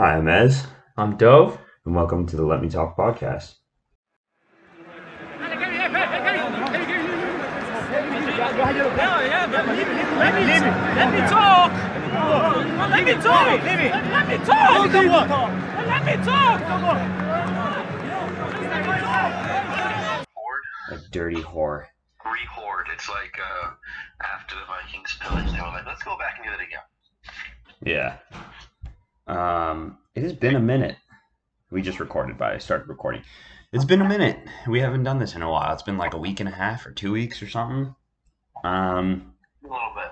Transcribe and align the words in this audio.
Hi, 0.00 0.16
I'm 0.16 0.28
Ez, 0.28 0.66
I'm 0.96 1.18
Dove. 1.18 1.58
and 1.84 1.94
welcome 1.94 2.24
to 2.28 2.34
the 2.34 2.42
Let 2.42 2.62
Me 2.62 2.70
Talk 2.70 2.96
podcast. 2.96 3.56
Yeah, 8.30 9.20
yeah, 9.20 9.44
let 9.52 9.66
me, 9.66 9.74
let 10.16 10.32
me, 10.32 11.20
talk. 11.28 11.70
let 12.88 13.04
me 13.04 13.12
talk. 13.20 13.60
Let 13.60 13.76
me 13.76 13.92
talk. 13.92 14.00
Let 14.16 14.26
me 14.26 14.36
talk. 14.46 15.50
Let 15.76 16.02
me 16.06 16.14
talk. 16.24 16.60
Horde, 20.34 20.64
A 20.92 20.98
dirty 21.10 21.42
whore. 21.42 21.84
re-horde. 22.24 22.86
It's 22.94 23.08
like 23.10 23.36
uh, 23.38 23.70
after 24.22 24.54
the 24.54 24.64
Vikings 24.66 25.18
pillaged, 25.20 25.54
they 25.54 25.60
were 25.60 25.66
like, 25.68 25.84
let's 25.84 26.02
go 26.02 26.16
back 26.16 26.38
and 26.38 26.46
do 26.46 26.52
it 26.52 26.66
again. 26.66 26.80
Yeah. 27.84 28.16
Um, 29.30 29.98
it 30.14 30.22
has 30.22 30.32
been 30.32 30.56
a 30.56 30.60
minute. 30.60 30.96
We 31.70 31.82
just 31.82 32.00
recorded, 32.00 32.36
but 32.36 32.52
I 32.52 32.58
started 32.58 32.88
recording. 32.88 33.22
It's 33.72 33.84
been 33.84 34.00
a 34.00 34.08
minute. 34.08 34.38
We 34.66 34.80
haven't 34.80 35.04
done 35.04 35.18
this 35.20 35.36
in 35.36 35.42
a 35.42 35.50
while. 35.50 35.72
It's 35.72 35.84
been 35.84 35.98
like 35.98 36.14
a 36.14 36.18
week 36.18 36.40
and 36.40 36.48
a 36.48 36.52
half 36.52 36.84
or 36.84 36.90
two 36.90 37.12
weeks 37.12 37.40
or 37.42 37.48
something. 37.48 37.94
Um, 38.64 39.34
A 39.64 39.68
little 39.68 39.92
bit. 39.94 40.10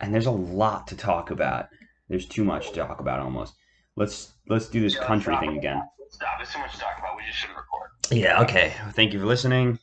and 0.00 0.12
there's 0.12 0.26
a 0.26 0.32
lot 0.32 0.88
to 0.88 0.96
talk 0.96 1.30
about. 1.30 1.68
There's 2.08 2.26
too 2.26 2.42
much 2.42 2.70
to 2.70 2.74
talk 2.80 3.00
about 3.00 3.20
almost. 3.20 3.54
Let's 3.94 4.32
let's 4.48 4.68
do 4.68 4.80
this 4.80 4.94
Yeah, 4.96 5.04
country 5.04 5.36
thing 5.38 5.56
again. 5.56 5.82
Stop. 6.10 6.38
There's 6.38 6.50
too 6.52 6.58
much 6.58 6.72
to 6.72 6.78
talk 6.80 6.98
about. 6.98 7.16
We 7.16 7.22
just 7.26 7.38
shouldn't 7.38 7.56
record. 7.58 7.90
Yeah. 8.10 8.42
Okay. 8.42 8.72
Thank 8.94 9.12
you 9.12 9.20
for 9.20 9.26
listening. 9.26 9.78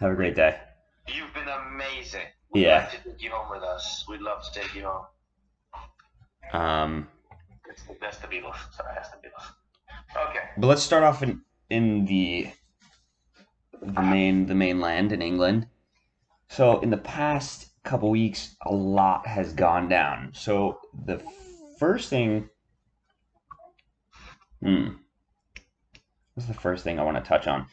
Have 0.00 0.10
a 0.10 0.14
great 0.16 0.34
day. 0.34 0.58
You've 1.06 1.32
been 1.34 1.48
amazing. 1.48 2.22
We'd 2.50 2.62
Yeah. 2.62 2.88
like 2.90 3.02
to 3.04 3.10
take 3.10 3.22
you 3.22 3.30
home 3.30 3.50
with 3.50 3.62
us. 3.62 4.04
We'd 4.08 4.20
love 4.22 4.42
to 4.42 4.60
take 4.60 4.74
you 4.74 4.84
home. 4.84 5.06
Um, 6.52 7.08
It's 7.88 8.18
the 8.18 8.26
Beatles. 8.26 8.56
Sorry, 8.72 8.92
that's 8.94 9.10
the 9.10 9.16
Beatles. 9.16 10.28
Okay. 10.30 10.40
But 10.58 10.66
let's 10.66 10.82
start 10.82 11.02
off 11.02 11.22
in 11.22 11.42
in 11.70 12.04
the 12.06 12.48
the 13.82 14.02
main 14.02 14.46
the 14.46 14.54
mainland 14.54 15.12
in 15.12 15.22
England. 15.22 15.66
So 16.48 16.80
in 16.80 16.90
the 16.90 16.98
past 16.98 17.70
couple 17.82 18.10
weeks, 18.10 18.56
a 18.62 18.72
lot 18.72 19.26
has 19.26 19.52
gone 19.52 19.88
down. 19.88 20.30
So 20.34 20.78
the 21.04 21.22
first 21.78 22.08
thing, 22.08 22.48
hmm, 24.62 24.88
what's 26.34 26.46
the 26.46 26.54
first 26.54 26.84
thing 26.84 26.98
I 26.98 27.04
want 27.04 27.16
to 27.16 27.28
touch 27.28 27.46
on? 27.46 27.66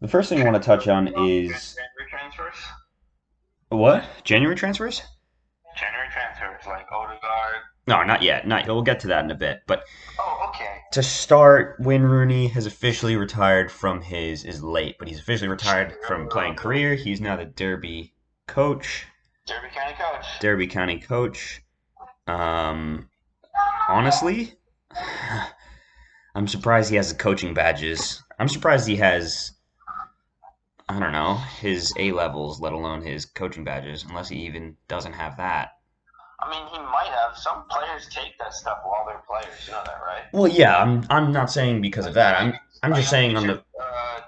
The 0.00 0.08
first 0.08 0.28
thing 0.28 0.40
I 0.40 0.44
want 0.44 0.62
to 0.62 0.66
touch 0.66 0.88
on 0.88 1.08
is 1.08 1.14
January 1.16 2.08
transfers. 2.08 2.54
what 3.68 4.04
January 4.24 4.56
transfers. 4.56 5.02
January 5.76 6.08
transfers 6.10 6.66
like 6.66 6.86
Odegaard. 6.92 7.62
No, 7.90 8.04
not 8.04 8.22
yet. 8.22 8.46
Not. 8.46 8.60
yet. 8.60 8.68
We'll 8.68 8.82
get 8.82 9.00
to 9.00 9.08
that 9.08 9.24
in 9.24 9.30
a 9.32 9.34
bit. 9.34 9.62
But 9.66 9.82
Oh, 10.18 10.46
okay. 10.48 10.78
to 10.92 11.02
start, 11.02 11.76
Wayne 11.80 12.02
Rooney 12.02 12.46
has 12.46 12.64
officially 12.64 13.16
retired 13.16 13.70
from 13.72 14.00
his 14.00 14.44
is 14.44 14.62
late, 14.62 14.96
but 14.98 15.08
he's 15.08 15.18
officially 15.18 15.48
retired 15.48 15.96
from 16.06 16.28
playing 16.28 16.54
career. 16.54 16.94
He's 16.94 17.20
now 17.20 17.34
the 17.34 17.46
Derby 17.46 18.14
coach, 18.46 19.06
Derby 19.44 19.68
County 19.74 19.94
coach. 19.94 20.26
Derby 20.38 20.66
County 20.68 21.00
coach. 21.00 21.62
Um, 22.28 23.08
honestly, 23.88 24.54
I'm 26.36 26.46
surprised 26.46 26.90
he 26.90 26.96
has 26.96 27.12
the 27.12 27.18
coaching 27.18 27.54
badges. 27.54 28.22
I'm 28.38 28.48
surprised 28.48 28.86
he 28.86 28.96
has. 28.96 29.50
I 30.88 30.98
don't 31.00 31.12
know 31.12 31.34
his 31.60 31.92
A 31.96 32.12
levels, 32.12 32.60
let 32.60 32.72
alone 32.72 33.02
his 33.02 33.24
coaching 33.24 33.64
badges, 33.64 34.04
unless 34.08 34.28
he 34.28 34.46
even 34.46 34.76
doesn't 34.86 35.14
have 35.14 35.36
that. 35.38 35.70
I 36.42 36.50
mean, 36.50 36.66
he 36.72 36.78
might 36.78 37.10
have. 37.10 37.36
Some 37.36 37.64
players 37.70 38.08
take 38.10 38.38
that 38.38 38.54
stuff 38.54 38.78
while 38.84 39.04
they're 39.06 39.22
players. 39.28 39.66
You 39.66 39.72
know 39.72 39.82
that, 39.84 40.00
right? 40.04 40.22
Well, 40.32 40.48
yeah, 40.48 40.76
I'm. 40.76 41.04
I'm 41.10 41.32
not 41.32 41.50
saying 41.50 41.80
because 41.80 42.06
of 42.06 42.14
that. 42.14 42.40
I'm. 42.40 42.54
I'm 42.82 42.94
just 42.94 43.10
saying 43.10 43.36
on 43.36 43.46
the. 43.46 43.62
Uh, 43.80 44.20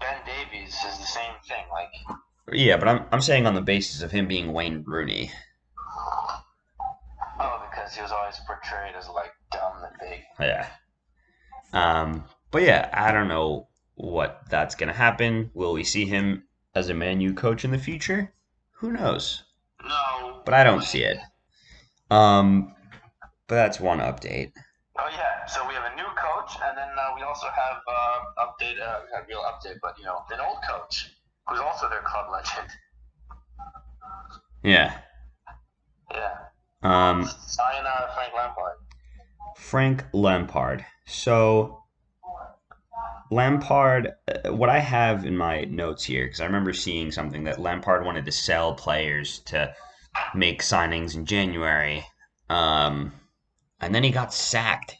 ben 0.00 0.16
Davies 0.26 0.74
is 0.74 0.98
the 0.98 1.06
same 1.06 1.32
thing. 1.46 1.64
Like, 1.70 2.18
Yeah, 2.52 2.76
but 2.76 2.88
I'm. 2.88 3.04
I'm 3.12 3.20
saying 3.20 3.46
on 3.46 3.54
the 3.54 3.60
basis 3.60 4.02
of 4.02 4.10
him 4.10 4.26
being 4.26 4.52
Wayne 4.52 4.82
Rooney. 4.86 5.30
oh, 7.40 7.68
because 7.70 7.94
he 7.94 8.02
was 8.02 8.10
always 8.10 8.36
portrayed 8.46 8.94
as 8.96 9.08
like 9.08 9.32
dumb 9.52 9.82
and 9.84 9.96
big. 10.00 10.20
Yeah. 10.40 10.66
Um, 11.72 12.24
but 12.50 12.62
yeah, 12.62 12.90
I 12.92 13.12
don't 13.12 13.28
know 13.28 13.68
what 13.94 14.42
that's 14.48 14.74
gonna 14.74 14.92
happen. 14.92 15.50
Will 15.54 15.72
we 15.72 15.84
see 15.84 16.04
him 16.04 16.44
as 16.74 16.88
a 16.88 16.94
Man 16.94 17.20
U 17.20 17.32
coach 17.34 17.64
in 17.64 17.70
the 17.70 17.78
future? 17.78 18.32
Who 18.78 18.92
knows? 18.92 19.44
No. 19.84 20.42
But 20.44 20.54
I 20.54 20.64
don't 20.64 20.82
see 20.82 21.02
it. 21.02 21.18
Um, 22.10 22.74
but 23.46 23.56
that's 23.56 23.80
one 23.80 23.98
update. 23.98 24.52
Oh 24.98 25.08
yeah. 25.12 25.46
So 25.46 25.66
we 25.66 25.74
have 25.74 25.92
a 25.92 25.96
new 25.96 26.04
coach, 26.16 26.56
and 26.64 26.76
then 26.76 26.88
uh, 26.98 27.10
we 27.16 27.22
also 27.22 27.46
have 27.46 27.76
uh, 27.88 28.44
update. 28.44 28.80
Uh, 28.80 29.00
not 29.12 29.26
real 29.28 29.40
update, 29.40 29.78
but 29.82 29.98
you 29.98 30.04
know, 30.04 30.22
an 30.30 30.40
old 30.40 30.58
coach 30.68 31.12
who's 31.48 31.60
also 31.60 31.88
their 31.88 32.02
club 32.02 32.26
legend. 32.32 32.68
Yeah. 34.62 34.98
Yeah. 36.12 36.36
Um, 36.82 37.28
Sayonara, 37.46 38.10
Frank 38.14 38.34
Lampard. 38.34 38.76
Frank 39.56 40.04
Lampard. 40.12 40.84
So 41.06 41.82
Lampard, 43.30 44.12
uh, 44.28 44.52
what 44.52 44.68
I 44.68 44.80
have 44.80 45.24
in 45.24 45.36
my 45.36 45.62
notes 45.64 46.04
here, 46.04 46.26
because 46.26 46.40
I 46.40 46.46
remember 46.46 46.72
seeing 46.72 47.12
something 47.12 47.44
that 47.44 47.60
Lampard 47.60 48.04
wanted 48.04 48.24
to 48.26 48.32
sell 48.32 48.74
players 48.74 49.38
to 49.46 49.72
make 50.34 50.62
signings 50.62 51.14
in 51.14 51.26
January, 51.26 52.04
um, 52.48 53.12
and 53.80 53.94
then 53.94 54.04
he 54.04 54.10
got 54.10 54.32
sacked. 54.32 54.96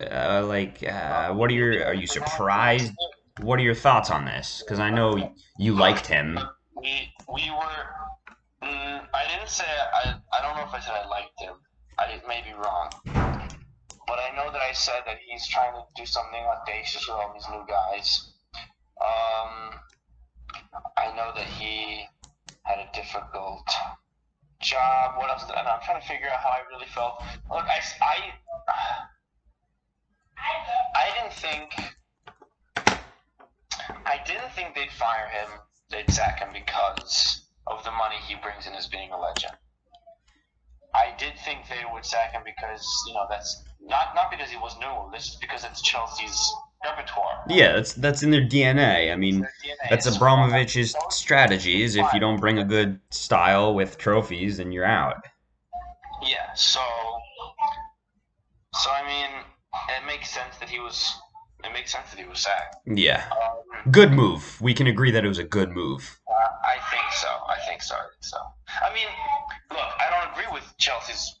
Uh, 0.00 0.44
like, 0.46 0.82
uh, 0.84 1.32
what 1.32 1.50
are 1.50 1.54
your? 1.54 1.86
Are 1.86 1.94
you 1.94 2.06
surprised? 2.06 2.92
What 3.40 3.58
are 3.58 3.62
your 3.62 3.74
thoughts 3.74 4.10
on 4.10 4.24
this? 4.24 4.62
Because 4.64 4.78
I 4.78 4.90
know 4.90 5.32
you 5.58 5.74
liked 5.74 6.06
him. 6.06 6.38
We 6.76 7.12
we 7.32 7.50
were. 7.50 7.84
Mm, 8.62 9.06
I 9.14 9.26
didn't 9.28 9.48
say 9.48 9.64
I. 9.66 10.14
I 10.32 10.42
don't 10.42 10.56
know 10.56 10.64
if 10.64 10.74
I 10.74 10.80
said 10.80 10.94
I 10.94 11.08
liked 11.08 11.40
him. 11.40 11.54
I 11.98 12.20
may 12.28 12.42
be 12.42 12.54
wrong. 12.54 12.90
But 14.06 14.18
I 14.20 14.34
know 14.36 14.50
that 14.50 14.62
I 14.62 14.72
said 14.72 15.02
that 15.04 15.18
he's 15.26 15.46
trying 15.48 15.72
to 15.74 15.82
do 15.94 16.06
something 16.06 16.40
audacious 16.40 17.06
with 17.06 17.16
all 17.16 17.32
these 17.34 17.46
new 17.50 17.64
guys. 17.68 18.32
Um, 19.00 19.78
I 20.96 21.14
know 21.16 21.32
that 21.34 21.46
he 21.46 22.04
had 22.64 22.78
a 22.78 22.88
difficult 22.94 23.68
job. 24.60 25.16
What 25.16 25.30
else? 25.30 25.44
And 25.44 25.68
I'm 25.68 25.80
trying 25.84 26.00
to 26.00 26.06
figure 26.06 26.28
out 26.28 26.40
how 26.40 26.50
I 26.50 26.60
really 26.70 26.86
felt. 26.86 27.22
Look, 27.50 27.64
I, 27.64 27.80
I, 28.02 28.32
I 30.94 31.06
didn't 31.14 31.32
think. 31.32 31.72
I 34.04 34.20
didn't 34.26 34.52
think 34.52 34.74
they'd 34.74 34.92
fire 34.92 35.28
him. 35.28 35.48
They'd 35.90 36.10
sack 36.10 36.40
him 36.40 36.48
because 36.52 37.44
of 37.66 37.84
the 37.84 37.90
money 37.90 38.16
he 38.26 38.34
brings 38.36 38.66
in 38.66 38.74
as 38.74 38.86
being 38.86 39.10
a 39.12 39.18
legend. 39.18 39.52
I 40.94 41.14
did 41.18 41.38
think 41.44 41.68
they 41.68 41.84
would 41.92 42.04
sack 42.04 42.32
him 42.32 42.42
because 42.44 42.84
you 43.06 43.14
know 43.14 43.26
that's 43.28 43.62
not 43.80 44.14
not 44.14 44.30
because 44.30 44.50
he 44.50 44.56
was 44.56 44.76
new. 44.80 45.10
This 45.12 45.28
is 45.28 45.36
because 45.36 45.64
it's 45.64 45.82
Chelsea's 45.82 46.54
repertoire. 46.84 47.27
Yeah, 47.48 47.74
that's 47.74 47.92
that's 47.94 48.22
in 48.22 48.30
their 48.30 48.46
DNA. 48.46 49.12
I 49.12 49.16
mean. 49.16 49.46
That's 49.90 50.06
Abramovich's 50.06 50.94
strategy 51.10 51.82
is 51.82 51.96
if 51.96 52.06
you 52.12 52.20
don't 52.20 52.40
bring 52.40 52.58
a 52.58 52.64
good 52.64 53.00
style 53.10 53.74
with 53.74 53.96
trophies, 53.96 54.58
then 54.58 54.72
you're 54.72 54.84
out. 54.84 55.24
Yeah. 56.22 56.52
So. 56.54 56.80
So 58.74 58.90
I 58.90 59.06
mean, 59.06 59.30
it 59.96 60.06
makes 60.06 60.30
sense 60.30 60.58
that 60.58 60.68
he 60.68 60.78
was. 60.78 61.14
It 61.64 61.72
makes 61.72 61.90
sense 61.92 62.10
that 62.10 62.20
he 62.20 62.28
was 62.28 62.38
sacked. 62.38 62.76
Yeah. 62.86 63.28
Um, 63.32 63.92
Good 63.92 64.12
move. 64.12 64.60
We 64.60 64.74
can 64.74 64.86
agree 64.86 65.10
that 65.10 65.24
it 65.24 65.28
was 65.28 65.38
a 65.38 65.44
good 65.44 65.70
move. 65.70 66.20
Uh, 66.28 66.32
I 66.64 66.76
think 66.90 67.12
so. 67.12 67.28
I 67.28 67.56
think 67.66 67.82
so. 67.82 67.96
I 67.96 68.02
think 68.12 68.22
so. 68.22 68.36
I 68.82 68.94
mean, 68.94 69.06
look, 69.70 69.80
I 69.80 70.08
don't 70.10 70.32
agree 70.32 70.52
with 70.52 70.72
Chelsea's 70.78 71.40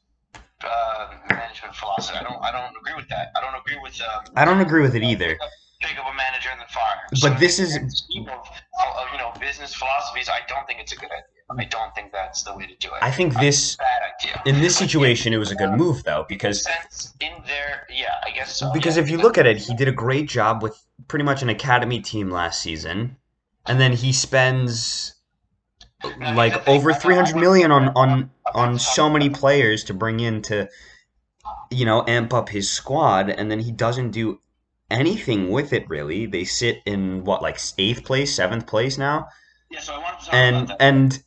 uh, 0.64 1.10
management 1.30 1.74
philosophy. 1.74 2.18
I 2.18 2.22
don't. 2.22 2.42
I 2.42 2.50
don't 2.50 2.74
agree 2.80 2.94
with 2.96 3.08
that. 3.10 3.28
I 3.36 3.40
don't 3.40 3.54
agree 3.60 3.78
with. 3.82 4.00
Uh, 4.00 4.20
I 4.34 4.44
don't 4.44 4.60
agree 4.60 4.82
with 4.82 4.96
it 4.96 5.04
either. 5.04 5.38
Pick 5.80 5.98
up 5.98 6.06
a 6.10 6.16
manager 6.16 6.48
fire. 6.70 7.00
But 7.22 7.38
this 7.38 7.58
is- 7.58 7.76
of, 7.76 7.82
of 7.86 9.06
you 9.12 9.18
know 9.18 9.32
business 9.40 9.74
philosophies. 9.74 10.28
I 10.28 10.40
don't 10.48 10.66
think 10.66 10.80
it's 10.80 10.92
a 10.92 10.96
good 10.96 11.10
idea. 11.10 11.24
I 11.50 11.64
don't 11.64 11.94
think 11.94 12.12
that's 12.12 12.42
the 12.42 12.54
way 12.54 12.66
to 12.66 12.76
do 12.76 12.88
it. 12.88 12.98
I 13.00 13.10
think 13.10 13.34
this 13.40 13.76
in 14.44 14.60
this 14.60 14.76
situation 14.76 15.32
it 15.32 15.38
was 15.38 15.50
a 15.50 15.54
good 15.54 15.72
move 15.72 16.04
though 16.04 16.26
because 16.28 16.66
in 17.20 17.32
there, 17.46 17.86
yeah, 17.90 18.14
I 18.24 18.30
guess 18.30 18.56
so. 18.56 18.70
because 18.72 18.96
yeah, 18.96 19.02
if 19.02 19.10
you 19.10 19.16
look 19.16 19.38
at 19.38 19.46
it, 19.46 19.56
he 19.56 19.74
did 19.74 19.88
a 19.88 19.92
great 19.92 20.28
job 20.28 20.62
with 20.62 20.78
pretty 21.06 21.24
much 21.24 21.42
an 21.42 21.48
academy 21.48 22.00
team 22.00 22.30
last 22.30 22.60
season, 22.60 23.16
and 23.66 23.80
then 23.80 23.92
he 23.92 24.12
spends 24.12 25.14
like 26.20 26.68
over 26.68 26.92
300 26.92 27.34
million 27.36 27.70
on 27.70 27.88
on 27.96 28.30
on 28.54 28.78
so 28.78 29.08
many 29.08 29.30
players 29.30 29.84
to 29.84 29.94
bring 29.94 30.20
in 30.20 30.42
to 30.42 30.68
you 31.70 31.86
know 31.86 32.04
amp 32.06 32.34
up 32.34 32.50
his 32.50 32.68
squad 32.68 33.30
and 33.30 33.50
then 33.50 33.58
he 33.58 33.72
doesn't 33.72 34.10
do 34.10 34.38
anything 34.90 35.50
with 35.50 35.72
it 35.72 35.88
really 35.88 36.26
they 36.26 36.44
sit 36.44 36.78
in 36.86 37.24
what 37.24 37.42
like 37.42 37.58
eighth 37.78 38.04
place 38.04 38.34
seventh 38.34 38.66
place 38.66 38.96
now 38.96 39.26
Yeah, 39.70 39.80
so 39.80 39.94
I 39.94 39.98
wanted 39.98 40.24
to 40.26 40.34
and 40.34 40.56
about 40.56 40.68
that 40.68 40.84
and 40.84 41.22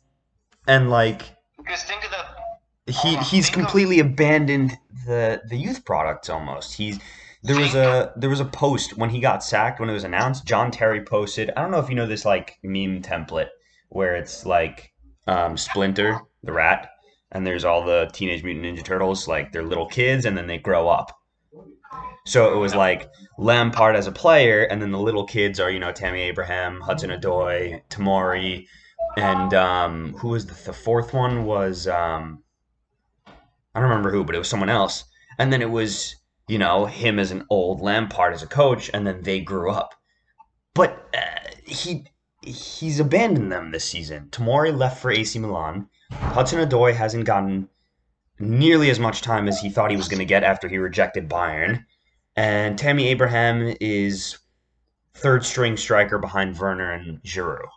and 0.66 0.90
like 0.90 1.22
because 1.58 1.82
think 1.84 2.04
of 2.04 2.10
the 2.10 2.92
he 2.92 3.16
on, 3.16 3.22
he's 3.24 3.46
think 3.46 3.56
of- 3.58 3.62
completely 3.62 4.00
abandoned 4.00 4.76
the 5.06 5.40
the 5.48 5.56
youth 5.56 5.84
products 5.84 6.28
almost. 6.28 6.74
He's 6.74 6.98
there 7.42 7.58
was 7.58 7.74
a 7.74 8.12
there 8.16 8.30
was 8.30 8.40
a 8.40 8.44
post 8.44 8.96
when 8.96 9.10
he 9.10 9.20
got 9.20 9.42
sacked 9.42 9.80
when 9.80 9.90
it 9.90 9.92
was 9.94 10.04
announced. 10.04 10.44
John 10.46 10.70
Terry 10.70 11.02
posted. 11.04 11.50
I 11.56 11.62
don't 11.62 11.70
know 11.70 11.80
if 11.80 11.88
you 11.88 11.94
know 11.94 12.06
this 12.06 12.24
like 12.24 12.58
meme 12.62 13.02
template 13.02 13.48
where 13.88 14.16
it's 14.16 14.46
like 14.46 14.92
um, 15.26 15.56
Splinter 15.56 16.20
the 16.42 16.52
rat, 16.52 16.90
and 17.32 17.46
there's 17.46 17.64
all 17.64 17.84
the 17.84 18.10
Teenage 18.12 18.42
Mutant 18.44 18.78
Ninja 18.78 18.84
Turtles 18.84 19.28
like 19.28 19.52
they're 19.52 19.62
little 19.62 19.86
kids 19.86 20.24
and 20.24 20.36
then 20.36 20.46
they 20.46 20.58
grow 20.58 20.88
up. 20.88 21.16
So 22.24 22.54
it 22.54 22.56
was 22.56 22.74
like 22.74 23.10
Lampard 23.36 23.96
as 23.96 24.06
a 24.06 24.12
player, 24.12 24.62
and 24.62 24.80
then 24.80 24.92
the 24.92 24.98
little 24.98 25.24
kids 25.24 25.58
are 25.58 25.70
you 25.70 25.80
know 25.80 25.92
Tammy 25.92 26.20
Abraham, 26.22 26.80
Hudson 26.80 27.10
Odoi, 27.10 27.82
Tomori, 27.88 28.66
and 29.16 29.52
um, 29.54 30.14
who 30.14 30.28
was 30.28 30.46
the, 30.46 30.54
the 30.66 30.72
fourth 30.72 31.12
one 31.12 31.44
was 31.44 31.88
um, 31.88 32.42
I 33.26 33.80
don't 33.80 33.88
remember 33.88 34.10
who, 34.10 34.24
but 34.24 34.34
it 34.34 34.38
was 34.38 34.48
someone 34.48 34.68
else. 34.68 35.04
And 35.38 35.52
then 35.52 35.62
it 35.62 35.70
was 35.70 36.16
you 36.48 36.58
know 36.58 36.86
him 36.86 37.18
as 37.18 37.30
an 37.30 37.44
old 37.50 37.80
Lampard 37.80 38.34
as 38.34 38.42
a 38.42 38.46
coach, 38.46 38.90
and 38.94 39.06
then 39.06 39.22
they 39.22 39.40
grew 39.40 39.70
up. 39.70 39.94
But 40.74 41.08
uh, 41.16 41.50
he 41.66 42.06
he's 42.42 43.00
abandoned 43.00 43.50
them 43.50 43.70
this 43.70 43.84
season. 43.84 44.28
Tomori 44.30 44.76
left 44.76 45.00
for 45.00 45.10
AC 45.10 45.38
Milan. 45.38 45.88
Hudson 46.12 46.60
Odoi 46.60 46.94
hasn't 46.94 47.24
gotten 47.24 47.68
nearly 48.38 48.90
as 48.90 48.98
much 48.98 49.22
time 49.22 49.48
as 49.48 49.60
he 49.60 49.70
thought 49.70 49.90
he 49.90 49.96
was 49.96 50.08
going 50.08 50.18
to 50.18 50.24
get 50.24 50.42
after 50.42 50.68
he 50.68 50.78
rejected 50.78 51.28
Bayern. 51.28 51.84
And 52.36 52.78
Tammy 52.78 53.08
Abraham 53.08 53.74
is 53.80 54.38
third 55.14 55.44
string 55.44 55.76
striker 55.76 56.18
behind 56.18 56.58
Werner 56.58 56.92
and 56.92 57.22
Giroud. 57.22 57.68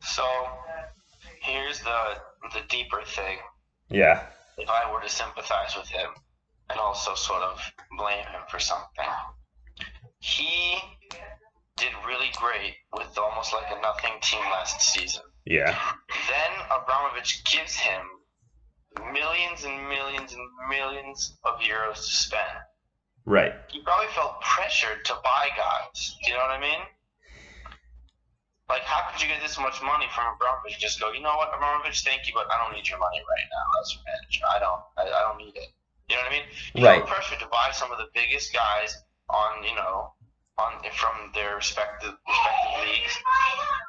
So 0.00 0.24
here's 1.40 1.80
the 1.80 2.16
the 2.52 2.60
deeper 2.68 3.02
thing. 3.04 3.38
Yeah. 3.88 4.26
If 4.58 4.68
I 4.68 4.90
were 4.92 5.00
to 5.00 5.08
sympathize 5.08 5.76
with 5.76 5.88
him 5.88 6.10
and 6.70 6.80
also 6.80 7.14
sort 7.14 7.42
of 7.42 7.60
blame 7.98 8.24
him 8.24 8.42
for 8.48 8.58
something, 8.58 9.06
he 10.20 10.78
did 11.76 11.92
really 12.06 12.30
great 12.36 12.74
with 12.92 13.16
almost 13.18 13.52
like 13.52 13.66
a 13.70 13.80
nothing 13.82 14.12
team 14.22 14.40
last 14.50 14.80
season. 14.80 15.22
Yeah. 15.44 15.78
Then 16.28 16.66
Abramovich 16.70 17.44
gives 17.44 17.76
him 17.76 18.00
millions 19.12 19.64
and 19.64 19.88
millions 19.88 20.32
and 20.32 20.42
millions 20.68 21.36
of 21.44 21.60
euros 21.60 21.96
to 21.96 22.12
spend. 22.26 22.56
Right. 23.24 23.52
He 23.68 23.80
probably 23.82 24.06
felt 24.14 24.40
pressured 24.40 25.04
to 25.06 25.14
buy 25.24 25.48
guys. 25.56 26.16
Do 26.24 26.30
you 26.30 26.36
know 26.36 26.44
what 26.44 26.54
I 26.56 26.60
mean? 26.60 26.80
Like, 28.68 28.82
how 28.82 29.06
could 29.10 29.22
you 29.22 29.28
get 29.28 29.38
this 29.42 29.58
much 29.58 29.78
money 29.82 30.06
from 30.14 30.34
Abramovich 30.34 30.74
and 30.74 30.82
just 30.82 30.98
go, 30.98 31.12
you 31.12 31.20
know 31.22 31.36
what, 31.38 31.54
Abramovich, 31.54 32.02
thank 32.02 32.26
you, 32.26 32.34
but 32.34 32.50
I 32.50 32.58
don't 32.58 32.74
need 32.74 32.88
your 32.88 32.98
money 32.98 33.22
right 33.22 33.46
now 33.46 33.66
as 33.82 33.94
your 33.94 34.02
manager. 34.02 34.42
I 34.50 34.58
don't. 34.58 34.82
I, 34.98 35.02
I 35.06 35.22
don't 35.22 35.38
need 35.38 35.54
it. 35.54 35.70
You 36.10 36.16
know 36.18 36.22
what 36.22 36.30
I 36.30 36.34
mean? 36.34 36.46
You 36.74 36.82
Right. 36.86 36.98
felt 36.98 37.10
pressured 37.10 37.38
to 37.40 37.46
buy 37.46 37.70
some 37.72 37.92
of 37.94 37.98
the 37.98 38.10
biggest 38.14 38.52
guys 38.52 38.94
on, 39.30 39.62
you 39.62 39.74
know, 39.74 40.14
on 40.58 40.72
from 40.92 41.30
their 41.34 41.56
respective 41.56 42.14
respective 42.26 42.88
leagues, 42.88 43.18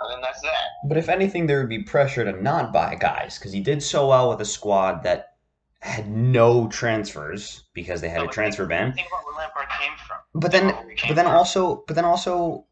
and 0.01 0.11
then 0.11 0.21
that's 0.21 0.41
that. 0.41 0.67
But 0.87 0.97
if 0.97 1.07
anything, 1.09 1.47
there 1.47 1.59
would 1.59 1.69
be 1.69 1.83
pressure 1.83 2.25
to 2.25 2.41
not 2.41 2.73
buy 2.73 2.95
guys 2.95 3.37
because 3.37 3.53
he 3.53 3.61
did 3.61 3.81
so 3.81 4.07
well 4.07 4.29
with 4.29 4.41
a 4.41 4.45
squad 4.45 5.03
that 5.03 5.37
had 5.79 6.09
no 6.09 6.67
transfers 6.67 7.63
because 7.73 8.01
they 8.01 8.09
had 8.09 8.23
a 8.23 8.27
transfer 8.27 8.65
ban. 8.65 8.93
Think 8.93 9.07
about 9.07 9.25
where 9.25 9.35
Lampard 9.35 9.67
came 9.79 9.93
from. 10.07 10.17
But 10.33 10.51
then, 10.51 10.67
Where 10.67 10.89
he 10.89 10.95
came 10.95 11.09
but 11.09 11.15
then 11.15 11.25
from. 11.25 11.35
also, 11.35 11.83
but 11.87 11.95
then 11.95 12.05
also, 12.05 12.65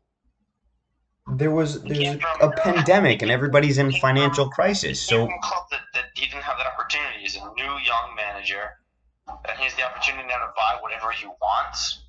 there 1.38 1.52
was 1.52 1.82
there's 1.84 2.18
a 2.42 2.52
pandemic 2.52 3.22
and 3.22 3.32
everybody's 3.32 3.78
in 3.78 3.92
financial 3.94 4.50
crisis. 4.50 5.02
So 5.02 5.26
from 5.26 5.36
a 5.36 5.40
club 5.42 5.64
that, 5.72 5.82
that 5.94 6.06
he 6.16 6.26
didn't 6.26 6.44
have 6.44 6.58
that 6.58 6.68
opportunity. 6.68 7.20
He's 7.22 7.36
a 7.36 7.46
new 7.56 7.64
young 7.64 8.16
manager, 8.16 8.72
and 9.28 9.58
he 9.58 9.64
has 9.64 9.74
the 9.76 9.84
opportunity 9.84 10.28
now 10.28 10.40
to 10.40 10.52
buy 10.56 10.78
whatever 10.82 11.12
he 11.12 11.28
wants. 11.28 12.05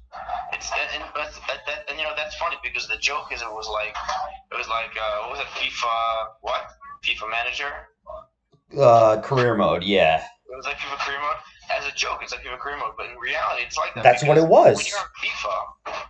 It's 0.53 0.71
and, 0.73 1.03
and, 1.03 1.05
but 1.15 1.33
that, 1.49 1.67
that, 1.67 1.85
and 1.89 1.99
you 1.99 2.05
know 2.05 2.13
that's 2.17 2.37
funny 2.37 2.57
because 2.63 2.89
the 2.89 2.97
joke 2.99 3.33
is 3.33 3.43
it 3.43 3.51
was 3.51 3.69
like 3.69 3.95
it 4.53 4.57
was 4.57 4.69
like 4.69 4.95
uh, 4.97 5.27
what 5.27 5.39
was 5.39 5.41
it 5.41 5.51
FIFA 5.59 6.27
what? 6.41 6.63
FIFA 7.05 7.31
manager? 7.31 7.73
Uh, 8.77 9.21
career 9.23 9.55
mode, 9.55 9.85
yeah, 9.85 10.23
it 10.51 10.57
was 10.57 10.65
like 10.65 10.77
FIFA 10.77 10.99
career 10.99 11.21
mode? 11.21 11.37
As 11.71 11.87
a 11.87 11.95
joke 11.95 12.21
it's 12.23 12.33
like 12.33 12.45
FIFA 12.45 12.59
career 12.59 12.79
mode 12.79 12.95
but 12.97 13.07
in 13.11 13.19
reality 13.19 13.65
it's 13.67 13.77
like 13.77 13.95
that 13.95 14.05
that's 14.05 14.23
what 14.23 14.39
it 14.39 14.47
was. 14.47 14.77
when 14.77 14.87
you're 14.87 15.03
on 15.03 15.11
FIFA 15.19 15.57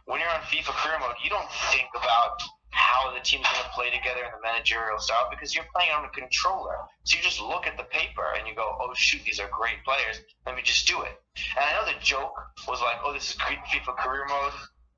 when 0.05 0.21
you're 0.21 0.29
on 0.29 0.45
FIFA 0.53 0.73
career 0.77 0.99
mode 1.01 1.17
you 1.25 1.31
don't 1.31 1.49
think 1.73 1.89
about 1.97 2.37
how 2.77 3.09
the 3.17 3.21
team's 3.25 3.49
going 3.49 3.65
to 3.65 3.71
play 3.73 3.89
together 3.91 4.21
in 4.21 4.31
the 4.37 4.43
managerial 4.45 4.99
style 5.01 5.29
because 5.33 5.55
you're 5.57 5.65
playing 5.75 5.91
on 5.97 6.05
a 6.05 6.13
controller. 6.13 6.77
So 7.05 7.17
you 7.17 7.23
just 7.25 7.41
look 7.41 7.67
at 7.67 7.77
the 7.81 7.85
paper 7.89 8.37
and 8.37 8.47
you 8.47 8.55
go, 8.55 8.69
oh 8.81 8.93
shoot, 8.95 9.25
these 9.25 9.41
are 9.41 9.49
great 9.49 9.81
players. 9.85 10.21
Let 10.45 10.55
me 10.57 10.63
just 10.63 10.87
do 10.87 11.01
it. 11.03 11.17
And 11.57 11.65
I 11.65 11.73
know 11.73 11.89
the 11.89 11.99
joke 12.05 12.37
was 12.69 12.81
like, 12.85 13.01
oh, 13.03 13.13
this 13.17 13.31
is 13.33 13.37
great 13.41 13.59
FIFA 13.73 13.97
career 13.97 14.25
mode, 14.29 14.53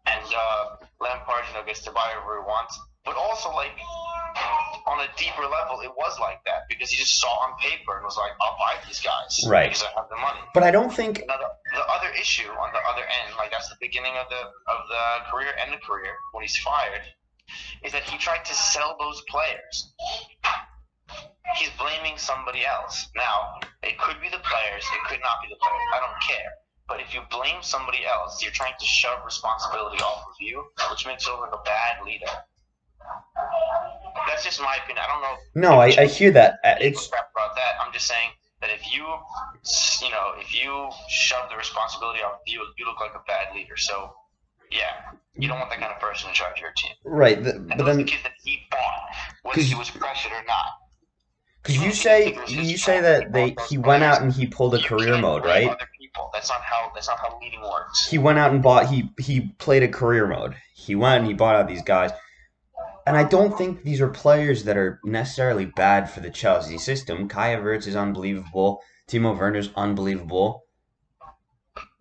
and 0.06 0.26
uh, 0.34 0.82
Lampard, 1.00 1.44
you 1.48 1.54
know, 1.54 1.64
gets 1.64 1.82
to 1.86 1.90
buy 1.92 2.10
whatever 2.18 2.42
he 2.42 2.46
wants. 2.46 2.74
But 3.04 3.16
also, 3.16 3.48
like, 3.54 3.72
on 4.86 5.00
a 5.00 5.08
deeper 5.16 5.42
level, 5.46 5.80
it 5.80 5.90
was 5.96 6.18
like 6.20 6.42
that 6.44 6.68
because 6.68 6.90
he 6.90 6.96
just 6.96 7.20
saw 7.20 7.28
on 7.46 7.56
paper 7.58 7.96
and 7.96 8.04
was 8.04 8.16
like, 8.16 8.32
I'll 8.40 8.56
buy 8.58 8.76
these 8.86 9.00
guys 9.00 9.40
Right. 9.46 9.68
because 9.70 9.82
I 9.84 9.90
have 9.96 10.08
the 10.10 10.16
money. 10.16 10.40
But 10.54 10.62
I 10.62 10.70
don't 10.70 10.92
think 10.92 11.22
Now, 11.26 11.36
the, 11.38 11.48
the 11.72 11.84
other 11.88 12.10
issue 12.20 12.48
on 12.48 12.72
the 12.72 12.80
other 12.88 13.02
end, 13.02 13.36
like 13.38 13.50
that's 13.50 13.68
the 13.68 13.76
beginning 13.80 14.12
of 14.20 14.28
the 14.28 14.42
of 14.68 14.80
the 14.88 15.04
career 15.30 15.52
and 15.62 15.72
the 15.72 15.78
career 15.78 16.12
when 16.32 16.42
he's 16.42 16.56
fired, 16.58 17.00
is 17.84 17.92
that 17.92 18.02
he 18.04 18.18
tried 18.18 18.44
to 18.44 18.54
sell 18.54 18.96
those 18.98 19.22
players. 19.28 19.92
He's 21.56 21.70
blaming 21.78 22.18
somebody 22.18 22.64
else. 22.64 23.08
Now, 23.16 23.58
it 23.82 23.98
could 23.98 24.20
be 24.20 24.28
the 24.28 24.42
players, 24.44 24.84
it 24.84 25.08
could 25.08 25.20
not 25.20 25.40
be 25.42 25.48
the 25.48 25.56
players. 25.56 25.88
I 25.94 26.00
don't 26.00 26.20
care. 26.22 26.50
But 26.88 27.00
if 27.00 27.12
you 27.14 27.20
blame 27.30 27.60
somebody 27.62 28.04
else, 28.06 28.42
you're 28.42 28.52
trying 28.52 28.72
to 28.78 28.86
shove 28.86 29.24
responsibility 29.24 29.98
off 30.02 30.24
of 30.28 30.34
you, 30.40 30.64
which 30.90 31.06
makes 31.06 31.26
you 31.26 31.32
look 31.32 31.42
like 31.42 31.60
a 31.60 31.62
bad 31.64 32.04
leader. 32.04 32.32
That's 34.26 34.44
just 34.44 34.60
my 34.60 34.76
opinion. 34.82 35.04
I 35.04 35.12
don't 35.12 35.22
know. 35.22 35.36
no, 35.54 35.80
I, 35.80 35.86
I 35.98 36.06
hear 36.06 36.30
that. 36.32 36.60
Uh, 36.64 36.76
It's 36.80 37.00
It's 37.00 37.08
about 37.08 37.54
that. 37.56 37.80
I'm 37.80 37.92
just 37.92 38.06
saying 38.06 38.30
that 38.60 38.70
if 38.70 38.92
you, 38.92 39.04
you 40.04 40.10
know, 40.10 40.32
if 40.38 40.52
you 40.54 40.90
shove 41.08 41.48
the 41.50 41.56
responsibility 41.56 42.20
off 42.20 42.40
you, 42.46 42.64
you 42.76 42.86
look 42.86 43.00
like 43.00 43.12
a 43.14 43.22
bad 43.26 43.54
leader. 43.54 43.76
So, 43.76 44.12
yeah, 44.70 45.16
you 45.36 45.48
don't 45.48 45.58
want 45.58 45.70
that 45.70 45.80
kind 45.80 45.92
of 45.92 46.00
person 46.00 46.28
in 46.28 46.34
charge 46.34 46.58
of 46.58 46.62
your 46.62 46.72
team. 46.76 46.92
right, 47.04 47.42
the, 47.42 47.52
but 47.52 47.74
are 47.74 47.78
the 47.78 47.84
then 47.84 48.04
kids 48.04 48.22
that 48.22 48.32
he 48.42 48.58
bought, 48.70 49.08
whether 49.42 49.60
he 49.60 49.74
was 49.74 49.90
pressured 49.90 50.32
or 50.32 50.44
not. 50.46 50.66
because 51.62 51.82
you 51.82 51.92
say 51.92 52.38
you 52.48 52.76
say 52.76 53.00
that 53.00 53.32
they 53.32 53.56
he 53.68 53.78
went 53.78 54.02
out 54.02 54.22
and 54.22 54.32
he 54.32 54.46
pulled 54.46 54.74
a 54.74 54.82
career 54.82 55.18
mode, 55.18 55.44
right? 55.44 55.68
Other 55.68 55.88
people. 55.98 56.30
That's 56.32 56.48
not 56.48 56.60
how. 56.62 56.90
That's 56.94 57.08
not 57.08 57.18
how 57.18 57.38
leading 57.40 57.62
works. 57.62 58.08
He 58.08 58.18
went 58.18 58.38
out 58.38 58.52
and 58.52 58.62
bought 58.62 58.88
he 58.88 59.10
he 59.18 59.52
played 59.58 59.82
a 59.82 59.88
career 59.88 60.26
mode. 60.26 60.56
He 60.74 60.94
went 60.94 61.20
and 61.20 61.26
he 61.26 61.34
bought 61.34 61.56
out 61.56 61.68
these 61.68 61.82
guys. 61.82 62.10
And 63.06 63.16
I 63.16 63.24
don't 63.24 63.56
think 63.56 63.84
these 63.84 64.02
are 64.02 64.08
players 64.08 64.64
that 64.64 64.76
are 64.76 65.00
necessarily 65.02 65.64
bad 65.64 66.10
for 66.10 66.20
the 66.20 66.30
Chelsea 66.30 66.76
system. 66.76 67.26
Kai 67.26 67.54
Havertz 67.54 67.86
is 67.86 67.96
unbelievable. 67.96 68.82
Timo 69.08 69.34
Werner's 69.38 69.70
unbelievable. 69.76 70.64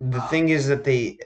The 0.01 0.19
thing 0.23 0.49
is 0.49 0.67
that 0.67 0.83
they 0.83 1.17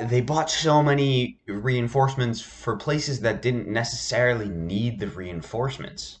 they 0.00 0.20
bought 0.20 0.50
so 0.50 0.82
many 0.82 1.38
reinforcements 1.46 2.40
for 2.40 2.76
places 2.76 3.20
that 3.20 3.42
didn't 3.42 3.68
necessarily 3.68 4.48
need 4.48 5.00
the 5.00 5.08
reinforcements. 5.08 6.20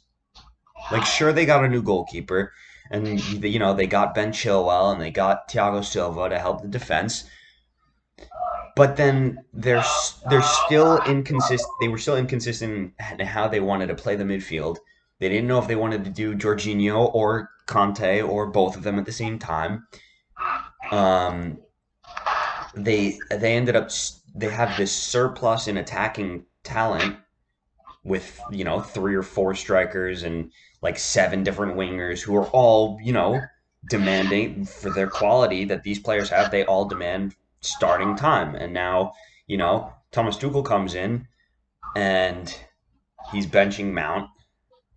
Like 0.90 1.04
sure 1.04 1.32
they 1.32 1.46
got 1.46 1.64
a 1.64 1.68
new 1.68 1.82
goalkeeper 1.82 2.52
and 2.90 3.20
you 3.44 3.58
know 3.58 3.74
they 3.74 3.86
got 3.86 4.14
Ben 4.14 4.32
Chilwell 4.32 4.92
and 4.92 5.00
they 5.00 5.10
got 5.10 5.48
Thiago 5.48 5.84
Silva 5.84 6.28
to 6.28 6.38
help 6.38 6.62
the 6.62 6.68
defense. 6.68 7.24
But 8.74 8.96
then 8.96 9.44
they're 9.52 9.84
they're 10.30 10.42
still 10.42 11.02
inconsistent. 11.04 11.70
They 11.80 11.88
were 11.88 11.98
still 11.98 12.16
inconsistent 12.16 12.92
in 13.10 13.26
how 13.26 13.48
they 13.48 13.60
wanted 13.60 13.88
to 13.88 13.94
play 13.94 14.16
the 14.16 14.24
midfield. 14.24 14.78
They 15.18 15.28
didn't 15.28 15.48
know 15.48 15.58
if 15.58 15.66
they 15.66 15.76
wanted 15.76 16.04
to 16.04 16.10
do 16.10 16.36
Jorginho 16.36 17.12
or 17.12 17.50
Kanté 17.66 18.26
or 18.26 18.46
both 18.46 18.76
of 18.76 18.84
them 18.84 18.98
at 18.98 19.04
the 19.04 19.12
same 19.12 19.38
time. 19.38 19.86
Um, 20.92 21.58
they 22.84 23.18
they 23.30 23.54
ended 23.56 23.76
up 23.76 23.90
they 24.34 24.48
have 24.48 24.76
this 24.76 24.92
surplus 24.92 25.68
in 25.68 25.76
attacking 25.76 26.44
talent 26.62 27.16
with 28.04 28.40
you 28.50 28.64
know 28.64 28.80
three 28.80 29.14
or 29.14 29.22
four 29.22 29.54
strikers 29.54 30.22
and 30.22 30.52
like 30.80 30.98
seven 30.98 31.42
different 31.42 31.76
wingers 31.76 32.20
who 32.20 32.36
are 32.36 32.46
all 32.48 32.98
you 33.02 33.12
know 33.12 33.40
demanding 33.90 34.64
for 34.64 34.90
their 34.90 35.08
quality 35.08 35.64
that 35.64 35.82
these 35.82 35.98
players 35.98 36.30
have. 36.30 36.50
They 36.50 36.64
all 36.64 36.84
demand 36.84 37.34
starting 37.60 38.16
time, 38.16 38.54
and 38.54 38.72
now 38.72 39.12
you 39.46 39.56
know 39.56 39.92
Thomas 40.12 40.36
Tuchel 40.36 40.64
comes 40.64 40.94
in 40.94 41.26
and 41.96 42.54
he's 43.32 43.46
benching 43.46 43.92
Mount. 43.92 44.28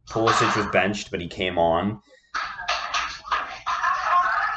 Pulisic 0.10 0.56
was 0.58 0.68
benched, 0.72 1.12
but 1.12 1.22
he 1.22 1.28
came 1.28 1.58
on. 1.58 2.02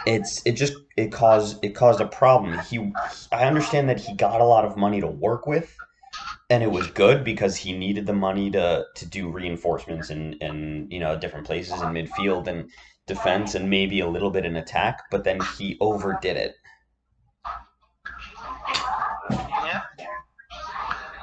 It's 0.06 0.42
it 0.44 0.52
just 0.52 0.75
it 0.96 1.12
caused 1.12 1.64
it 1.64 1.70
caused 1.70 2.00
a 2.00 2.06
problem. 2.06 2.58
He 2.58 2.92
I 3.32 3.44
understand 3.44 3.88
that 3.88 4.00
he 4.00 4.14
got 4.14 4.40
a 4.40 4.44
lot 4.44 4.64
of 4.64 4.76
money 4.76 5.00
to 5.00 5.06
work 5.06 5.46
with, 5.46 5.75
and 6.50 6.62
it 6.62 6.70
was 6.70 6.87
good 6.88 7.25
because 7.25 7.56
he 7.56 7.73
needed 7.73 8.06
the 8.06 8.12
money 8.12 8.50
to 8.50 8.84
to 8.94 9.06
do 9.06 9.30
reinforcements 9.30 10.11
in 10.11 10.34
in 10.34 10.88
you 10.90 11.00
know 11.00 11.18
different 11.18 11.46
places 11.46 11.80
in 11.80 11.88
midfield 11.88 12.46
and 12.46 12.70
defense 13.06 13.54
and 13.54 13.68
maybe 13.68 14.00
a 14.00 14.08
little 14.08 14.30
bit 14.30 14.44
in 14.44 14.56
attack, 14.56 15.02
but 15.11 15.25
then 15.25 15.38
he 15.58 15.76
overdid 15.80 16.37
it. 16.37 16.54
Yeah. 19.30 19.82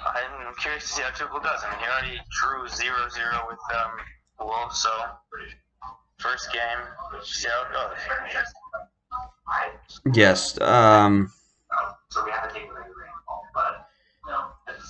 I'm 0.06 0.56
curious 0.60 0.84
to 0.84 0.90
see 0.90 1.02
how 1.02 1.10
Tuchel 1.10 1.42
does. 1.42 1.62
I 1.66 1.72
mean, 1.72 1.80
he 1.80 1.86
already 1.86 2.22
drew 2.30 2.68
0-0 2.68 3.48
with 3.48 3.60
um, 3.76 3.92
Wolves, 4.40 4.78
so 4.80 4.90
first 6.22 6.52
game, 6.54 6.62
see 7.24 7.48
how 7.48 7.64
it 7.64 7.74
goes. 7.74 7.98
Yes. 10.16 10.60
Um, 10.62 11.32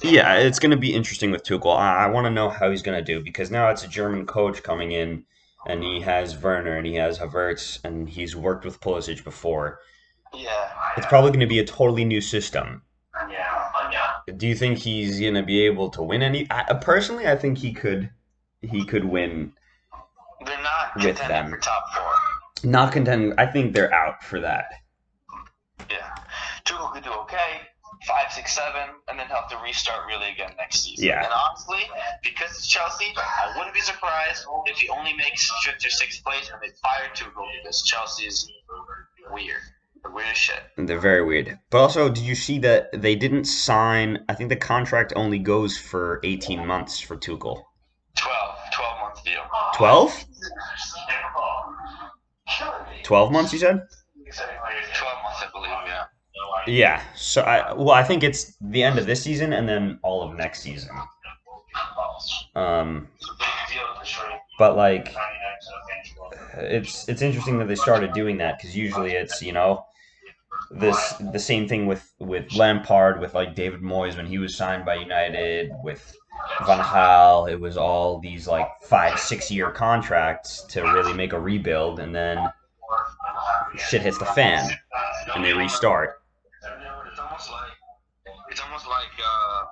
yeah, 0.04 0.36
it's 0.36 0.60
going 0.60 0.72
to 0.72 0.78
be 0.78 0.94
interesting 0.94 1.32
with 1.32 1.44
Tuchel. 1.44 1.76
I, 1.76 2.06
I 2.06 2.08
want 2.08 2.26
to 2.26 2.32
know 2.32 2.50
how 2.50 2.70
he's 2.70 2.82
going 2.82 2.98
to 2.98 3.04
do 3.04 3.24
because 3.24 3.52
now 3.52 3.70
it's 3.70 3.84
a 3.84 3.88
German 3.88 4.26
coach 4.26 4.64
coming 4.64 4.92
in, 4.92 5.24
and 5.68 5.84
he 5.84 6.02
has 6.02 6.38
Werner 6.38 6.78
and 6.78 6.86
he 6.86 6.96
has 6.96 7.20
Havertz, 7.20 7.84
and 7.84 8.10
he's 8.10 8.36
worked 8.36 8.66
with 8.66 8.80
Pulisic 8.80 9.24
before. 9.24 9.80
Yeah. 10.34 10.70
It's 10.98 11.08
probably 11.08 11.32
going 11.32 11.42
to 11.42 11.48
be 11.48 11.60
a 11.60 11.66
totally 11.66 12.06
new 12.06 12.22
system. 12.22 12.82
Yeah. 13.30 13.52
Do 14.38 14.48
you 14.48 14.56
think 14.56 14.78
he's 14.78 15.20
going 15.20 15.34
to 15.34 15.44
be 15.44 15.66
able 15.66 15.90
to 15.90 16.04
win 16.04 16.22
any? 16.22 16.48
I, 16.50 16.74
personally, 16.76 17.28
I 17.28 17.36
think 17.36 17.58
he 17.58 17.74
could. 17.74 18.10
He 18.62 18.86
could 18.86 19.06
win. 19.06 19.54
Not 20.96 21.06
With 21.06 21.18
them. 21.18 21.50
for 21.52 21.58
top 21.58 21.84
four. 21.96 22.70
Not 22.70 22.92
contend. 22.92 23.34
I 23.38 23.46
think 23.46 23.74
they're 23.74 23.94
out 23.94 24.24
for 24.24 24.40
that. 24.42 24.66
Yeah. 25.90 26.14
Tuchel 26.66 26.94
could 26.94 27.04
do 27.04 27.12
okay, 27.12 27.62
five, 28.08 28.32
six, 28.32 28.54
seven, 28.54 28.90
and 29.10 29.20
then 29.20 29.28
have 29.28 29.50
to 29.50 29.58
restart 29.64 30.06
really 30.08 30.30
again 30.32 30.52
next 30.58 30.82
season. 30.82 31.08
Yeah. 31.08 31.24
And 31.24 31.34
honestly, 31.34 31.90
because 32.24 32.52
it's 32.52 32.68
Chelsea, 32.68 33.14
I 33.18 33.54
wouldn't 33.58 33.74
be 33.74 33.82
surprised 33.82 34.46
if 34.68 34.78
he 34.78 34.90
only 34.90 35.14
makes 35.14 35.50
fifth 35.66 35.86
or 35.86 35.90
sixth 35.90 36.24
place 36.24 36.50
and 36.52 36.62
they 36.62 36.74
fire 36.82 37.10
Tuchel 37.16 37.46
because 37.64 37.82
Chelsea's 37.84 38.48
weird. 39.32 39.62
They're 40.04 40.12
weird 40.12 40.36
shit. 40.36 40.64
They're 40.78 41.00
very 41.00 41.24
weird. 41.24 41.60
But 41.70 41.80
also, 41.80 42.10
did 42.10 42.24
you 42.24 42.34
see 42.36 42.58
that 42.60 42.90
they 43.02 43.16
didn't 43.16 43.46
sign? 43.46 44.26
I 44.28 44.34
think 44.34 44.50
the 44.50 44.56
contract 44.56 45.14
only 45.16 45.38
goes 45.38 45.78
for 45.78 46.20
18 46.24 46.66
months 46.66 47.00
for 47.00 47.16
Tuchel. 47.18 47.64
12, 48.16 48.56
12 48.74 49.00
month 49.00 49.24
deal. 49.24 49.42
12? 49.76 50.26
12 53.12 53.32
months, 53.34 53.52
you 53.52 53.60
said? 53.60 53.76
12 53.76 54.48
months, 55.22 55.44
I 55.44 55.48
believe, 55.52 55.70
yeah. 55.86 56.04
Yeah. 56.66 57.02
So 57.14 57.42
I 57.42 57.74
well, 57.74 57.92
I 57.92 58.04
think 58.06 58.24
it's 58.24 58.56
the 58.62 58.84
end 58.84 58.98
of 58.98 59.06
this 59.06 59.22
season 59.22 59.52
and 59.52 59.68
then 59.68 60.00
all 60.02 60.24
of 60.24 60.38
next 60.38 60.62
season. 60.62 60.92
Um, 62.56 63.10
but 64.58 64.78
like, 64.78 65.14
it's 66.56 67.10
it's 67.10 67.22
interesting 67.22 67.60
that 67.60 67.68
they 67.68 67.76
started 67.76 68.14
doing 68.14 68.38
that 68.38 68.58
because 68.58 68.78
usually 68.78 69.12
it's 69.12 69.42
you 69.42 69.52
know 69.52 69.84
this 70.70 71.16
the 71.34 71.40
same 71.40 71.68
thing 71.68 71.88
with 71.88 72.14
with 72.20 72.54
Lampard 72.54 73.20
with 73.20 73.34
like 73.34 73.56
David 73.56 73.82
Moyes 73.82 74.16
when 74.16 74.26
he 74.26 74.38
was 74.38 74.56
signed 74.56 74.86
by 74.86 74.96
United 74.96 75.70
with 75.84 76.16
Van 76.66 76.80
Gaal. 76.80 77.52
It 77.52 77.60
was 77.60 77.76
all 77.76 78.20
these 78.20 78.48
like 78.48 78.70
five 78.84 79.20
six 79.20 79.52
year 79.52 79.70
contracts 79.70 80.64
to 80.70 80.82
really 80.82 81.14
make 81.14 81.34
a 81.34 81.40
rebuild 81.40 82.00
and 82.00 82.16
then 82.16 82.50
shit 83.78 84.02
hits 84.02 84.18
the 84.18 84.26
fan 84.26 84.70
and 85.36 85.44
they 85.44 85.54
restart. 85.54 86.22
It's 87.12 87.20
almost 87.20 87.52
like, 87.52 87.72
it's 88.50 88.62
almost 88.62 88.88
like, 88.88 89.12
uh, 89.20 89.66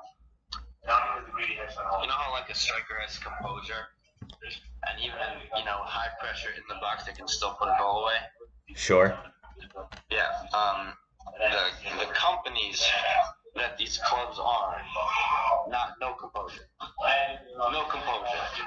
you 2.01 2.08
know 2.08 2.13
how 2.13 2.32
like 2.32 2.50
a 2.50 2.56
striker 2.56 2.98
has 3.06 3.18
composure, 3.20 3.94
and 4.22 5.00
even 5.00 5.13
you 5.58 5.65
know 5.65 5.77
high 5.84 6.10
pressure 6.20 6.50
in 6.50 6.63
the 6.68 6.75
box, 6.82 7.06
they 7.06 7.13
can 7.13 7.27
still 7.27 7.56
put 7.60 7.68
a 7.68 7.75
goal 7.79 8.03
away. 8.03 8.15
Sure. 8.75 9.18
Yeah. 10.10 10.29
Um, 10.53 10.94
the 11.38 12.06
the 12.06 12.12
companies 12.13 12.86
that 13.56 13.77
these 13.77 14.00
clubs 14.06 14.39
are 14.39 14.82
not 15.70 15.96
no 16.01 16.13
composure, 16.13 16.68
no 17.58 17.84
composure. 17.89 18.65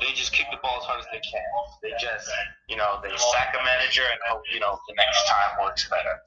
They 0.00 0.12
just 0.14 0.32
kick 0.32 0.46
the 0.50 0.58
ball 0.62 0.78
as 0.78 0.84
hard 0.84 1.00
as 1.00 1.06
they 1.12 1.20
can. 1.20 1.42
They 1.82 1.90
just, 2.00 2.30
you 2.68 2.76
know, 2.76 3.00
they 3.02 3.10
sack 3.16 3.54
a 3.58 3.64
manager 3.64 4.02
and 4.02 4.20
hope, 4.28 4.42
you 4.52 4.60
know, 4.60 4.78
the 4.88 4.94
next 4.94 5.26
time 5.26 5.62
works 5.62 5.88
better. 5.88 6.20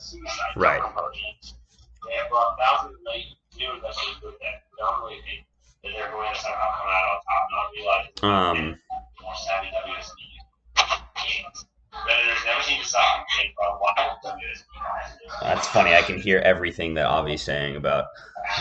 Right. 0.56 0.82
Um, 8.24 8.80
that's 15.42 15.68
funny. 15.68 15.96
I 15.96 16.02
can 16.02 16.20
hear 16.20 16.40
everything 16.40 16.94
that 16.96 17.08
Avi's 17.08 17.42
saying 17.42 17.76
about 17.76 18.06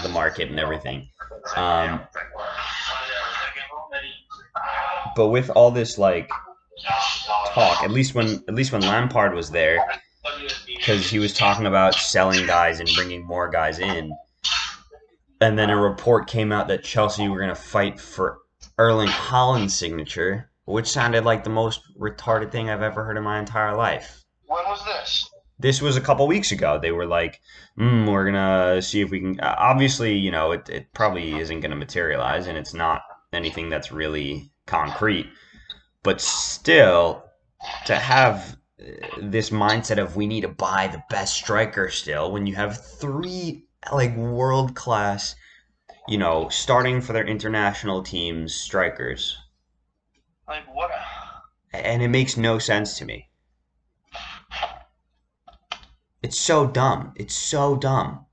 the 0.02 0.08
market 0.08 0.48
and 0.48 0.58
everything. 0.58 1.08
Um, 1.56 2.00
but 5.16 5.28
with 5.28 5.50
all 5.50 5.70
this 5.70 5.98
like 5.98 6.28
talk, 7.48 7.82
at 7.82 7.90
least 7.90 8.14
when 8.14 8.42
at 8.48 8.54
least 8.54 8.72
when 8.72 8.82
Lampard 8.82 9.34
was 9.34 9.50
there, 9.50 9.78
because 10.66 11.08
he 11.08 11.18
was 11.18 11.32
talking 11.32 11.66
about 11.66 11.94
selling 11.94 12.46
guys 12.46 12.80
and 12.80 12.88
bringing 12.94 13.24
more 13.26 13.48
guys 13.48 13.78
in, 13.78 14.12
and 15.40 15.58
then 15.58 15.70
a 15.70 15.76
report 15.76 16.26
came 16.26 16.52
out 16.52 16.68
that 16.68 16.84
Chelsea 16.84 17.28
were 17.28 17.38
going 17.38 17.48
to 17.48 17.54
fight 17.54 18.00
for 18.00 18.38
Erling 18.78 19.08
Haaland's 19.08 19.74
signature, 19.74 20.50
which 20.64 20.88
sounded 20.88 21.24
like 21.24 21.44
the 21.44 21.50
most 21.50 21.80
retarded 21.98 22.50
thing 22.50 22.68
I've 22.68 22.82
ever 22.82 23.04
heard 23.04 23.16
in 23.16 23.22
my 23.22 23.38
entire 23.38 23.76
life. 23.76 24.24
When 24.46 24.64
was 24.64 24.84
this? 24.84 25.28
This 25.58 25.80
was 25.80 25.96
a 25.96 26.00
couple 26.00 26.26
weeks 26.26 26.50
ago. 26.50 26.78
They 26.78 26.90
were 26.90 27.06
like, 27.06 27.40
mm, 27.78 28.10
"We're 28.10 28.24
gonna 28.24 28.82
see 28.82 29.00
if 29.00 29.10
we 29.10 29.20
can." 29.20 29.38
Obviously, 29.40 30.14
you 30.16 30.32
know, 30.32 30.50
it, 30.50 30.68
it 30.68 30.92
probably 30.92 31.38
isn't 31.38 31.60
gonna 31.60 31.76
materialize, 31.76 32.48
and 32.48 32.58
it's 32.58 32.74
not 32.74 33.02
anything 33.32 33.68
that's 33.68 33.92
really 33.92 34.50
concrete. 34.66 35.30
But 36.02 36.20
still, 36.20 37.24
to 37.86 37.96
have 37.96 38.56
uh, 38.80 38.84
this 39.22 39.50
mindset 39.50 39.98
of 39.98 40.16
we 40.16 40.26
need 40.26 40.42
to 40.42 40.48
buy 40.48 40.88
the 40.88 41.02
best 41.10 41.34
striker 41.34 41.88
still 41.90 42.30
when 42.32 42.46
you 42.46 42.54
have 42.56 42.84
three 42.84 43.66
like 43.92 44.16
world 44.16 44.74
class, 44.74 45.34
you 46.08 46.18
know, 46.18 46.48
starting 46.48 47.00
for 47.00 47.12
their 47.12 47.26
international 47.26 48.02
teams 48.02 48.54
strikers, 48.54 49.36
Like 50.48 50.66
what? 50.74 50.90
and 51.72 52.02
it 52.02 52.08
makes 52.08 52.36
no 52.36 52.58
sense 52.58 52.98
to 52.98 53.04
me. 53.04 53.28
It's 56.22 56.38
so 56.38 56.66
dumb. 56.66 57.12
It's 57.16 57.34
so 57.34 57.76
dumb. 57.76 58.26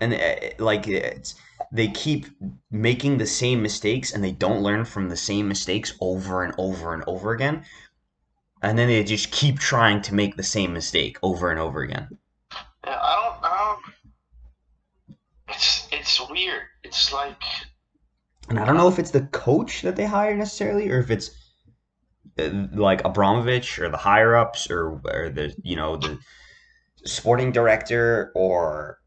And 0.00 0.14
uh, 0.14 0.34
like 0.58 0.88
it's 0.88 1.34
they 1.72 1.88
keep 1.88 2.26
making 2.70 3.16
the 3.16 3.26
same 3.26 3.62
mistakes 3.62 4.12
and 4.12 4.22
they 4.22 4.32
don't 4.32 4.62
learn 4.62 4.84
from 4.84 5.08
the 5.08 5.16
same 5.16 5.48
mistakes 5.48 5.94
over 6.00 6.44
and 6.44 6.54
over 6.58 6.92
and 6.92 7.02
over 7.06 7.32
again. 7.32 7.64
And 8.60 8.78
then 8.78 8.88
they 8.88 9.02
just 9.02 9.32
keep 9.32 9.58
trying 9.58 10.02
to 10.02 10.14
make 10.14 10.36
the 10.36 10.42
same 10.42 10.74
mistake 10.74 11.18
over 11.22 11.50
and 11.50 11.58
over 11.58 11.80
again. 11.80 12.08
Yeah, 12.86 12.98
I 13.00 13.14
don't. 13.16 13.44
I 13.44 13.76
don't. 15.08 15.16
It's 15.48 15.88
it's 15.90 16.30
weird. 16.30 16.62
It's 16.84 17.12
like 17.12 17.42
And 18.50 18.58
I 18.58 18.66
don't 18.66 18.76
know 18.76 18.88
if 18.88 18.98
it's 18.98 19.10
the 19.10 19.22
coach 19.22 19.80
that 19.82 19.96
they 19.96 20.04
hire 20.04 20.36
necessarily, 20.36 20.90
or 20.90 20.98
if 20.98 21.10
it's 21.10 21.30
uh, 22.38 22.50
like 22.74 23.02
Abramovich 23.04 23.78
or 23.78 23.88
the 23.88 23.96
higher 23.96 24.36
ups 24.36 24.70
or 24.70 25.00
or 25.06 25.30
the 25.30 25.54
you 25.62 25.74
know 25.74 25.96
the 25.96 26.18
sporting 27.04 27.50
director 27.50 28.30
or 28.34 28.98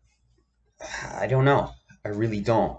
I 1.13 1.27
don't 1.27 1.45
know. 1.45 1.71
I 2.05 2.09
really 2.09 2.39
don't. 2.39 2.77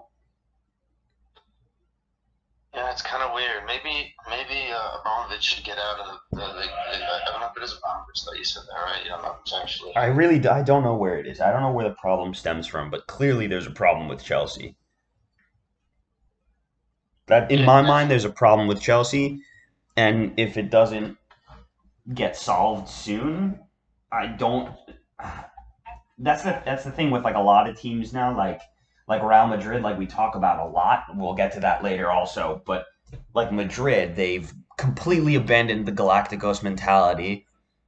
yeah, 2.76 2.92
it's 2.92 3.00
kind 3.02 3.23
of 3.23 3.35
weird. 3.35 3.64
Maybe 3.66 4.14
maybe 4.28 4.71
uh, 4.71 4.99
Abramovich 5.00 5.42
should 5.42 5.64
get 5.64 5.78
out 5.78 5.99
of 5.99 6.06
the. 6.30 6.37
the, 6.37 6.42
the, 6.42 6.62
I 6.62 7.21
don't 7.26 7.40
know 7.40 7.47
if 7.47 7.56
it 7.56 7.64
is 7.64 7.76
Abramovich 7.76 8.23
that 8.25 8.37
you 8.38 8.45
said 8.45 8.64
that 8.68 8.83
right. 8.83 9.00
Yeah, 9.06 9.16
I'm 9.16 9.23
not 9.23 9.50
actually. 9.61 9.97
I 9.97 10.06
really 10.06 10.47
I 10.47 10.62
don't 10.62 10.85
know 10.85 10.95
where 10.95 11.18
it 11.18 11.26
is. 11.26 11.40
I 11.40 11.50
don't 11.52 11.62
know 11.62 11.73
where 11.73 11.88
the 11.88 11.95
problem 11.95 12.35
stems 12.35 12.66
from, 12.66 12.90
but 12.90 13.06
clearly 13.06 13.47
there's 13.47 13.66
a 13.66 13.71
problem 13.71 14.09
with 14.09 14.23
Chelsea. 14.23 14.76
That 17.26 17.50
in 17.50 17.64
my 17.64 17.83
mind 17.83 18.11
there's 18.11 18.26
a 18.26 18.30
problem 18.30 18.68
with 18.68 18.80
Chelsea, 18.80 19.40
and 19.97 20.35
if 20.37 20.59
it 20.59 20.71
doesn't 20.71 21.16
get 22.12 22.37
solved 22.37 22.88
soon, 22.88 23.59
I 24.12 24.26
don't 24.26 24.71
that's 26.18 26.42
the 26.42 26.62
that's 26.64 26.85
the 26.85 26.90
thing 26.90 27.11
with 27.11 27.25
like 27.25 27.37
a 27.37 27.40
lot 27.40 27.68
of 27.68 27.78
teams 27.80 28.12
now 28.12 28.37
like 28.37 28.61
like 29.08 29.22
Real 29.22 29.46
Madrid 29.46 29.82
like 29.82 29.98
we 29.98 30.06
talk 30.06 30.34
about 30.34 30.66
a 30.66 30.70
lot. 30.70 31.04
We'll 31.14 31.34
get 31.34 31.52
to 31.54 31.60
that 31.60 31.82
later 31.82 32.10
also, 32.10 32.62
but 32.66 32.86
like 33.34 33.52
Madrid, 33.52 34.16
they've 34.16 34.52
completely 34.76 35.36
abandoned 35.36 35.86
the 35.86 35.92
Galacticos 35.92 36.62
mentality 36.62 37.46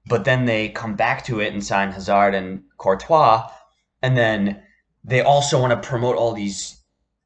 but 0.09 0.25
then 0.25 0.47
they 0.47 0.71
come 0.71 0.95
back 0.95 1.25
to 1.25 1.41
it 1.41 1.53
and 1.53 1.65
sign 1.65 1.93
Hazard 1.93 2.35
and 2.35 2.63
Courtois, 2.79 3.49
and 4.03 4.17
then 4.17 4.63
they 5.05 5.21
also 5.21 5.61
want 5.61 5.71
to 5.71 5.89
promote 5.89 6.17
all 6.17 6.33
these 6.33 6.83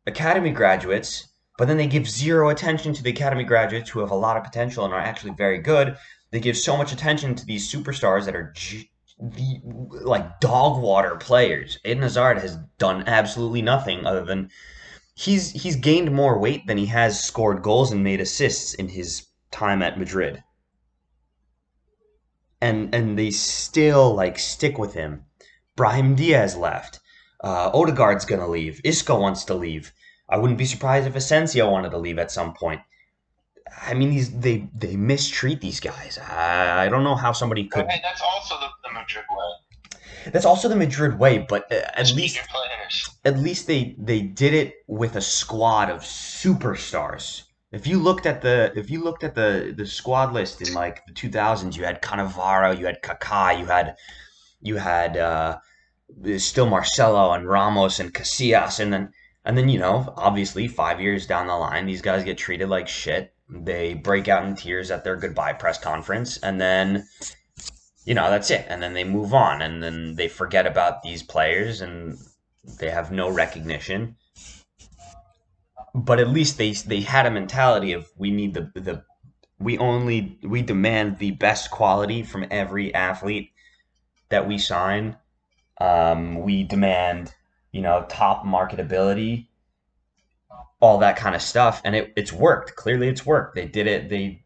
academy 0.07 0.51
graduates, 0.51 1.29
but 1.59 1.69
then 1.69 1.77
they 1.77 1.87
give 1.87 2.11
zero 2.11 2.49
attention 2.49 2.93
to 2.95 3.03
the 3.03 3.11
academy 3.11 3.45
graduates 3.45 3.91
who 3.91 4.01
have 4.01 4.11
a 4.11 4.17
lot 4.17 4.37
of 4.37 4.43
potential 4.43 4.85
and 4.85 4.93
are 4.93 5.01
actually 5.01 5.33
very 5.33 5.59
good. 5.59 5.97
They 6.33 6.41
give 6.41 6.57
so 6.57 6.77
much 6.77 6.93
attention 6.93 7.35
to 7.37 7.47
these 7.47 7.71
superstars 7.71 8.25
that 8.25 8.35
are 8.35 8.53
the, 9.23 9.61
like 10.05 10.41
dog 10.41 10.83
water 10.83 11.17
players. 11.17 11.79
Eden 11.85 12.03
Hazard 12.03 12.39
has 12.39 12.57
done 12.79 13.05
absolutely 13.07 13.63
nothing 13.63 14.05
other 14.05 14.25
than 14.25 14.51
he's 15.15 15.53
he's 15.53 15.77
gained 15.77 16.11
more 16.11 16.39
weight 16.39 16.67
than 16.67 16.77
he 16.77 16.87
has 16.87 17.23
scored 17.23 17.63
goals 17.63 17.93
and 17.93 18.03
made 18.03 18.21
assists 18.21 18.75
in 18.75 18.89
his 18.89 19.27
time 19.53 19.83
at 19.83 19.99
Madrid. 19.99 20.43
And 22.61 22.93
and 22.95 23.17
they 23.19 23.31
still 23.31 24.15
like 24.15 24.39
stick 24.39 24.77
with 24.77 24.95
him. 24.95 25.25
Brahim 25.77 26.17
Diaz 26.17 26.57
left. 26.57 26.99
Uh, 27.43 27.71
Odegaard's 27.73 28.25
gonna 28.25 28.49
leave. 28.49 28.81
Isco 28.85 29.21
wants 29.21 29.45
to 29.45 29.55
leave. 29.55 29.93
I 30.29 30.39
wouldn't 30.39 30.59
be 30.59 30.65
surprised 30.65 31.07
if 31.07 31.15
Asensio 31.15 31.71
wanted 31.71 31.91
to 31.91 31.99
leave 31.99 32.19
at 32.19 32.31
some 32.31 32.55
point. 32.55 32.81
I 33.81 33.95
mean, 33.95 34.11
these 34.11 34.31
they 34.39 34.69
they 34.75 34.97
mistreat 34.97 35.61
these 35.61 35.81
guys. 35.81 36.19
I, 36.19 36.85
I 36.87 36.89
don't 36.89 37.05
know 37.05 37.15
how 37.17 37.33
somebody 37.33 37.65
could. 37.65 37.85
Okay, 37.85 38.01
that's 38.03 38.23
also 38.23 38.57
the, 38.59 38.69
the 38.85 38.93
Madrid 38.95 39.25
way. 39.31 40.31
That's 40.33 40.45
also 40.45 40.69
the 40.69 40.77
Madrid 40.77 41.19
way, 41.19 41.39
but 41.39 41.71
uh, 41.73 41.77
at 41.95 41.99
Just 41.99 42.15
least 42.17 42.37
keep 42.37 42.45
your 42.45 42.49
players. 42.51 43.11
at 43.25 43.39
least 43.39 43.67
they 43.67 43.97
they 43.99 44.21
did 44.21 44.55
it 44.55 44.75
with 44.87 45.17
a 45.17 45.21
squad 45.21 45.91
of 45.91 46.01
superstars. 46.03 47.43
If 47.73 47.87
you 47.87 47.99
looked 47.99 48.27
at 48.27 48.43
the 48.43 48.73
if 48.77 48.91
you 48.91 49.03
looked 49.03 49.25
at 49.25 49.35
the 49.35 49.75
the 49.77 49.87
squad 49.87 50.33
list 50.33 50.61
in 50.63 50.75
like 50.75 51.05
the 51.07 51.13
2000s, 51.13 51.77
you 51.77 51.85
had 51.85 52.03
Cannavaro, 52.03 52.79
you 52.79 52.87
had 52.87 53.03
Kaká, 53.03 53.59
you 53.59 53.67
had 53.67 53.97
you 54.61 54.77
had 54.77 55.17
uh, 55.17 55.59
still 56.39 56.67
Marcelo 56.67 57.33
and 57.33 57.49
Ramos 57.49 57.99
and 57.99 58.13
Casillas, 58.15 58.79
and 58.79 58.93
then 58.93 59.13
and 59.45 59.57
then 59.59 59.69
you 59.69 59.79
know 59.79 60.13
obviously 60.17 60.69
five 60.69 61.01
years 61.01 61.27
down 61.27 61.47
the 61.49 61.57
line, 61.57 61.87
these 61.87 62.03
guys 62.03 62.23
get 62.25 62.39
treated 62.39 62.69
like 62.69 62.87
shit. 62.87 63.35
They 63.55 63.95
break 63.95 64.29
out 64.29 64.47
in 64.47 64.57
tears 64.57 64.91
at 64.91 65.05
their 65.05 65.17
goodbye 65.17 65.53
press 65.53 65.79
conference, 65.79 66.39
and 66.39 66.61
then 66.61 67.07
you 68.05 68.15
know 68.15 68.31
that's 68.31 68.51
it. 68.51 68.65
And 68.69 68.83
then 68.83 68.95
they 68.95 69.05
move 69.05 69.35
on, 69.35 69.61
and 69.61 69.83
then 69.83 70.15
they 70.17 70.29
forget 70.29 70.67
about 70.67 71.03
these 71.03 71.23
players, 71.23 71.83
and 71.83 72.19
they 72.81 72.91
have 72.91 73.13
no 73.13 73.29
recognition. 73.29 74.17
But 75.95 76.19
at 76.19 76.31
least 76.31 76.57
they 76.57 76.73
they 76.73 77.03
had 77.03 77.27
a 77.27 77.31
mentality 77.31 77.93
of 77.93 78.09
we 78.17 78.31
need 78.31 78.55
the 78.55 78.71
the 78.75 79.05
we 79.59 79.77
only 79.77 80.39
we 80.43 80.63
demand 80.63 81.19
the 81.19 81.33
best 81.33 81.71
quality 81.71 82.23
from 82.23 82.47
every 82.51 82.95
athlete 82.95 83.51
that 84.31 84.49
we 84.49 84.57
sign. 84.57 85.17
Um, 85.79 86.41
we 86.41 86.65
demand 86.65 87.35
you 87.71 87.83
know 87.83 88.07
top 88.09 88.47
marketability, 88.47 89.49
all 90.83 90.99
that 90.99 91.17
kind 91.17 91.35
of 91.35 91.41
stuff, 91.41 91.81
and 91.85 91.95
it, 91.95 92.13
it's 92.17 92.33
worked. 92.33 92.75
Clearly, 92.75 93.09
it's 93.09 93.25
worked. 93.25 93.55
They 93.55 93.67
did 93.67 93.87
it. 93.87 94.11
They 94.11 94.45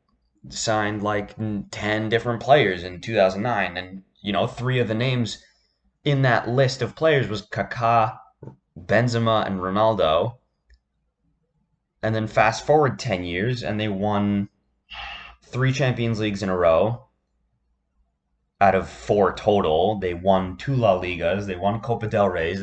signed 0.51 1.03
like 1.03 1.35
ten 1.71 2.09
different 2.11 2.43
players 2.43 2.85
in 2.85 3.01
2009, 3.01 3.77
and 3.77 4.03
you 4.21 4.33
know 4.33 4.47
three 4.47 4.79
of 4.79 4.87
the 4.87 4.95
names 4.95 5.43
in 6.05 6.23
that 6.23 6.49
list 6.49 6.83
of 6.83 6.95
players 6.95 7.27
was 7.27 7.43
Kaká, 7.43 8.19
Benzema, 8.79 9.47
and 9.47 9.61
Ronaldo. 9.61 10.37
And 12.03 12.15
then 12.15 12.29
fast 12.29 12.65
forward 12.65 13.01
10 13.01 13.25
years, 13.25 13.65
and 13.65 13.81
they 13.81 13.89
won 13.89 14.49
three 15.43 15.73
Champions 15.73 16.21
Leagues 16.21 16.43
in 16.43 16.51
a 16.51 16.57
row 16.57 17.07
out 18.61 18.75
of 18.75 18.89
four 18.89 19.35
total. 19.35 19.99
They 19.99 20.15
won 20.15 20.59
two 20.59 20.77
La 20.77 21.01
Ligas, 21.01 21.47
they 21.47 21.57
won 21.57 21.81
Copa 21.81 22.07
del 22.07 22.29
Rey. 22.29 22.57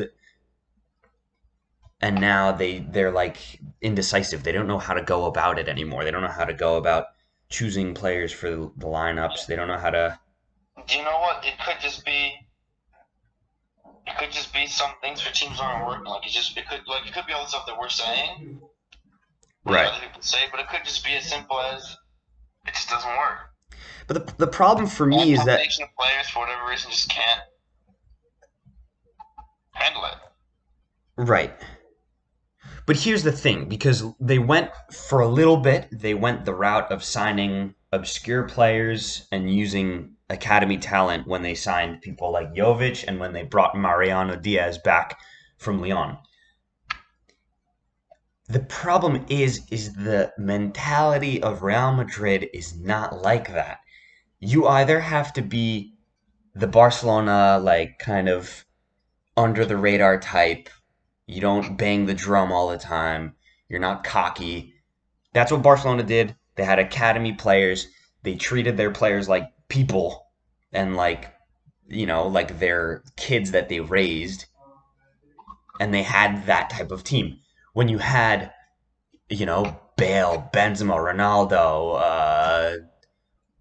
And 2.04 2.20
now 2.20 2.52
they, 2.52 2.80
they're 2.80 3.12
like 3.12 3.38
indecisive. 3.82 4.44
They 4.44 4.52
don't 4.52 4.68
know 4.68 4.78
how 4.78 4.94
to 4.94 5.02
go 5.02 5.26
about 5.26 5.58
it 5.58 5.70
anymore. 5.70 6.04
They 6.04 6.12
don't 6.12 6.22
know 6.22 6.28
how 6.28 6.44
to 6.44 6.54
go 6.54 6.76
about 6.76 7.06
choosing 7.48 7.94
players 7.94 8.34
for 8.34 8.50
the 8.50 8.88
lineups. 8.88 9.46
They 9.48 9.56
don't 9.56 9.70
know 9.70 9.78
how 9.78 9.92
to. 9.92 10.20
Do 10.86 10.98
you 10.98 11.04
know 11.06 11.18
what? 11.20 11.46
It 11.46 11.54
could 11.66 11.78
just 11.80 12.06
be. 12.06 12.34
It 14.06 14.18
could 14.20 14.34
just 14.34 14.54
be 14.54 14.68
some 14.68 14.92
things 15.02 15.22
for 15.22 15.34
teams 15.34 15.62
aren't 15.62 15.88
working. 15.88 16.04
Like 16.04 16.26
it 16.26 16.32
just 16.32 16.58
it 16.58 16.68
could 16.68 16.82
like 16.88 17.08
it 17.08 17.14
could 17.14 17.26
be 17.26 17.32
all 17.32 17.44
the 17.44 17.50
stuff 17.50 17.66
that 17.68 17.80
we're 17.80 17.88
saying. 17.88 18.60
Right. 19.64 19.88
Other 19.88 20.06
people 20.06 20.22
say, 20.22 20.40
but 20.52 20.60
it 20.60 20.68
could 20.68 20.84
just 20.84 21.06
be 21.06 21.14
as 21.14 21.24
simple 21.24 21.58
as 21.58 21.96
it 22.68 22.74
just 22.74 22.90
doesn't 22.90 23.12
work. 23.12 23.38
But 24.08 24.28
the, 24.28 24.46
the 24.46 24.52
problem 24.52 24.88
for 24.88 25.06
me 25.06 25.32
is 25.32 25.46
that 25.46 25.62
of 25.62 25.90
players 25.98 26.30
for 26.30 26.40
whatever 26.40 26.70
reason 26.70 26.92
just 26.92 27.10
can't 27.10 27.40
handle 29.72 30.04
it. 30.04 30.16
Right. 31.16 31.54
But 32.86 32.98
here's 32.98 33.24
the 33.24 33.32
thing 33.32 33.70
because 33.70 34.04
they 34.20 34.40
went 34.40 34.72
for 34.92 35.22
a 35.22 35.28
little 35.28 35.58
bit, 35.58 35.88
they 35.92 36.14
went 36.14 36.44
the 36.44 36.54
route 36.54 36.92
of 36.92 37.04
signing 37.04 37.76
obscure 37.94 38.44
players 38.44 39.26
and 39.32 39.54
using 39.54 40.16
academy 40.30 40.78
talent 40.78 41.28
when 41.28 41.44
they 41.44 41.56
signed 41.56 42.02
people 42.02 42.32
like 42.32 42.54
Jovic 42.54 43.06
and 43.08 43.20
when 43.20 43.32
they 43.32 43.44
brought 43.44 43.78
Mariano 43.78 44.36
Diaz 44.36 44.78
back 44.78 45.18
from 45.58 45.80
Lyon. 45.80 46.18
The 48.50 48.60
problem 48.60 49.26
is 49.30 49.62
is 49.72 49.94
the 49.94 50.34
mentality 50.38 51.42
of 51.42 51.64
Real 51.64 51.94
Madrid 51.94 52.50
is 52.54 52.78
not 52.78 53.22
like 53.22 53.48
that. 53.54 53.80
You 54.40 54.68
either 54.68 55.00
have 55.00 55.32
to 55.34 55.42
be 55.42 55.94
the 56.54 56.68
Barcelona 56.68 57.60
like 57.64 58.00
kind 58.00 58.28
of 58.28 58.66
under 59.38 59.64
the 59.64 59.78
radar 59.78 60.20
type 60.20 60.70
you 61.26 61.42
don't 61.42 61.78
bang 61.78 62.06
the 62.06 62.14
drum 62.14 62.52
all 62.52 62.70
the 62.70 62.78
time. 62.78 63.36
You're 63.70 63.80
not 63.80 64.04
cocky. 64.04 64.74
That's 65.34 65.52
what 65.52 65.62
Barcelona 65.62 66.04
did. 66.04 66.36
They 66.56 66.64
had 66.64 66.80
academy 66.80 67.34
players. 67.34 67.88
They 68.24 68.36
treated 68.36 68.78
their 68.78 68.92
players 68.92 69.28
like 69.28 69.50
people 69.68 70.28
and 70.72 70.96
like, 70.96 71.34
you 71.88 72.06
know, 72.06 72.28
like 72.28 72.60
their 72.60 73.04
kids 73.16 73.52
that 73.52 73.70
they 73.70 73.80
raised. 73.80 74.46
And 75.80 75.94
they 75.94 76.04
had 76.04 76.46
that 76.46 76.70
type 76.70 76.92
of 76.92 77.04
team. 77.04 77.40
When 77.74 77.90
you 77.90 77.98
had, 77.98 78.52
you 79.30 79.46
know, 79.46 79.80
Bale, 79.98 80.50
Benzema, 80.54 80.96
Ronaldo, 80.96 82.00
uh, 82.00 82.78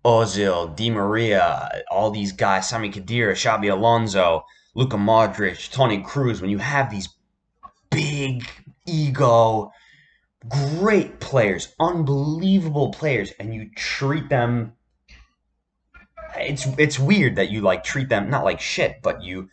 Ozil, 0.05 0.75
Di 0.77 0.91
Maria, 0.91 1.83
all 1.91 2.11
these 2.11 2.33
guys, 2.33 2.69
Sami 2.69 2.91
Khedira, 2.91 3.33
Xabi 3.33 3.71
Alonso, 3.71 4.45
Luka 4.75 4.97
Modric, 4.97 5.71
Toni 5.71 6.03
Kroos, 6.03 6.41
when 6.41 6.51
you 6.51 6.59
have 6.59 6.91
these 6.91 7.09
big 7.93 8.45
ego, 8.87 9.71
great 10.49 11.21
players, 11.21 11.75
unbelievable 11.79 12.91
players, 12.91 13.33
and 13.39 13.55
you 13.55 13.71
treat 13.77 14.29
them. 14.29 14.73
It's 16.37 16.67
it's 16.79 16.99
weird 16.99 17.37
that 17.37 17.51
you 17.51 17.61
like 17.61 17.85
treat 17.85 18.09
them 18.09 18.31
not 18.31 18.45
like 18.45 18.61
shit, 18.61 18.97
but 19.03 19.23
you, 19.23 19.49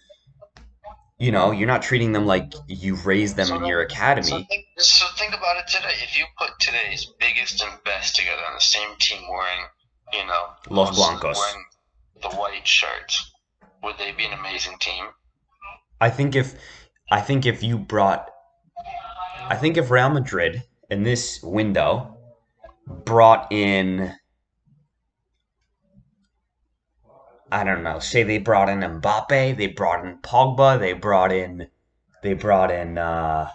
you 1.17 1.31
know, 1.31 1.51
you're 1.51 1.67
not 1.67 1.81
treating 1.81 2.13
them 2.13 2.25
like 2.25 2.53
you 2.67 2.95
raised 2.95 3.35
them 3.35 3.51
in 3.53 3.65
your 3.65 3.81
So 3.81 3.85
academy. 3.85 4.47
think, 4.49 4.65
so 4.77 5.05
think 5.17 5.33
about 5.33 5.57
it 5.57 5.67
today. 5.67 5.93
If 6.01 6.17
you 6.17 6.25
put 6.37 6.51
today's 6.59 7.05
biggest 7.19 7.61
and 7.61 7.83
best 7.83 8.15
together 8.15 8.41
on 8.47 8.55
the 8.55 8.61
same 8.61 8.95
team 8.99 9.21
wearing, 9.29 9.65
you 10.13 10.25
know, 10.25 10.45
Los 10.69 10.95
Blancos. 10.95 11.37
wearing 11.37 11.65
the 12.21 12.29
white 12.29 12.65
shirts, 12.65 13.29
would 13.83 13.97
they 13.97 14.11
be 14.13 14.25
an 14.25 14.33
amazing 14.33 14.77
team? 14.79 15.05
I 16.01 16.09
think 16.09 16.35
if 16.35 16.55
I 17.11 17.21
think 17.21 17.45
if 17.45 17.63
you 17.63 17.77
brought 17.77 18.29
I 19.47 19.55
think 19.55 19.77
if 19.77 19.89
Real 19.89 20.09
Madrid 20.09 20.63
in 20.89 21.03
this 21.03 21.41
window 21.41 22.17
brought 23.05 23.51
in 23.51 24.15
I 27.51 27.63
don't 27.63 27.81
know, 27.81 27.97
say 27.97 28.21
they 28.21 28.37
brought 28.37 28.69
in 28.69 28.81
Mbappe, 28.81 29.57
they 29.57 29.67
brought 29.67 30.05
in 30.05 30.19
Pogba, 30.19 30.79
they 30.79 30.93
brought 30.93 31.31
in 31.31 31.67
they 32.21 32.33
brought 32.33 32.71
in 32.71 32.97
uh 32.97 33.49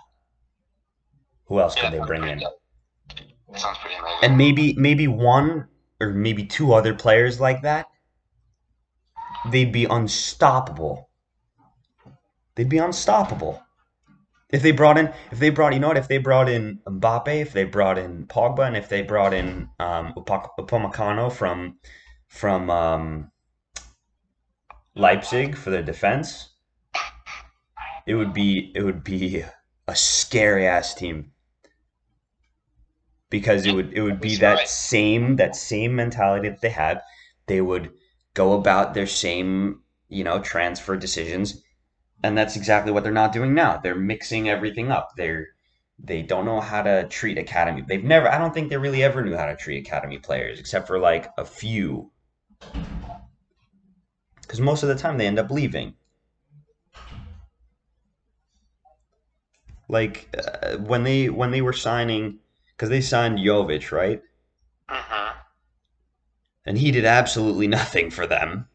who 1.47 1.61
else 1.61 1.75
could 1.75 1.93
they 1.93 2.01
bring 2.01 2.25
in? 2.25 2.39
That 2.39 3.61
sounds 3.61 3.79
pretty 3.79 3.97
amazing. 3.97 4.19
And 4.23 4.37
maybe 4.37 4.75
maybe 4.75 5.07
one 5.07 5.69
or 6.01 6.11
maybe 6.11 6.45
two 6.45 6.73
other 6.73 6.95
players 6.95 7.41
like 7.41 7.63
that, 7.63 7.87
they'd 9.51 9.71
be 9.73 9.85
unstoppable. 9.85 11.09
They'd 12.55 12.69
be 12.69 12.79
unstoppable. 12.79 13.63
If 14.51 14.63
they 14.63 14.71
brought 14.71 14.99
in, 14.99 15.13
if 15.33 15.39
they 15.39 15.51
brought, 15.51 15.73
you 15.73 15.81
know 15.81 15.89
what? 15.89 15.97
If 15.97 16.09
they 16.09 16.19
brought 16.19 16.49
in 16.49 16.79
Mbappe, 16.87 17.41
if 17.41 17.53
they 17.53 17.65
brought 17.65 17.99
in 17.99 18.27
Pogba, 18.27 18.67
and 18.67 18.77
if 18.77 18.89
they 18.89 19.03
brought 19.03 19.35
in 19.35 19.69
um, 19.81 20.13
Upa- 20.17 20.51
Upamecano 20.59 21.33
from 21.33 21.79
from 22.29 22.71
um, 22.71 23.33
Leipzig 24.95 25.57
for 25.57 25.71
their 25.71 25.83
defense, 25.83 26.51
it 28.07 28.15
would 28.15 28.33
be 28.33 28.73
it 28.77 28.83
would 28.83 29.03
be 29.03 29.43
a 29.89 29.97
scary 29.97 30.67
ass 30.67 30.95
team 30.95 31.33
because 33.31 33.67
it 33.67 33.75
would 33.75 33.93
it 33.93 34.03
would 34.03 34.21
be 34.21 34.37
that 34.37 34.69
same 34.69 35.35
that 35.37 35.57
same 35.57 35.97
mentality 35.97 36.49
that 36.49 36.61
they 36.61 36.71
had. 36.71 37.03
They 37.49 37.61
would 37.61 37.93
go 38.35 38.53
about 38.53 38.95
their 38.95 39.09
same 39.09 39.81
you 40.09 40.23
know 40.23 40.39
transfer 40.39 40.97
decisions, 40.97 41.64
and 42.25 42.39
that's 42.39 42.57
exactly 42.57 42.91
what 42.91 43.03
they're 43.03 43.13
not 43.13 43.33
doing 43.33 43.53
now. 43.53 43.77
They're 43.77 43.95
mixing 43.95 44.49
everything 44.49 44.91
up. 44.91 45.11
They're 45.15 45.49
They 45.99 46.23
don't 46.23 46.47
know 46.47 46.61
how 46.61 46.83
to 46.83 47.07
treat 47.09 47.37
academy. 47.37 47.85
They've 47.87 48.03
never. 48.03 48.33
I 48.33 48.39
don't 48.39 48.55
think 48.55 48.71
they 48.71 48.79
really 48.79 49.03
ever 49.03 49.23
knew 49.23 49.37
how 49.37 49.45
to 49.45 49.55
treat 49.55 49.87
academy 49.87 50.19
players, 50.19 50.59
except 50.59 50.87
for 50.87 50.99
like 50.99 51.31
a 51.37 51.45
few. 51.45 52.11
Because 54.41 54.59
most 54.59 54.83
of 54.83 54.89
the 54.89 54.95
time 54.95 55.19
they 55.19 55.27
end 55.27 55.39
up 55.39 55.51
leaving. 55.51 55.97
Like 59.87 60.35
uh, 60.37 60.79
when 60.79 61.03
they 61.05 61.29
when 61.29 61.51
they 61.51 61.61
were 61.61 61.75
signing, 61.75 62.39
because 62.69 62.89
they 62.89 63.03
signed 63.03 63.39
Jovic, 63.39 63.93
right? 63.93 64.23
Mm-hmm. 64.89 65.39
And 66.65 66.79
he 66.79 66.91
did 66.91 67.05
absolutely 67.05 67.69
nothing 67.79 68.11
for 68.11 68.27
them. 68.27 68.69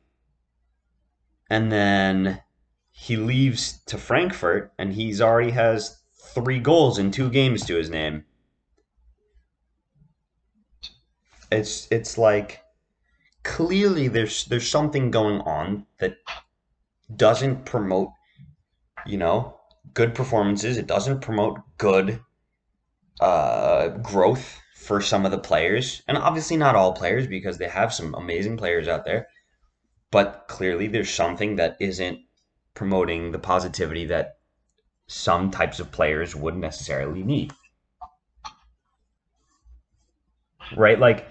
And 1.49 1.71
then 1.71 2.43
he 3.01 3.15
leaves 3.15 3.79
to 3.85 3.97
Frankfurt, 3.97 4.73
and 4.77 4.91
he's 4.91 5.21
already 5.21 5.51
has 5.51 5.99
three 6.13 6.59
goals 6.59 6.99
in 6.99 7.11
two 7.11 7.29
games 7.29 7.65
to 7.65 7.75
his 7.75 7.89
name. 7.89 8.25
It's 11.49 11.87
it's 11.89 12.17
like 12.17 12.61
clearly 13.43 14.09
there's 14.09 14.45
there's 14.45 14.69
something 14.69 15.11
going 15.11 15.39
on 15.41 15.85
that 15.99 16.17
doesn't 17.15 17.63
promote, 17.63 18.09
you 19.05 19.17
know, 19.17 19.57
good 19.93 20.13
performances. 20.13 20.77
It 20.77 20.85
doesn't 20.85 21.21
promote 21.21 21.57
good 21.77 22.19
uh, 23.21 23.87
growth 23.87 24.59
for 24.75 24.99
some 24.99 25.25
of 25.25 25.31
the 25.31 25.39
players, 25.39 26.03
and 26.09 26.17
obviously 26.17 26.57
not 26.57 26.75
all 26.75 26.91
players 26.91 27.27
because 27.27 27.57
they 27.57 27.69
have 27.69 27.93
some 27.93 28.13
amazing 28.13 28.57
players 28.57 28.89
out 28.89 29.05
there. 29.05 29.29
But 30.11 30.45
clearly, 30.49 30.87
there's 30.87 31.09
something 31.09 31.55
that 31.55 31.77
isn't 31.79 32.19
promoting 32.79 33.33
the 33.33 33.37
positivity 33.37 34.05
that 34.05 34.37
some 35.05 35.51
types 35.51 35.81
of 35.81 35.91
players 35.91 36.33
wouldn't 36.33 36.61
necessarily 36.61 37.23
need. 37.23 37.51
Right? 40.77 40.97
Like 40.97 41.27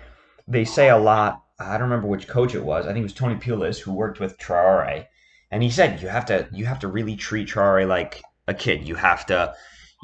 they 0.47 0.67
say 0.67 0.91
a 0.91 0.99
lot. 0.99 1.43
I 1.59 1.79
don't 1.79 1.89
remember 1.89 2.07
which 2.07 2.29
coach 2.29 2.55
it 2.55 2.63
was. 2.63 2.85
I 2.85 2.89
think 2.89 2.99
it 2.99 3.11
was 3.11 3.15
Tony 3.15 3.37
Pulis 3.37 3.81
who 3.81 3.95
worked 3.95 4.21
with 4.21 4.37
Traore, 4.37 5.07
and 5.51 5.63
he 5.63 5.71
said 5.71 6.03
you 6.03 6.09
have 6.09 6.27
to 6.27 6.47
you 6.53 6.67
have 6.67 6.81
to 6.81 6.89
really 6.89 7.17
treat 7.17 7.49
Traore 7.49 7.89
like 7.89 8.23
a 8.47 8.53
kid. 8.53 8.87
You 8.87 8.97
have 8.97 9.25
to, 9.27 9.55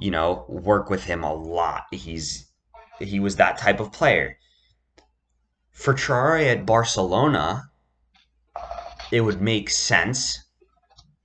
you 0.01 0.11
know, 0.11 0.47
work 0.49 0.89
with 0.89 1.05
him 1.05 1.25
a 1.25 1.35
lot. 1.35 1.83
He's 1.93 2.49
he 3.01 3.21
was 3.21 3.37
that 3.37 3.59
type 3.59 3.81
of 3.81 3.93
player. 3.93 4.39
For 5.73 5.93
Traore 5.93 6.51
at 6.51 6.65
Barcelona, 6.65 7.65
it 9.13 9.21
would 9.21 9.43
make 9.43 9.69
sense 9.69 10.44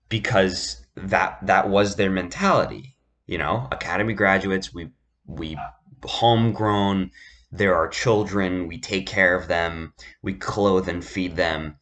because 0.10 0.86
that 0.96 1.40
that 1.46 1.70
was 1.70 1.96
their 1.96 2.10
mentality. 2.10 2.96
You 3.26 3.38
know, 3.38 3.68
academy 3.72 4.14
graduates, 4.14 4.74
we 4.74 4.90
we 5.26 5.58
homegrown, 6.04 7.12
there 7.52 7.76
are 7.76 7.88
children, 7.88 8.68
we 8.68 8.80
take 8.80 9.08
care 9.08 9.36
of 9.36 9.48
them, 9.48 9.94
we 10.22 10.34
clothe 10.34 10.90
and 10.90 11.04
feed 11.04 11.36
them. 11.36 11.78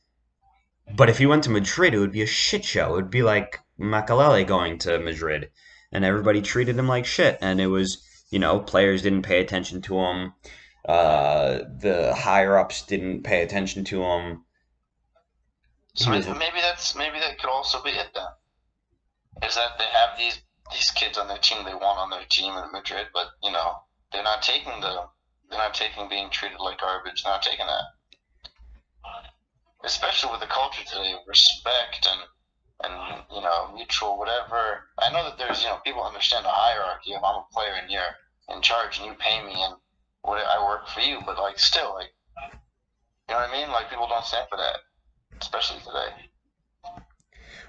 But 0.96 1.10
if 1.10 1.20
you 1.20 1.30
went 1.30 1.44
to 1.46 1.50
Madrid, 1.50 1.94
it 1.94 2.00
would 2.00 2.12
be 2.12 2.22
a 2.22 2.28
shit 2.28 2.63
show. 2.63 2.92
It 2.92 2.96
would 2.96 3.10
be 3.10 3.24
like 3.24 3.60
Makelele 3.80 4.48
going 4.48 4.78
to 4.80 5.00
Madrid, 5.00 5.50
and 5.92 6.06
everybody 6.06 6.42
treated 6.42 6.78
him 6.78 6.88
like 6.88 7.06
shit. 7.06 7.38
And 7.42 7.60
it 7.60 7.68
was, 7.68 8.02
you 8.30 8.40
know, 8.40 8.60
players 8.60 9.02
didn't 9.02 9.24
pay 9.24 9.42
attention 9.42 9.82
to 9.84 10.00
him. 10.00 10.34
Uh, 10.88 11.60
the 11.80 12.16
higher 12.16 12.58
ups 12.58 12.86
didn't 12.86 13.24
pay 13.24 13.42
attention 13.42 13.84
to 13.86 14.04
him. 14.04 14.46
So 15.98 16.12
maybe, 16.12 16.30
maybe 16.30 16.62
that's 16.62 16.96
maybe 16.96 17.20
that 17.20 17.40
could 17.40 17.50
also 17.50 17.82
be 17.82 17.90
it 17.90 18.14
then. 18.14 19.50
Is 19.50 19.56
that 19.56 19.78
they 19.80 19.86
have 19.86 20.18
these 20.18 20.40
these 20.72 20.92
kids 20.92 21.18
on 21.18 21.28
their 21.28 21.40
team 21.40 21.66
they 21.66 21.74
want 21.74 21.98
on 21.98 22.12
their 22.12 22.26
team 22.30 22.54
in 22.54 22.72
Madrid, 22.72 23.08
but 23.14 23.28
you 23.42 23.52
know 23.52 23.82
they're 24.12 24.24
not 24.24 24.44
taking 24.44 24.80
the 24.80 25.10
they're 25.50 25.58
not 25.58 25.74
taking 25.74 26.08
being 26.08 26.30
treated 26.30 26.60
like 26.60 26.80
garbage. 26.80 27.24
They're 27.24 27.34
not 27.34 27.42
taking 27.42 27.66
that. 27.66 27.84
Especially 29.84 30.32
with 30.32 30.42
the 30.42 30.48
culture 30.48 30.84
today, 30.86 31.14
of 31.14 31.20
respect 31.28 32.08
and 32.08 32.22
and 32.84 33.24
you 33.34 33.42
know 33.42 33.72
mutual 33.74 34.20
whatever. 34.20 34.86
I 35.00 35.12
know 35.12 35.24
that 35.24 35.40
there's 35.40 35.64
you 35.64 35.70
know 35.70 35.80
people 35.84 36.04
understand 36.04 36.46
the 36.46 36.50
hierarchy. 36.50 37.14
If 37.14 37.24
I'm 37.24 37.42
a 37.42 37.46
player 37.52 37.74
and 37.74 37.90
you're 37.90 38.16
in 38.50 38.62
charge 38.62 39.00
and 39.00 39.08
you 39.08 39.14
pay 39.18 39.44
me 39.44 39.54
and 39.64 39.76
what 40.22 40.46
I 40.46 40.64
work 40.64 40.88
for 40.90 41.02
you, 41.02 41.22
but 41.26 41.40
like 41.40 41.58
still 41.58 41.96
like 41.96 42.14
you 43.28 43.34
know 43.34 43.42
what 43.42 43.50
I 43.50 43.52
mean? 43.52 43.72
Like 43.72 43.90
people 43.90 44.08
don't 44.08 44.26
stand 44.26 44.48
for 44.48 44.58
that, 44.58 44.78
especially 45.41 45.80
today. 45.80 47.02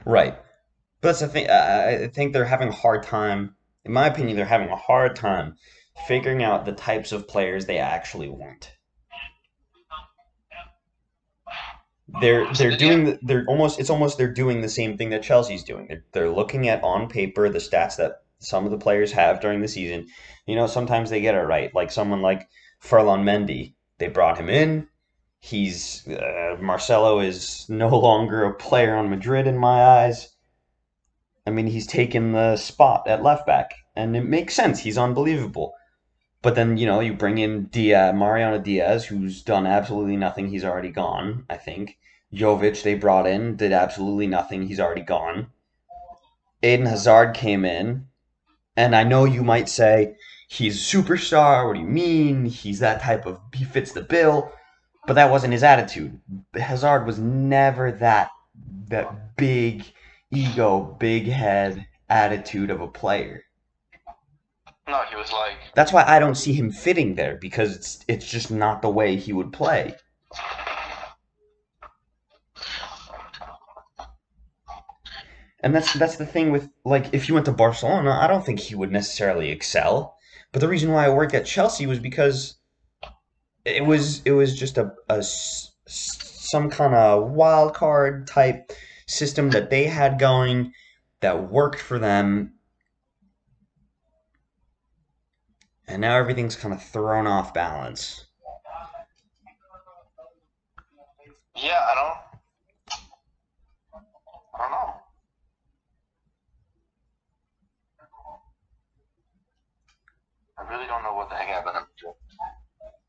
Right. 0.04 0.38
But 1.00 1.08
that's 1.08 1.20
the 1.20 1.28
thing. 1.28 1.48
I 1.50 2.08
think 2.08 2.32
they're 2.32 2.44
having 2.44 2.68
a 2.68 2.72
hard 2.72 3.02
time. 3.02 3.54
In 3.84 3.92
my 3.92 4.06
opinion, 4.06 4.36
they're 4.36 4.46
having 4.46 4.68
a 4.68 4.76
hard 4.76 5.16
time 5.16 5.56
figuring 6.06 6.42
out 6.42 6.64
the 6.64 6.72
types 6.72 7.12
of 7.12 7.28
players 7.28 7.66
they 7.66 7.78
actually 7.78 8.28
want. 8.28 8.72
They're 12.20 12.50
they're 12.54 12.76
doing 12.76 13.18
they're 13.20 13.44
almost 13.46 13.78
it's 13.78 13.90
almost 13.90 14.16
they're 14.16 14.32
doing 14.32 14.62
the 14.62 14.68
same 14.68 14.96
thing 14.96 15.10
that 15.10 15.22
Chelsea's 15.22 15.62
doing. 15.62 15.86
They're, 15.88 16.04
they're 16.12 16.30
looking 16.30 16.68
at 16.68 16.82
on 16.82 17.08
paper 17.08 17.50
the 17.50 17.58
stats 17.58 17.96
that 17.96 18.22
some 18.38 18.64
of 18.64 18.70
the 18.70 18.78
players 18.78 19.12
have 19.12 19.40
during 19.40 19.60
the 19.60 19.68
season. 19.68 20.06
You 20.46 20.56
know, 20.56 20.66
sometimes 20.66 21.10
they 21.10 21.20
get 21.20 21.34
it 21.34 21.40
right. 21.40 21.74
Like 21.74 21.90
someone 21.90 22.22
like 22.22 22.48
Ferland 22.78 23.24
Mendy, 23.24 23.74
they 23.98 24.08
brought 24.08 24.38
him 24.38 24.48
in. 24.48 24.88
He's 25.40 26.06
uh, 26.08 26.56
Marcelo 26.60 27.20
is 27.20 27.68
no 27.68 27.88
longer 27.98 28.44
a 28.44 28.54
player 28.54 28.96
on 28.96 29.10
Madrid 29.10 29.46
in 29.46 29.56
my 29.56 29.82
eyes. 29.82 30.34
I 31.46 31.50
mean, 31.50 31.68
he's 31.68 31.86
taken 31.86 32.32
the 32.32 32.56
spot 32.56 33.08
at 33.08 33.22
left 33.22 33.46
back, 33.46 33.72
and 33.96 34.16
it 34.16 34.24
makes 34.24 34.54
sense. 34.54 34.80
He's 34.80 34.98
unbelievable. 34.98 35.74
But 36.42 36.54
then, 36.54 36.76
you 36.76 36.86
know, 36.86 37.00
you 37.00 37.14
bring 37.14 37.38
in 37.38 37.64
Diaz, 37.66 38.14
Mariano 38.14 38.58
Diaz, 38.58 39.06
who's 39.06 39.42
done 39.42 39.66
absolutely 39.66 40.16
nothing. 40.16 40.48
He's 40.48 40.64
already 40.64 40.90
gone, 40.90 41.46
I 41.48 41.56
think. 41.56 41.98
Jovic, 42.32 42.82
they 42.82 42.94
brought 42.94 43.26
in, 43.26 43.56
did 43.56 43.72
absolutely 43.72 44.26
nothing. 44.26 44.64
He's 44.64 44.78
already 44.78 45.02
gone. 45.02 45.50
Eden 46.62 46.86
Hazard 46.86 47.34
came 47.34 47.64
in, 47.64 48.06
and 48.76 48.94
I 48.94 49.04
know 49.04 49.24
you 49.24 49.42
might 49.42 49.68
say, 49.68 50.16
he's 50.48 50.76
a 50.76 50.96
superstar. 50.96 51.66
What 51.66 51.74
do 51.74 51.80
you 51.80 51.86
mean? 51.86 52.44
He's 52.44 52.80
that 52.80 53.00
type 53.00 53.26
of, 53.26 53.40
he 53.54 53.64
fits 53.64 53.92
the 53.92 54.02
bill. 54.02 54.52
But 55.08 55.14
that 55.14 55.30
wasn't 55.30 55.54
his 55.54 55.62
attitude. 55.62 56.20
Hazard 56.54 57.06
was 57.06 57.18
never 57.18 57.92
that, 57.92 58.30
that 58.88 59.38
big 59.38 59.86
ego, 60.30 60.96
big 61.00 61.26
head 61.26 61.88
attitude 62.10 62.68
of 62.68 62.82
a 62.82 62.86
player. 62.86 63.42
No, 64.86 65.02
he 65.08 65.16
was 65.16 65.32
like, 65.32 65.54
That's 65.74 65.94
why 65.94 66.04
I 66.06 66.18
don't 66.18 66.34
see 66.34 66.52
him 66.52 66.70
fitting 66.70 67.14
there 67.14 67.36
because 67.36 67.74
it's 67.74 68.04
it's 68.06 68.30
just 68.30 68.50
not 68.50 68.82
the 68.82 68.90
way 68.90 69.16
he 69.16 69.32
would 69.32 69.50
play. 69.50 69.94
And 75.62 75.74
that's 75.74 75.94
that's 75.94 76.16
the 76.16 76.26
thing 76.26 76.52
with 76.52 76.68
like 76.84 77.14
if 77.14 77.28
you 77.28 77.34
went 77.34 77.46
to 77.46 77.52
Barcelona, 77.52 78.10
I 78.20 78.26
don't 78.26 78.44
think 78.44 78.60
he 78.60 78.74
would 78.74 78.92
necessarily 78.92 79.48
excel. 79.50 80.18
But 80.52 80.60
the 80.60 80.68
reason 80.68 80.92
why 80.92 81.06
I 81.06 81.08
worked 81.08 81.34
at 81.34 81.46
Chelsea 81.46 81.86
was 81.86 81.98
because 81.98 82.57
it 83.76 83.84
was 83.84 84.22
it 84.24 84.32
was 84.32 84.58
just 84.58 84.78
a, 84.78 84.92
a 85.08 85.22
some 85.22 86.70
kind 86.70 86.94
of 86.94 87.30
wild 87.30 87.74
card 87.74 88.26
type 88.26 88.72
system 89.06 89.50
that 89.50 89.70
they 89.70 89.84
had 89.84 90.18
going 90.18 90.72
that 91.20 91.50
worked 91.50 91.80
for 91.80 91.98
them 91.98 92.52
and 95.86 96.00
now 96.02 96.16
everything's 96.16 96.56
kind 96.56 96.74
of 96.74 96.82
thrown 96.82 97.26
off 97.26 97.54
balance. 97.54 98.26
yeah, 101.56 101.80
I 101.90 101.94
don't, 101.94 102.40
I 104.54 104.58
don't 104.58 104.70
know. 104.70 104.94
I 110.58 110.62
really 110.70 110.86
don't 110.86 111.02
know 111.02 111.14
what 111.14 111.30
the 111.30 111.36
heck 111.36 111.48
happened. 111.48 111.86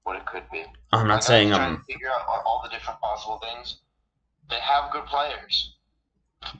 What 0.09 0.17
it 0.17 0.25
could 0.25 0.49
be. 0.51 0.65
I'm 0.91 1.07
not 1.07 1.15
Like, 1.17 1.23
saying 1.23 1.53
I'm 1.53 1.59
trying 1.59 1.73
um 1.75 1.85
to 1.87 1.93
figure 1.93 2.09
out 2.09 2.27
all- 2.27 2.61
the 2.63 2.69
different 2.69 2.99
possible 2.99 3.37
things. 3.37 3.81
They 4.49 4.59
have 4.59 4.91
good 4.91 5.05
players. 5.05 5.75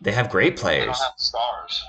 they 0.02 0.12
have 0.12 0.30
great 0.30 0.56
players. 0.56 0.82
They 0.82 0.86
don't 0.86 1.02
have 1.02 1.14
stars. 1.18 1.84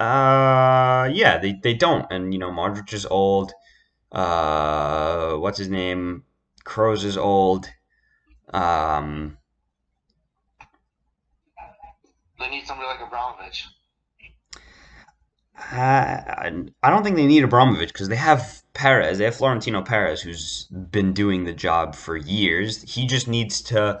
Uh 0.00 1.08
yeah, 1.12 1.38
they 1.38 1.52
they 1.62 1.72
don't. 1.74 2.04
And 2.10 2.34
you 2.34 2.40
know, 2.40 2.50
Modric 2.50 2.92
is 2.92 3.06
old. 3.06 3.52
Uh 4.10 5.34
what's 5.36 5.58
his 5.58 5.68
name? 5.68 6.24
Kroos 6.64 7.04
is 7.04 7.16
old. 7.16 7.70
Um 8.52 9.38
They 12.40 12.48
need 12.50 12.66
somebody 12.66 12.88
like 12.88 13.00
Abramovich. 13.06 13.66
I, 15.54 16.50
I 16.82 16.90
don't 16.90 17.04
think 17.04 17.14
they 17.14 17.26
need 17.26 17.44
Abramovich 17.44 17.92
because 17.92 18.08
they 18.08 18.16
have 18.16 18.62
Perez. 18.74 19.18
They 19.18 19.24
have 19.24 19.36
Florentino 19.36 19.82
Perez, 19.82 20.22
who's 20.22 20.64
been 20.66 21.12
doing 21.12 21.44
the 21.44 21.52
job 21.52 21.94
for 21.94 22.16
years. 22.16 22.82
He 22.82 23.06
just 23.06 23.28
needs 23.28 23.60
to 23.62 24.00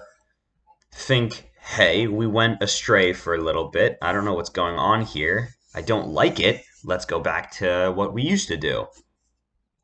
think, 0.92 1.50
hey, 1.60 2.06
we 2.06 2.26
went 2.26 2.62
astray 2.62 3.12
for 3.12 3.34
a 3.34 3.40
little 3.40 3.68
bit. 3.68 3.98
I 4.02 4.12
don't 4.12 4.24
know 4.24 4.34
what's 4.34 4.50
going 4.50 4.76
on 4.76 5.02
here. 5.02 5.50
I 5.74 5.82
don't 5.82 6.08
like 6.08 6.40
it, 6.40 6.64
let's 6.84 7.04
go 7.04 7.20
back 7.20 7.52
to 7.52 7.92
what 7.94 8.12
we 8.12 8.22
used 8.22 8.48
to 8.48 8.56
do. 8.56 8.86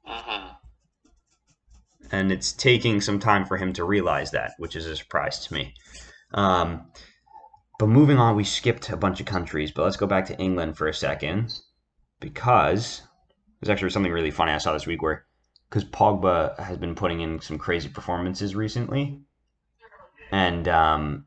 hmm 0.04 0.46
and 2.12 2.30
it's 2.32 2.52
taking 2.52 3.00
some 3.00 3.18
time 3.18 3.44
for 3.44 3.56
him 3.56 3.72
to 3.74 3.84
realize 3.84 4.30
that, 4.30 4.52
which 4.58 4.76
is 4.76 4.86
a 4.86 4.96
surprise 4.96 5.46
to 5.46 5.54
me. 5.54 5.74
Um, 6.34 6.86
but 7.78 7.88
moving 7.88 8.18
on, 8.18 8.36
we 8.36 8.44
skipped 8.44 8.90
a 8.90 8.96
bunch 8.96 9.20
of 9.20 9.26
countries, 9.26 9.70
but 9.70 9.82
let's 9.82 9.96
go 9.96 10.06
back 10.06 10.26
to 10.26 10.38
England 10.38 10.76
for 10.76 10.86
a 10.86 10.94
second 10.94 11.58
because 12.20 13.02
there's 13.66 13.76
actually 13.76 13.90
something 13.90 14.12
really 14.12 14.30
funny 14.30 14.52
I 14.52 14.58
saw 14.58 14.72
this 14.72 14.86
week 14.86 15.02
where 15.02 15.26
because 15.68 15.84
Pogba 15.84 16.58
has 16.60 16.78
been 16.78 16.94
putting 16.94 17.20
in 17.20 17.40
some 17.40 17.58
crazy 17.58 17.88
performances 17.88 18.54
recently, 18.54 19.20
and 20.30 20.68
um, 20.68 21.26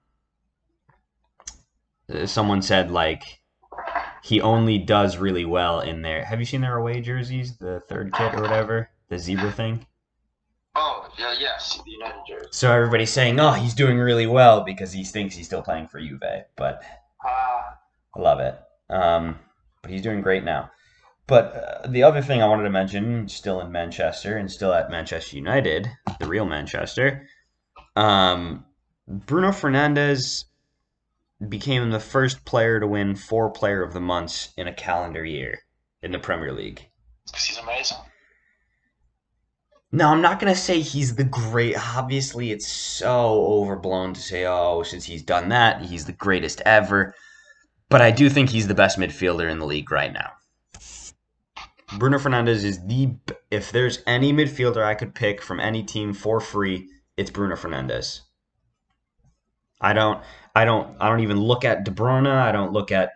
someone 2.25 2.61
said 2.61 2.91
like 2.91 3.41
he 4.23 4.39
only 4.39 4.77
does 4.77 5.17
really 5.17 5.43
well 5.43 5.81
in 5.81 6.01
their. 6.01 6.23
Have 6.23 6.39
you 6.39 6.45
seen 6.45 6.61
their 6.61 6.77
away 6.77 7.01
jerseys, 7.01 7.57
the 7.57 7.81
third 7.89 8.13
kit 8.13 8.33
or 8.33 8.41
whatever, 8.41 8.89
the 9.09 9.19
zebra 9.19 9.51
thing? 9.51 9.85
Oh, 10.75 11.09
yeah, 11.19 11.35
yes, 11.37 11.81
the 11.83 11.91
United 11.91 12.21
jersey. 12.25 12.47
So 12.51 12.71
everybody's 12.71 13.11
saying, 13.11 13.37
"Oh, 13.37 13.51
he's 13.51 13.73
doing 13.73 13.97
really 13.97 14.27
well 14.27 14.63
because 14.63 14.93
he 14.93 15.03
thinks 15.03 15.35
he's 15.35 15.47
still 15.47 15.61
playing 15.61 15.87
for 15.87 15.99
Juve." 15.99 16.45
But 16.55 16.83
Uh, 17.25 17.61
I 18.15 18.19
love 18.19 18.39
it. 18.39 18.57
Um, 18.89 19.39
but 19.81 19.91
he's 19.91 20.01
doing 20.01 20.21
great 20.21 20.45
now. 20.45 20.71
But 21.29 21.81
uh, 21.85 21.87
the 21.87 22.01
other 22.01 22.23
thing 22.23 22.41
I 22.41 22.47
wanted 22.47 22.63
to 22.63 22.71
mention, 22.71 23.29
still 23.29 23.61
in 23.61 23.71
Manchester 23.71 24.35
and 24.35 24.51
still 24.51 24.73
at 24.73 24.89
Manchester 24.89 25.35
United, 25.35 25.87
the 26.19 26.27
real 26.27 26.45
Manchester, 26.45 27.27
um, 27.95 28.65
Bruno 29.07 29.49
Fernandes 29.49 30.45
became 31.47 31.91
the 31.91 31.99
first 31.99 32.43
player 32.45 32.79
to 32.79 32.87
win 32.87 33.15
four 33.15 33.51
Player 33.51 33.83
of 33.83 33.93
the 33.93 34.01
Months 34.01 34.53
in 34.57 34.67
a 34.67 34.73
calendar 34.73 35.23
year 35.23 35.59
in 36.01 36.11
the 36.11 36.17
Premier 36.17 36.51
League. 36.51 36.89
because 37.27 37.45
he's 37.45 37.59
amazing. 37.59 37.97
No, 39.91 40.07
I'm 40.07 40.21
not 40.21 40.39
going 40.39 40.51
to 40.51 40.59
say 40.59 40.81
he's 40.81 41.15
the 41.15 41.23
great. 41.23 41.75
Obviously, 41.95 42.51
it's 42.51 42.67
so 42.67 43.45
overblown 43.45 44.15
to 44.15 44.19
say, 44.19 44.45
oh, 44.47 44.81
since 44.81 45.05
he's 45.05 45.23
done 45.23 45.49
that, 45.49 45.83
he's 45.83 46.05
the 46.05 46.11
greatest 46.11 46.61
ever. 46.65 47.13
But 47.87 48.01
I 48.01 48.09
do 48.09 48.29
think 48.29 48.49
he's 48.49 48.67
the 48.67 48.75
best 48.75 48.97
midfielder 48.97 49.49
in 49.49 49.59
the 49.59 49.65
league 49.65 49.91
right 49.91 50.11
now. 50.11 50.31
Bruno 51.97 52.17
Fernandes 52.17 52.63
is 52.63 52.85
the. 52.85 53.15
If 53.49 53.71
there's 53.71 53.99
any 54.05 54.31
midfielder 54.31 54.83
I 54.83 54.95
could 54.95 55.15
pick 55.15 55.41
from 55.41 55.59
any 55.59 55.83
team 55.83 56.13
for 56.13 56.39
free, 56.39 56.89
it's 57.17 57.31
Bruno 57.31 57.55
Fernandes. 57.55 58.21
I 59.81 59.93
don't. 59.93 60.21
I 60.55 60.65
don't. 60.65 60.95
I 60.99 61.09
don't 61.09 61.21
even 61.21 61.39
look 61.39 61.65
at 61.65 61.83
De 61.83 61.91
Bruyne. 61.91 62.27
I 62.27 62.51
don't 62.51 62.73
look 62.73 62.91
at 62.91 63.11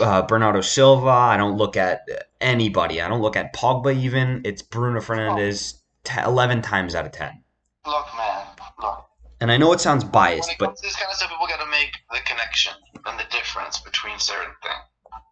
uh, 0.00 0.22
Bernardo 0.22 0.60
Silva. 0.60 1.08
I 1.08 1.36
don't 1.36 1.56
look 1.56 1.76
at 1.76 2.00
anybody. 2.40 3.00
I 3.00 3.08
don't 3.08 3.22
look 3.22 3.36
at 3.36 3.54
Pogba 3.54 3.96
even. 3.96 4.42
It's 4.44 4.62
Bruno 4.62 5.00
Fernandes 5.00 5.80
t- 6.04 6.20
11 6.20 6.62
times 6.62 6.94
out 6.94 7.06
of 7.06 7.12
10. 7.12 7.42
Look, 7.86 8.06
man, 8.16 8.46
look. 8.82 9.06
And 9.40 9.52
I 9.52 9.56
know 9.56 9.72
it 9.72 9.80
sounds 9.80 10.04
biased, 10.04 10.50
it 10.50 10.56
but 10.58 10.80
this 10.82 10.96
kind 10.96 11.10
of 11.10 11.16
stuff, 11.16 11.30
people 11.30 11.46
got 11.46 11.60
to 11.60 11.70
make 11.70 11.92
the 12.10 12.20
connection 12.24 12.72
and 13.06 13.18
the 13.18 13.24
difference 13.30 13.78
between 13.78 14.18
certain 14.18 14.52
things. 14.62 15.22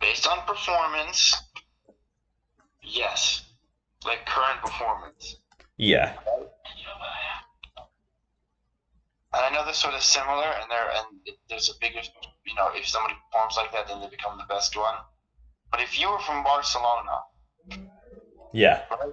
Based 0.00 0.26
on 0.26 0.38
performance, 0.46 1.36
yes. 2.90 3.42
Like 4.04 4.24
current 4.26 4.60
performance. 4.62 5.36
yeah. 5.76 6.14
And 9.32 9.44
I 9.44 9.50
know 9.50 9.64
they're 9.64 9.74
sort 9.74 9.94
of 9.94 10.02
similar, 10.02 10.42
and 10.60 10.68
there 10.68 10.90
and 10.90 11.36
there's 11.48 11.68
a 11.70 11.74
bigger, 11.80 12.00
you 12.44 12.54
know, 12.56 12.70
if 12.74 12.86
somebody 12.88 13.14
performs 13.30 13.56
like 13.56 13.70
that, 13.72 13.86
then 13.86 14.00
they 14.00 14.08
become 14.08 14.36
the 14.38 14.44
best 14.52 14.76
one. 14.76 14.94
But 15.70 15.80
if 15.80 16.00
you 16.00 16.10
were 16.10 16.18
from 16.18 16.42
Barcelona, 16.42 17.20
Yeah. 18.52 18.82
right? 18.90 19.12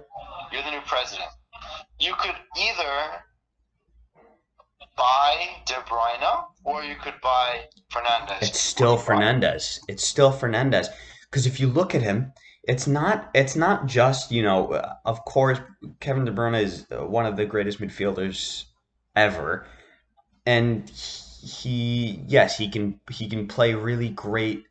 You're 0.50 0.62
the 0.64 0.72
new 0.72 0.80
president. 0.80 1.28
You 2.00 2.14
could 2.18 2.34
either 2.58 3.22
buy 4.96 5.62
De 5.66 5.74
Bruyne 5.74 6.44
or 6.64 6.82
you 6.82 6.96
could 6.96 7.14
buy 7.22 7.66
Fernandes. 7.92 8.42
It's 8.42 8.58
still 8.58 8.98
Fernandes. 8.98 9.78
It's 9.86 10.04
still 10.04 10.32
Fernandes. 10.32 10.88
Because 11.30 11.46
if 11.46 11.60
you 11.60 11.68
look 11.68 11.94
at 11.94 12.02
him, 12.02 12.32
it's 12.68 12.86
not. 12.86 13.30
It's 13.34 13.56
not 13.56 13.86
just 13.86 14.30
you 14.30 14.42
know. 14.42 14.72
uh, 14.72 14.94
Of 15.04 15.24
course, 15.24 15.58
Kevin 16.00 16.26
De 16.26 16.32
Bruyne 16.32 16.62
is 16.62 16.86
uh, 16.92 17.04
one 17.06 17.26
of 17.26 17.36
the 17.36 17.46
greatest 17.46 17.80
midfielders 17.80 18.64
ever, 19.16 19.66
and 20.46 20.88
he 20.90 22.22
yes 22.28 22.58
he 22.58 22.68
can 22.68 23.00
he 23.10 23.28
can 23.28 23.48
play 23.48 23.74
really 23.74 24.10
great 24.10 24.64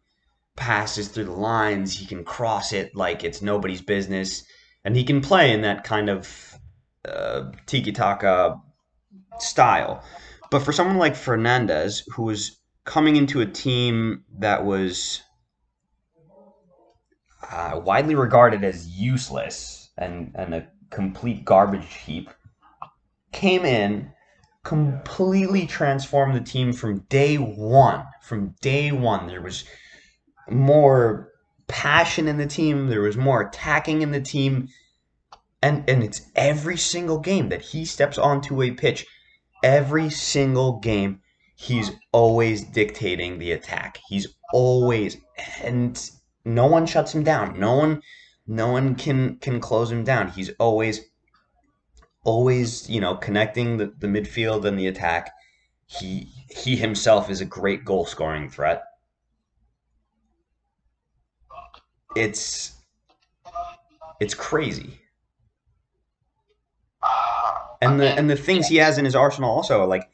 passes 0.56 1.08
through 1.08 1.26
the 1.26 1.32
lines. 1.32 1.98
He 1.98 2.06
can 2.06 2.24
cross 2.24 2.72
it 2.72 2.96
like 2.96 3.24
it's 3.24 3.42
nobody's 3.42 3.82
business, 3.82 4.44
and 4.86 4.96
he 4.96 5.04
can 5.04 5.22
play 5.22 5.52
in 5.52 5.62
that 5.62 5.84
kind 5.84 6.10
of 6.10 6.56
uh, 7.04 7.52
tiki 7.66 7.92
taka 7.92 8.62
style. 9.40 10.04
But 10.52 10.62
for 10.62 10.72
someone 10.72 10.98
like 10.98 11.16
Fernandes, 11.16 12.04
who 12.14 12.24
was 12.24 12.60
coming 12.86 13.16
into 13.16 13.42
a 13.42 13.46
team 13.46 14.24
that 14.40 14.64
was 14.64 15.22
uh, 17.52 17.80
widely 17.84 18.16
regarded 18.16 18.64
as 18.64 18.88
useless 18.88 19.90
and, 19.98 20.32
and 20.36 20.54
a 20.54 20.68
complete 20.90 21.46
garbage 21.46 21.94
heap, 22.06 22.30
came 23.32 23.66
in, 23.66 24.12
completely 24.64 25.66
transformed 25.66 26.36
the 26.36 26.42
team 26.42 26.74
from 26.74 27.00
day 27.10 27.36
one. 27.38 28.06
From 28.22 28.56
day 28.62 28.92
one, 28.92 29.28
there 29.28 29.42
was 29.42 29.64
more 30.50 31.32
passion 31.68 32.28
in 32.28 32.38
the 32.38 32.48
team, 32.48 32.88
there 32.88 33.02
was 33.02 33.18
more 33.18 33.42
attacking 33.42 34.02
in 34.02 34.12
the 34.12 34.22
team. 34.22 34.70
And, 35.62 35.90
and 35.90 36.04
it's 36.04 36.22
every 36.36 36.78
single 36.78 37.20
game 37.20 37.50
that 37.50 37.62
he 37.62 37.84
steps 37.86 38.18
onto 38.18 38.62
a 38.62 38.72
pitch, 38.72 39.06
every 39.64 40.10
single 40.10 40.80
game, 40.80 41.22
he's 41.56 41.92
always 42.12 42.64
dictating 42.64 43.40
the 43.40 43.52
attack. 43.52 44.00
He's 44.08 44.28
always 44.54 45.18
and 45.64 46.10
no 46.48 46.66
one 46.66 46.86
shuts 46.86 47.14
him 47.14 47.24
down. 47.24 47.60
No 47.60 47.76
one 47.76 48.02
no 48.48 48.72
one 48.72 48.96
can 48.96 49.38
can 49.38 49.60
close 49.60 49.92
him 49.92 50.04
down. 50.04 50.30
He's 50.30 50.50
always 50.60 51.02
always, 52.24 52.90
you 52.90 53.00
know, 53.00 53.16
connecting 53.16 53.78
the, 53.78 53.94
the 53.98 54.08
midfield 54.08 54.66
and 54.66 54.80
the 54.80 54.88
attack. 54.88 55.32
He 55.86 56.32
he 56.50 56.78
himself 56.78 57.30
is 57.30 57.42
a 57.42 57.46
great 57.46 57.84
goal 57.84 58.06
scoring 58.06 58.50
threat. 58.50 58.84
It's 62.16 62.74
it's 64.20 64.34
crazy. 64.34 65.00
And 67.82 68.00
the 68.00 68.08
and 68.08 68.30
the 68.30 68.36
things 68.36 68.68
he 68.68 68.78
has 68.78 68.98
in 68.98 69.06
his 69.06 69.16
arsenal 69.16 69.52
also 69.52 69.86
like 69.86 70.10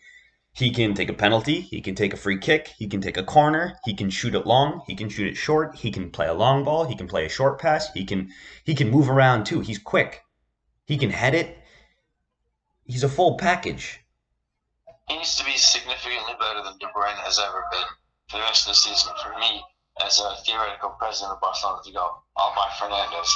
he 0.53 0.69
can 0.69 0.93
take 0.93 1.09
a 1.09 1.13
penalty, 1.13 1.61
he 1.61 1.81
can 1.81 1.95
take 1.95 2.13
a 2.13 2.17
free 2.17 2.37
kick, 2.37 2.67
he 2.77 2.87
can 2.87 3.01
take 3.01 3.17
a 3.17 3.23
corner, 3.23 3.75
he 3.85 3.93
can 3.95 4.11
shoot 4.11 4.35
it 4.35 4.45
long, 4.45 4.83
he 4.85 4.95
can 4.95 5.09
shoot 5.09 5.27
it 5.27 5.35
short, 5.35 5.75
he 5.75 5.89
can 5.91 6.11
play 6.11 6.27
a 6.27 6.33
long 6.33 6.63
ball, 6.63 6.85
he 6.85 6.95
can 6.95 7.07
play 7.07 7.25
a 7.25 7.29
short 7.29 7.59
pass, 7.59 7.91
he 7.93 8.05
can 8.05 8.29
he 8.63 8.75
can 8.75 8.91
move 8.91 9.09
around 9.09 9.45
too. 9.45 9.61
He's 9.61 9.79
quick. 9.79 10.23
He 10.85 10.97
can 10.97 11.09
head 11.09 11.33
it. 11.33 11.57
He's 12.85 13.03
a 13.03 13.09
full 13.09 13.37
package. 13.37 13.99
he 15.09 15.17
needs 15.17 15.35
to 15.37 15.45
be 15.45 15.57
significantly 15.57 16.33
better 16.39 16.63
than 16.63 16.77
De 16.77 16.85
Bruyne 16.87 17.17
has 17.23 17.39
ever 17.39 17.65
been 17.71 17.87
for 18.29 18.37
the 18.37 18.43
rest 18.43 18.67
of 18.67 18.71
the 18.71 18.75
season. 18.75 19.11
For 19.23 19.39
me, 19.39 19.63
as 20.05 20.19
a 20.19 20.35
theoretical 20.45 20.91
president 20.99 21.33
of 21.33 21.41
Barcelona, 21.41 21.81
to 21.83 21.91
go, 21.91 22.21
I'll 22.37 22.53
buy 22.55 22.67
Fernandes. 22.77 23.31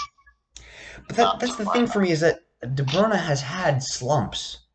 But 1.07 1.15
that, 1.15 1.39
that's 1.39 1.55
the 1.55 1.65
thing 1.65 1.87
for 1.87 1.99
me 1.99 2.11
is 2.11 2.19
that 2.19 2.41
De 2.75 2.83
Bruyne 2.83 3.17
has 3.17 3.41
had 3.41 3.81
slumps. 3.81 4.66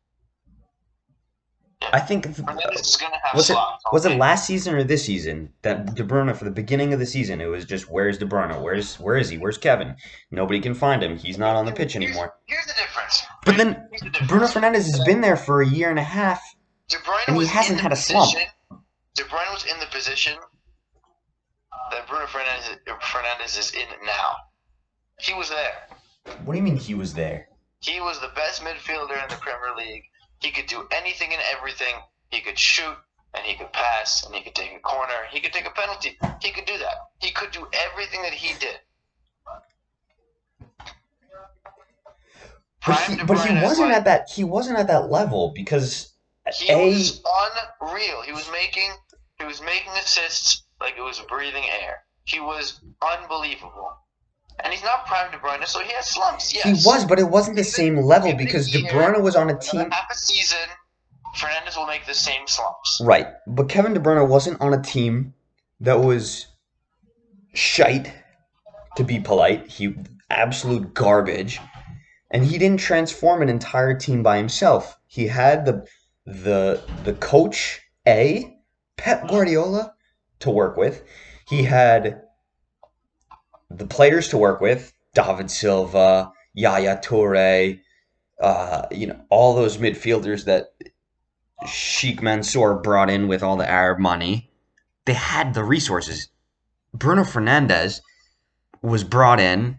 I 1.91 1.99
think 1.99 2.25
Fernandes 2.27 2.81
is 2.81 2.95
going 2.97 3.11
to 3.11 3.17
have 3.23 3.35
was 3.35 3.49
it 3.49 3.57
was 3.91 4.05
it 4.05 4.17
last 4.17 4.45
season 4.47 4.73
or 4.75 4.83
this 4.83 5.05
season 5.05 5.51
that 5.63 5.95
De 5.95 6.03
Bruyne 6.03 6.35
for 6.35 6.45
the 6.45 6.51
beginning 6.51 6.93
of 6.93 6.99
the 6.99 7.05
season 7.05 7.41
it 7.41 7.45
was 7.47 7.65
just 7.65 7.89
where's 7.89 8.17
De 8.17 8.25
Bruyne 8.25 8.61
where's 8.61 8.99
where 8.99 9.17
is 9.17 9.29
he 9.29 9.37
where's 9.37 9.57
Kevin 9.57 9.95
nobody 10.31 10.59
can 10.59 10.73
find 10.73 11.03
him 11.03 11.17
he's 11.17 11.37
not 11.37 11.55
on 11.55 11.65
the 11.65 11.71
pitch 11.71 11.95
anymore 11.95 12.33
Here's 12.45 12.65
the 12.65 12.73
difference. 12.73 13.23
but 13.45 13.57
then 13.57 13.87
Here's 13.91 14.01
the 14.01 14.09
difference. 14.09 14.29
Bruno 14.31 14.47
Fernandes 14.47 14.85
has 14.85 15.03
been 15.05 15.21
there 15.21 15.35
for 15.37 15.61
a 15.61 15.67
year 15.67 15.89
and 15.89 15.99
a 15.99 16.03
half 16.03 16.41
and 17.27 17.37
he 17.37 17.45
hasn't 17.47 17.79
had 17.79 17.91
a 17.91 17.95
slump. 17.95 18.31
position- 18.31 18.49
De 19.15 19.23
Bruyne 19.23 19.51
was 19.53 19.65
in 19.65 19.79
the 19.79 19.85
position 19.87 20.33
that 21.91 22.07
Bruno 22.07 22.25
Fernandes, 22.25 22.77
Fernandes 23.01 23.57
is 23.59 23.71
in 23.73 23.87
now. 24.05 24.35
He 25.19 25.33
was 25.33 25.49
there. 25.49 25.87
what 26.45 26.53
do 26.53 26.57
you 26.57 26.63
mean 26.63 26.77
he 26.77 26.95
was 26.95 27.13
there 27.13 27.47
He 27.81 27.99
was 27.99 28.19
the 28.21 28.29
best 28.35 28.61
midfielder 28.63 29.21
in 29.21 29.29
the 29.29 29.35
Premier 29.35 29.75
League. 29.77 30.03
He 30.43 30.51
could 30.51 30.67
do 30.67 30.85
anything 30.91 31.31
and 31.31 31.41
everything. 31.57 31.95
He 32.29 32.41
could 32.41 32.59
shoot 32.59 32.95
and 33.33 33.45
he 33.45 33.55
could 33.55 33.71
pass 33.71 34.25
and 34.25 34.35
he 34.35 34.41
could 34.43 34.53
take 34.53 34.75
a 34.75 34.79
corner. 34.79 35.13
He 35.31 35.39
could 35.39 35.53
take 35.53 35.65
a 35.65 35.71
penalty. 35.71 36.17
He 36.41 36.51
could 36.51 36.65
do 36.65 36.77
that. 36.77 36.95
He 37.19 37.31
could 37.31 37.51
do 37.51 37.65
everything 37.71 38.21
that 38.23 38.33
he 38.33 38.53
did. 38.59 38.79
but 42.85 42.97
Prime 42.97 43.17
he, 43.17 43.23
but 43.23 43.47
he 43.47 43.53
wasn't 43.63 43.87
like- 43.89 43.97
at 43.97 44.03
that 44.05 44.29
he 44.29 44.43
wasn't 44.43 44.77
at 44.77 44.87
that 44.87 45.09
level 45.09 45.53
because 45.55 46.11
He 46.53 46.69
a 46.69 46.89
was 46.89 47.21
unreal. 47.81 48.21
He 48.23 48.33
was 48.33 48.49
making 48.51 48.91
he 49.39 49.45
was 49.45 49.61
making 49.61 49.93
assists 49.93 50.63
like 50.81 50.95
it 50.97 51.01
was 51.01 51.19
breathing 51.21 51.63
air. 51.69 52.03
he 52.25 52.41
was 52.41 52.81
unbelievable. 53.01 53.93
And 54.59 54.71
he's 54.73 54.83
not 54.83 55.05
prime 55.05 55.31
De 55.31 55.37
Bruyne, 55.37 55.65
so 55.67 55.79
he 55.79 55.91
has 55.93 56.07
slumps. 56.09 56.53
Yes, 56.53 56.63
He 56.63 56.87
was, 56.87 57.05
but 57.05 57.19
it 57.19 57.29
wasn't 57.29 57.57
the 57.57 57.63
same 57.63 57.97
level 57.97 58.31
Give 58.31 58.39
it 58.39 58.43
a 58.43 58.45
because 58.45 58.71
De 58.71 58.83
Bruyne 58.83 59.21
was 59.21 59.35
on 59.35 59.49
a 59.49 59.57
team. 59.57 59.89
half 59.91 60.11
a 60.11 60.15
season. 60.15 60.57
Fernandes 61.35 61.75
will 61.75 61.87
make 61.87 62.05
the 62.05 62.13
same 62.13 62.47
slumps. 62.47 63.01
Right, 63.03 63.27
but 63.47 63.67
Kevin 63.67 63.93
De 63.93 63.99
Bruyne 63.99 64.27
wasn't 64.27 64.61
on 64.61 64.73
a 64.73 64.81
team 64.81 65.33
that 65.79 65.99
was 65.99 66.47
shite, 67.53 68.13
to 68.95 69.03
be 69.03 69.19
polite. 69.19 69.67
He 69.67 69.95
absolute 70.29 70.93
garbage, 70.93 71.59
and 72.31 72.45
he 72.45 72.57
didn't 72.57 72.79
transform 72.79 73.41
an 73.41 73.49
entire 73.49 73.97
team 73.97 74.23
by 74.23 74.37
himself. 74.37 74.97
He 75.07 75.27
had 75.27 75.65
the 75.65 75.85
the 76.25 76.81
the 77.03 77.13
coach 77.13 77.81
A, 78.07 78.55
Pep 78.97 79.27
Guardiola, 79.27 79.93
to 80.39 80.51
work 80.51 80.77
with. 80.77 81.03
He 81.47 81.63
had 81.63 82.22
the 83.73 83.87
players 83.87 84.29
to 84.29 84.37
work 84.37 84.61
with: 84.61 84.93
David 85.13 85.49
Silva, 85.49 86.31
Yaya 86.53 86.97
Toure, 86.97 87.79
uh, 88.41 88.85
you 88.91 89.07
know, 89.07 89.19
all 89.29 89.55
those 89.55 89.77
midfielders 89.77 90.45
that 90.45 90.73
Sheikh 91.67 92.21
Mansour 92.21 92.75
brought 92.75 93.09
in 93.09 93.27
with 93.27 93.43
all 93.43 93.57
the 93.57 93.69
Arab 93.69 93.99
money. 93.99 94.51
They 95.05 95.13
had 95.13 95.53
the 95.53 95.63
resources. 95.63 96.29
Bruno 96.93 97.23
Fernandes 97.23 98.01
was 98.81 99.03
brought 99.03 99.39
in, 99.39 99.77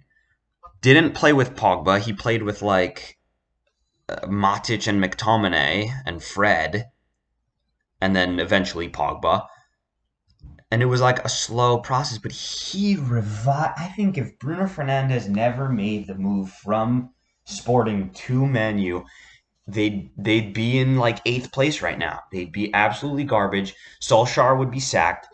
didn't 0.80 1.12
play 1.12 1.32
with 1.32 1.54
Pogba. 1.54 2.00
He 2.00 2.12
played 2.12 2.42
with 2.42 2.62
like 2.62 3.18
uh, 4.08 4.26
Matic 4.26 4.88
and 4.88 5.02
McTominay 5.02 5.90
and 6.04 6.22
Fred, 6.22 6.90
and 8.00 8.16
then 8.16 8.40
eventually 8.40 8.88
Pogba. 8.88 9.46
And 10.74 10.82
it 10.82 10.86
was 10.86 11.00
like 11.00 11.24
a 11.24 11.28
slow 11.28 11.78
process, 11.78 12.18
but 12.18 12.32
he 12.32 12.96
revived. 12.96 13.74
I 13.78 13.86
think 13.94 14.18
if 14.18 14.36
Bruno 14.40 14.64
Fernandes 14.64 15.28
never 15.28 15.68
made 15.68 16.08
the 16.08 16.16
move 16.16 16.50
from 16.50 17.10
Sporting 17.44 18.10
to 18.10 18.44
Man 18.44 18.80
U, 18.80 19.04
they'd 19.68 20.10
they'd 20.18 20.52
be 20.52 20.80
in 20.80 20.96
like 20.96 21.20
eighth 21.26 21.52
place 21.52 21.80
right 21.80 21.96
now. 21.96 22.22
They'd 22.32 22.50
be 22.50 22.74
absolutely 22.74 23.22
garbage. 23.22 23.72
Solskjaer 24.02 24.58
would 24.58 24.72
be 24.72 24.80
sacked. 24.80 25.28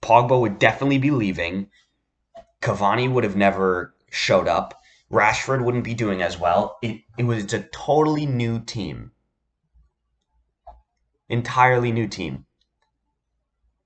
Pogba 0.00 0.40
would 0.40 0.58
definitely 0.58 0.98
be 0.98 1.12
leaving. 1.12 1.68
Cavani 2.60 3.08
would 3.08 3.22
have 3.22 3.36
never 3.36 3.94
showed 4.10 4.48
up. 4.48 4.82
Rashford 5.12 5.64
wouldn't 5.64 5.84
be 5.84 5.94
doing 5.94 6.22
as 6.22 6.40
well. 6.40 6.78
It 6.82 7.02
it 7.16 7.22
was 7.22 7.52
a 7.52 7.62
totally 7.72 8.26
new 8.26 8.58
team. 8.58 9.12
Entirely 11.28 11.92
new 11.92 12.08
team. 12.08 12.46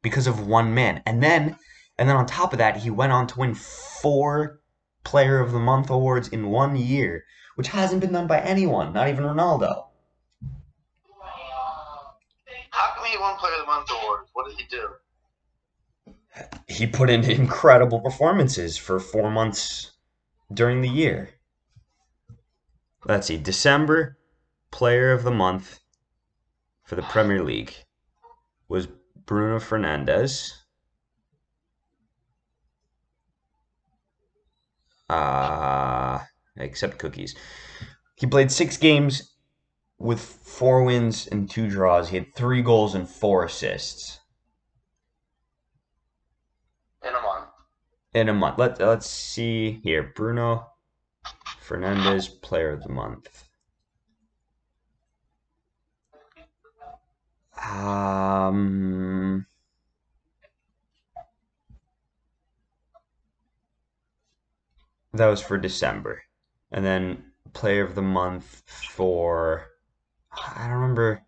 Because 0.06 0.28
of 0.28 0.46
one 0.46 0.72
man. 0.72 1.02
And 1.04 1.20
then 1.20 1.56
and 1.98 2.08
then 2.08 2.14
on 2.14 2.26
top 2.26 2.52
of 2.52 2.60
that, 2.60 2.76
he 2.76 2.90
went 2.90 3.10
on 3.10 3.26
to 3.26 3.40
win 3.40 3.56
four 3.56 4.60
player 5.02 5.40
of 5.40 5.50
the 5.50 5.58
month 5.58 5.90
awards 5.90 6.28
in 6.28 6.46
one 6.46 6.76
year, 6.76 7.24
which 7.56 7.66
hasn't 7.66 8.00
been 8.00 8.12
done 8.12 8.28
by 8.28 8.38
anyone, 8.38 8.92
not 8.92 9.08
even 9.08 9.24
Ronaldo. 9.24 9.86
How 12.70 12.94
come 12.94 13.04
he 13.06 13.18
won 13.18 13.36
Player 13.36 13.54
of 13.54 13.60
the 13.60 13.66
Month 13.66 13.90
award? 13.90 14.26
What 14.32 14.48
did 14.48 14.60
he 14.60 14.66
do? 14.70 14.90
he 16.68 16.86
put 16.86 17.10
in 17.10 17.28
incredible 17.28 17.98
performances 17.98 18.76
for 18.76 19.00
four 19.00 19.28
months 19.28 19.90
during 20.52 20.82
the 20.82 20.88
year. 20.88 21.30
Let's 23.04 23.26
see, 23.26 23.38
December 23.38 24.18
player 24.70 25.10
of 25.10 25.24
the 25.24 25.32
month 25.32 25.80
for 26.84 26.94
the 26.94 27.02
Premier 27.02 27.42
League 27.42 27.74
was 28.68 28.86
Bruno 29.26 29.58
Fernandes. 29.58 30.52
Uh, 35.08 36.20
except 36.56 36.98
cookies. 36.98 37.36
He 38.16 38.26
played 38.26 38.50
six 38.50 38.76
games 38.76 39.34
with 39.98 40.20
four 40.20 40.82
wins 40.84 41.26
and 41.26 41.48
two 41.50 41.68
draws. 41.68 42.08
He 42.08 42.16
had 42.16 42.34
three 42.34 42.62
goals 42.62 42.94
and 42.94 43.08
four 43.08 43.44
assists. 43.44 44.20
In 47.02 47.14
a 47.14 47.20
month. 47.20 47.46
in 48.14 48.28
a 48.28 48.34
month. 48.34 48.58
Let 48.58 48.80
let's 48.80 49.06
see 49.06 49.80
here. 49.84 50.12
Bruno 50.14 50.66
Fernandes, 51.64 52.28
Player 52.42 52.70
of 52.70 52.82
the 52.82 52.88
Month. 52.88 53.45
Um. 57.68 59.46
That 65.12 65.26
was 65.26 65.40
for 65.40 65.56
December, 65.56 66.22
and 66.70 66.84
then 66.84 67.32
Player 67.54 67.84
of 67.84 67.94
the 67.94 68.02
Month 68.02 68.62
for 68.68 69.66
I 70.30 70.64
don't 70.64 70.76
remember 70.76 71.22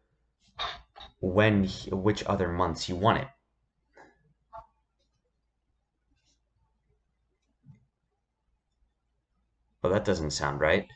when 1.21 1.65
he, 1.65 1.91
which 1.91 2.23
other 2.25 2.49
months 2.49 2.85
he 2.85 2.93
won 2.93 3.17
it. 3.17 3.29
Well, 9.83 9.93
that 9.93 10.05
doesn't 10.05 10.33
sound 10.33 10.61
right. 10.61 10.87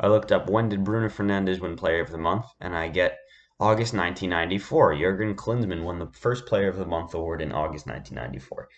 I 0.00 0.08
looked 0.08 0.32
up 0.32 0.50
when 0.50 0.68
did 0.68 0.84
Bruno 0.84 1.08
Fernandes 1.08 1.60
win 1.60 1.76
Player 1.76 2.00
of 2.00 2.10
the 2.10 2.18
Month, 2.18 2.46
and 2.60 2.76
I 2.76 2.88
get 2.88 3.18
August 3.60 3.94
1994. 3.94 4.96
Jurgen 4.96 5.34
Klinsmann 5.36 5.84
won 5.84 5.98
the 5.98 6.08
first 6.08 6.46
Player 6.46 6.68
of 6.68 6.76
the 6.76 6.86
Month 6.86 7.14
award 7.14 7.40
in 7.40 7.52
August 7.52 7.86
1994. 7.86 8.68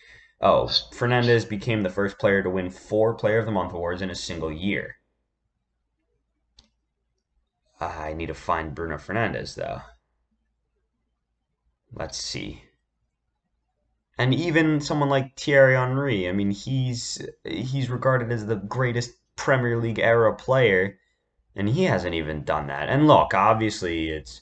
Oh, 0.41 0.65
Fernandes 0.91 1.47
became 1.47 1.81
the 1.81 1.89
first 1.89 2.19
player 2.19 2.43
to 2.43 2.49
win 2.49 2.69
four 2.69 3.15
Player 3.15 3.39
of 3.39 3.45
the 3.45 3.51
Month 3.51 3.73
awards 3.73 4.01
in 4.01 4.09
a 4.09 4.15
single 4.15 4.51
year. 4.51 4.97
Ah, 7.81 8.03
I 8.03 8.13
need 8.13 8.27
to 8.27 8.33
find 8.33 8.75
Bruno 8.75 8.97
Fernandes, 8.97 9.55
though. 9.55 9.81
Let's 11.91 12.17
see 12.17 12.63
and 14.17 14.33
even 14.33 14.79
someone 14.79 15.09
like 15.09 15.37
Thierry 15.37 15.75
Henry, 15.75 16.29
I 16.29 16.33
mean, 16.33 16.51
he's 16.51 17.21
he's 17.43 17.89
regarded 17.89 18.31
as 18.31 18.45
the 18.45 18.55
greatest 18.55 19.11
Premier 19.35 19.79
League 19.79 19.99
era 19.99 20.35
player, 20.35 20.99
and 21.55 21.67
he 21.67 21.85
hasn't 21.85 22.13
even 22.13 22.43
done 22.43 22.67
that. 22.67 22.89
And 22.89 23.07
look, 23.07 23.33
obviously, 23.33 24.09
it's 24.09 24.41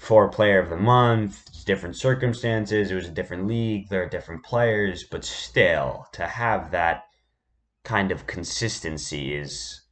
for 0.00 0.28
Player 0.28 0.58
of 0.58 0.70
the 0.70 0.78
Month, 0.78 1.64
different 1.66 1.94
circumstances. 1.94 2.90
It 2.90 2.94
was 2.94 3.06
a 3.06 3.10
different 3.10 3.46
league. 3.46 3.90
There 3.90 4.02
are 4.02 4.08
different 4.08 4.42
players, 4.42 5.04
but 5.04 5.26
still, 5.26 6.06
to 6.12 6.26
have 6.26 6.70
that 6.70 7.04
kind 7.84 8.10
of 8.10 8.26
consistency 8.26 9.34
is 9.34 9.82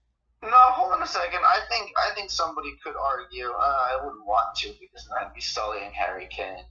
No, 0.43 0.51
hold 0.51 0.93
on 0.93 1.03
a 1.03 1.07
second. 1.07 1.41
I 1.45 1.61
think 1.69 1.91
I 1.99 2.15
think 2.15 2.31
somebody 2.31 2.75
could 2.83 2.97
argue. 2.97 3.51
Uh, 3.51 3.87
I 3.91 3.99
wouldn't 4.03 4.25
want 4.25 4.57
to 4.61 4.69
because 4.81 5.07
then 5.07 5.27
I'd 5.27 5.35
be 5.35 5.43
sullying 5.43 5.93
Harry 5.93 6.27
Kane. 6.31 6.65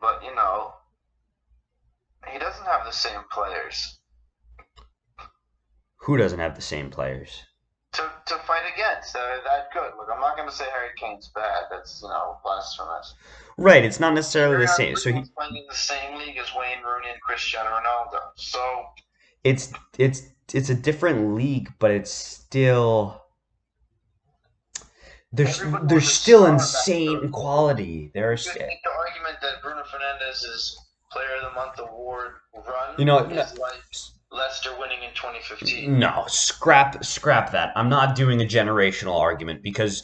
But 0.00 0.24
you 0.24 0.34
know, 0.34 0.72
he 2.26 2.38
doesn't 2.38 2.64
have 2.64 2.86
the 2.86 2.90
same 2.90 3.20
players 3.30 3.98
who 5.98 6.16
doesn't 6.16 6.40
have 6.40 6.56
the 6.56 6.62
same 6.62 6.88
players. 6.88 7.42
To, 7.92 8.10
to 8.26 8.34
fight 8.46 8.62
against 8.72 9.12
that 9.12 9.68
good. 9.74 9.92
Look, 9.98 10.08
I'm 10.12 10.20
not 10.20 10.36
going 10.36 10.48
to 10.48 10.54
say 10.54 10.64
Harry 10.72 10.88
Kane's 10.98 11.30
bad. 11.34 11.64
That's 11.70 12.00
you 12.02 12.08
know 12.08 12.38
blasphemous. 12.42 13.14
Right, 13.58 13.84
it's 13.84 14.00
not 14.00 14.14
necessarily 14.14 14.64
the 14.64 14.68
same. 14.68 14.96
So 14.96 15.12
he's 15.12 15.28
playing 15.28 15.56
in 15.56 15.64
the 15.68 15.74
same 15.74 16.18
league 16.18 16.38
as 16.38 16.54
Wayne 16.54 16.82
Rooney 16.82 17.10
and 17.12 17.20
Cristiano 17.20 17.68
Ronaldo. 17.68 18.20
So 18.36 18.86
it's 19.44 19.72
it's 19.98 20.22
it's 20.54 20.70
a 20.70 20.74
different 20.74 21.34
league, 21.34 21.70
but 21.78 21.90
it's 21.90 22.10
still 22.10 23.22
there's 25.32 25.62
there's 25.84 26.08
still 26.12 26.46
insane 26.46 27.30
quality. 27.30 28.10
There's 28.12 28.44
the 28.44 28.52
argument 28.52 29.38
that 29.40 29.62
Bruno 29.62 29.82
Fernandes's 29.84 30.78
Player 31.10 31.36
of 31.36 31.50
the 31.50 31.54
Month 31.54 31.78
award 31.78 32.32
run 32.54 32.94
You 32.98 33.06
know, 33.06 33.18
is 33.18 33.58
like 33.58 33.80
Leicester 34.32 34.70
winning 34.78 35.02
in 35.02 35.10
2015. 35.14 35.98
no 35.98 36.24
scrap 36.26 37.04
scrap 37.04 37.52
that. 37.52 37.72
I'm 37.76 37.90
not 37.90 38.16
doing 38.16 38.40
a 38.40 38.46
generational 38.46 39.18
argument 39.20 39.62
because 39.62 40.02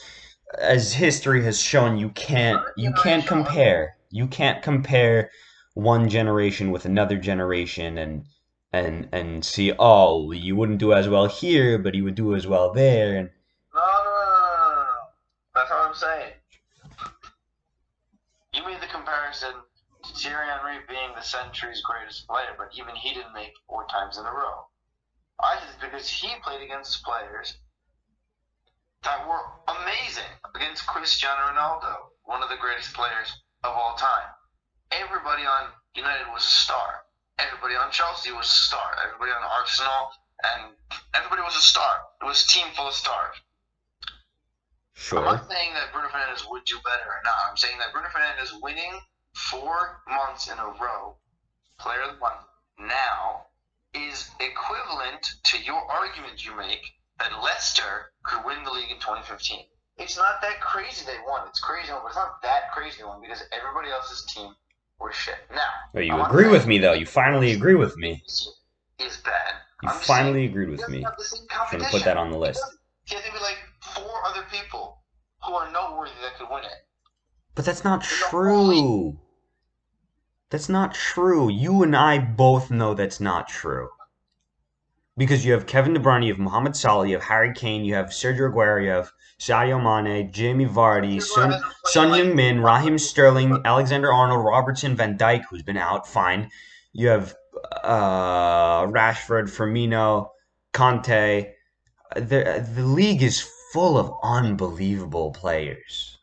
as 0.59 0.93
history 0.93 1.43
has 1.45 1.61
shown, 1.61 1.99
you 1.99 2.11
can't 2.11 2.61
you 2.77 2.93
can't 3.03 3.27
compare 3.27 3.97
you 4.11 4.27
can't 4.27 4.63
compare 4.63 5.31
one 5.75 6.09
generation 6.09 6.71
with 6.71 6.85
another 6.85 7.17
generation 7.17 7.97
and 7.99 8.25
and 8.73 9.09
and 9.13 9.45
see 9.45 9.73
oh 9.79 10.31
you 10.33 10.57
wouldn't 10.57 10.79
do 10.79 10.93
as 10.93 11.09
well 11.09 11.27
here, 11.27 11.79
but 11.79 11.95
he 11.95 12.03
would 12.03 12.15
do 12.15 12.35
as 12.35 12.47
well 12.47 12.73
there. 12.73 13.17
And 13.17 13.31
No, 13.75 13.81
no, 13.81 14.05
no, 14.05 14.25
no, 14.25 14.75
no, 14.75 14.75
no. 14.75 14.99
That's 15.55 15.71
what 15.71 15.89
I'm 15.89 15.95
saying. 15.95 16.33
You 18.53 18.67
made 18.67 18.81
the 18.83 18.87
comparison 18.89 19.55
Thierry 20.19 20.47
Henry 20.49 20.79
being 20.89 21.15
the 21.15 21.23
century's 21.23 21.81
greatest 21.83 22.27
player, 22.27 22.55
but 22.59 22.71
even 22.75 22.95
he 22.97 23.15
didn't 23.15 23.33
make 23.33 23.53
four 23.69 23.87
times 23.87 24.19
in 24.19 24.27
a 24.27 24.33
row. 24.33 24.67
I 25.41 25.57
just 25.65 25.81
because 25.81 26.09
he 26.09 26.29
played 26.43 26.63
against 26.63 27.05
players 27.05 27.55
that 29.03 29.27
were 29.29 29.41
amazing 29.69 30.33
against 30.55 30.87
Cristiano 30.87 31.55
Ronaldo, 31.55 31.95
one 32.25 32.43
of 32.43 32.49
the 32.49 32.57
greatest 32.57 32.93
players 32.95 33.31
of 33.63 33.73
all 33.73 33.95
time. 33.95 34.29
Everybody 34.91 35.45
on 35.47 35.69
United 35.95 36.27
was 36.33 36.43
a 36.43 36.47
star. 36.67 37.05
Everybody 37.39 37.77
on 37.77 37.93
Chelsea 37.93 38.33
was 38.33 38.47
a 38.47 38.63
star. 38.67 38.97
Everybody 39.07 39.31
on 39.31 39.43
Arsenal 39.45 40.11
and 40.43 40.75
everybody 41.15 41.43
was 41.43 41.55
a 41.55 41.61
star. 41.63 42.03
It 42.21 42.25
was 42.25 42.45
a 42.45 42.49
team 42.49 42.67
full 42.75 42.89
of 42.89 42.95
stars. 42.95 43.37
I'm 44.99 45.01
Sure. 45.01 45.25
not 45.25 45.49
saying 45.49 45.75
that 45.75 45.93
Bruno 45.93 46.09
Fernandes 46.09 46.43
would 46.51 46.65
do 46.65 46.81
better 46.81 47.07
or 47.07 47.23
not. 47.25 47.35
I'm 47.49 47.57
saying 47.57 47.79
that 47.79 47.93
Bruno 47.93 48.09
Fernandes 48.09 48.51
winning 48.61 49.01
four 49.35 50.03
months 50.09 50.49
in 50.49 50.59
a 50.59 50.67
row, 50.81 51.17
player 51.79 52.03
of 52.03 52.15
the 52.15 52.21
month, 52.21 52.41
now 52.79 53.47
is 53.95 54.31
equivalent 54.41 55.27
to 55.45 55.63
your 55.63 55.81
argument 55.91 56.45
you 56.45 56.57
make 56.57 56.83
that 57.19 57.43
Leicester 57.43 58.13
could 58.23 58.45
win 58.45 58.63
the 58.65 58.71
league 58.71 58.91
in 58.91 58.97
2015. 58.97 59.61
It's 59.97 60.17
not 60.17 60.41
that 60.43 60.61
crazy 60.61 61.05
they 61.07 61.19
won. 61.27 61.49
It's 61.49 61.61
crazy, 61.61 61.91
but 61.91 62.07
it's 62.07 62.17
not 62.17 62.41
that 62.43 62.71
crazy 62.73 62.99
they 62.99 63.05
won 63.05 63.21
because 63.21 63.43
everybody 63.53 63.91
else's 63.91 64.25
team 64.33 64.55
were 65.01 65.13
shit. 65.13 65.35
Now, 65.51 65.63
Well, 65.93 66.05
you 66.05 66.13
I'm 66.13 66.31
agree 66.31 66.49
with 66.49 66.67
me 66.67 66.79
though. 66.79 66.93
You 66.93 67.07
finally 67.07 67.53
agree 67.53 67.75
with 67.75 67.97
me. 67.97 68.23
Is 68.27 69.17
bad. 69.25 69.55
You 69.83 69.89
I'm 69.91 70.01
finally 70.01 70.41
saying 70.41 70.51
agreed 70.51 70.71
with 70.71 70.89
me. 70.89 71.05
I'm 71.05 71.79
gonna 71.79 71.91
put 71.91 72.05
that 72.05 72.17
on 72.17 72.31
the 72.31 72.39
list. 72.39 72.61
doesn't. 72.61 72.79
He 73.05 73.15
has 73.15 73.43
like 73.43 73.59
four 73.81 74.27
other 74.27 74.45
people 74.51 75.03
who 75.45 75.55
are 75.55 75.71
noteworthy 75.73 76.13
that 76.23 76.37
could 76.39 76.49
win 76.51 76.65
it. 76.65 76.88
But 77.59 77.65
that's 77.65 77.83
not 77.83 78.05
true. 78.05 79.19
That's 80.51 80.69
not 80.69 80.95
true. 80.95 81.51
You 81.51 81.83
and 81.83 81.97
I 81.97 82.21
both 82.21 82.71
know 82.71 82.95
that's 82.95 83.19
not 83.19 83.49
true. 83.49 83.89
Because 85.17 85.45
you 85.45 85.55
have 85.55 85.67
Kevin 85.67 85.93
De 85.93 85.99
Bruyne, 85.99 86.25
you 86.25 86.33
have 86.33 86.39
Mohamed 86.39 86.77
Salah, 86.77 87.09
you 87.09 87.15
have 87.15 87.25
Harry 87.25 87.53
Kane, 87.53 87.85
you 87.85 87.95
have 87.95 88.11
Sergio 88.11 88.53
Aguero, 88.53 88.85
you 88.85 88.91
have 88.91 89.11
Sadio 89.41 89.83
Mane, 89.83 90.31
Jamie 90.31 90.67
Vardy, 90.67 91.21
Son, 91.21 91.61
Son 91.87 92.11
Heung-min, 92.11 92.61
Raheem 92.61 92.97
Sterling, 92.97 93.61
Alexander 93.65 94.13
Arnold, 94.13 94.45
Robertson, 94.45 94.95
Van 94.95 95.19
Dijk, 95.19 95.43
who's 95.51 95.65
been 95.65 95.77
out, 95.77 96.07
fine. 96.07 96.53
You 96.93 97.09
have 97.09 97.35
uh, 97.83 98.87
Rashford, 98.87 99.51
Firmino, 99.51 100.29
Kanté. 100.73 101.55
The, 102.15 102.65
the 102.73 102.85
league 102.85 103.25
is 103.25 103.51
full 103.73 103.99
of 103.99 104.15
unbelievable 104.23 105.33
players. 105.33 106.18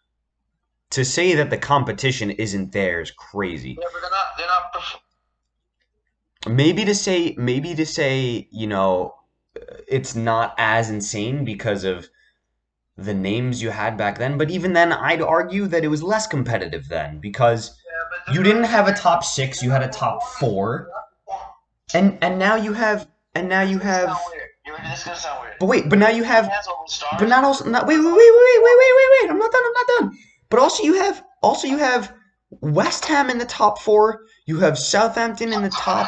To 0.95 1.03
say 1.03 1.35
that 1.35 1.49
the 1.49 1.57
competition 1.57 2.31
isn't 2.31 2.71
there 2.71 3.01
is 3.01 3.11
crazy. 3.11 3.77
Yeah, 3.77 3.85
they're 3.91 4.09
not. 4.09 4.37
They're 4.37 4.47
not. 4.47 6.55
Maybe 6.55 6.85
to 6.85 6.95
say, 6.95 7.35
maybe 7.37 7.75
to 7.75 7.85
say, 7.85 8.47
you 8.49 8.65
know, 8.65 9.13
it's 9.89 10.15
not 10.15 10.55
as 10.57 10.89
insane 10.89 11.43
because 11.43 11.83
of 11.83 12.07
the 12.95 13.13
names 13.13 13.61
you 13.61 13.71
had 13.71 13.97
back 13.97 14.17
then. 14.17 14.37
But 14.37 14.49
even 14.49 14.71
then, 14.71 14.93
I'd 14.93 15.21
argue 15.21 15.67
that 15.67 15.83
it 15.83 15.89
was 15.89 16.01
less 16.01 16.27
competitive 16.27 16.87
then 16.87 17.19
because 17.19 17.77
Yeah, 18.27 18.33
you 18.33 18.41
didn't 18.41 18.63
have 18.63 18.87
a 18.87 18.93
top 18.93 19.25
six, 19.25 19.61
you 19.61 19.71
had 19.71 19.83
a 19.83 19.89
top 19.89 20.23
four, 20.39 20.87
and 21.93 22.17
and 22.21 22.39
now 22.39 22.55
you 22.55 22.71
have, 22.71 23.09
and 23.33 23.49
now 23.49 23.63
you 23.63 23.79
This 23.79 23.87
is 23.87 23.91
gonna 23.91 23.97
have. 23.97 24.07
sound 24.15 24.19
weird. 24.31 24.49
You're, 24.65 24.77
this 24.77 24.99
is 24.99 25.03
gonna 25.03 25.17
sound 25.17 25.41
weird. 25.41 25.55
But 25.59 25.65
wait, 25.65 25.89
but 25.89 25.99
now 25.99 26.07
you 26.09 26.23
have 26.23 26.45
He 26.45 26.51
has 26.51 26.67
all 26.67 26.85
those 26.87 26.93
stars. 26.93 27.15
But 27.19 27.27
not 27.27 27.43
also 27.43 27.65
not 27.69 27.85
wait 27.85 27.97
wait 27.97 28.05
wait 28.05 28.13
wait 28.13 28.15
wait 28.15 28.63
wait 28.63 28.77
wait 28.79 28.93
wait 28.95 29.09
wait 29.23 29.29
I'm 29.31 29.39
not 29.39 29.51
done 29.51 29.61
I'm 29.65 29.73
not 29.73 29.87
done. 29.99 30.17
But 30.49 30.59
also 30.59 30.83
you 30.83 30.95
have 30.95 31.23
also 31.41 31.67
you 31.67 31.77
have 31.77 32.13
West 32.61 33.05
Ham 33.05 33.29
in 33.29 33.37
the 33.37 33.45
top 33.45 33.81
four. 33.81 34.25
You 34.45 34.59
have 34.59 34.77
Southampton 34.77 35.53
in 35.53 35.63
the 35.63 35.69
top 35.69 36.07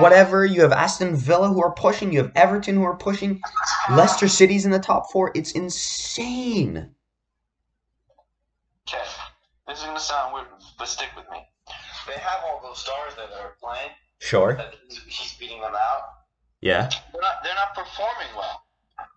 whatever. 0.00 0.44
You 0.44 0.62
have 0.62 0.72
Aston 0.72 1.16
Villa 1.16 1.48
who 1.48 1.62
are 1.62 1.72
pushing. 1.72 2.12
You 2.12 2.22
have 2.22 2.32
Everton 2.34 2.76
who 2.76 2.84
are 2.84 2.96
pushing. 2.96 3.40
Leicester 3.90 4.28
City's 4.28 4.64
in 4.64 4.70
the 4.70 4.78
top 4.78 5.10
four. 5.10 5.30
It's 5.34 5.52
insane. 5.52 6.90
Okay, 8.88 9.02
this 9.66 9.78
is 9.78 9.84
gonna 9.84 10.00
sound 10.00 10.34
weird, 10.34 10.46
but 10.78 10.88
stick 10.88 11.08
with 11.16 11.24
me. 11.30 11.38
They 12.06 12.14
have 12.14 12.40
all 12.44 12.60
those 12.62 12.78
stars 12.78 13.14
that 13.16 13.30
are 13.40 13.56
playing. 13.62 13.90
Sure. 14.18 14.60
He's, 14.88 15.00
he's 15.06 15.34
beating 15.38 15.60
them 15.60 15.74
out. 15.74 16.02
Yeah. 16.60 16.90
They're 17.12 17.22
not. 17.22 17.42
They're 17.42 17.54
not 17.54 17.74
performing 17.74 18.28
well. 18.36 18.62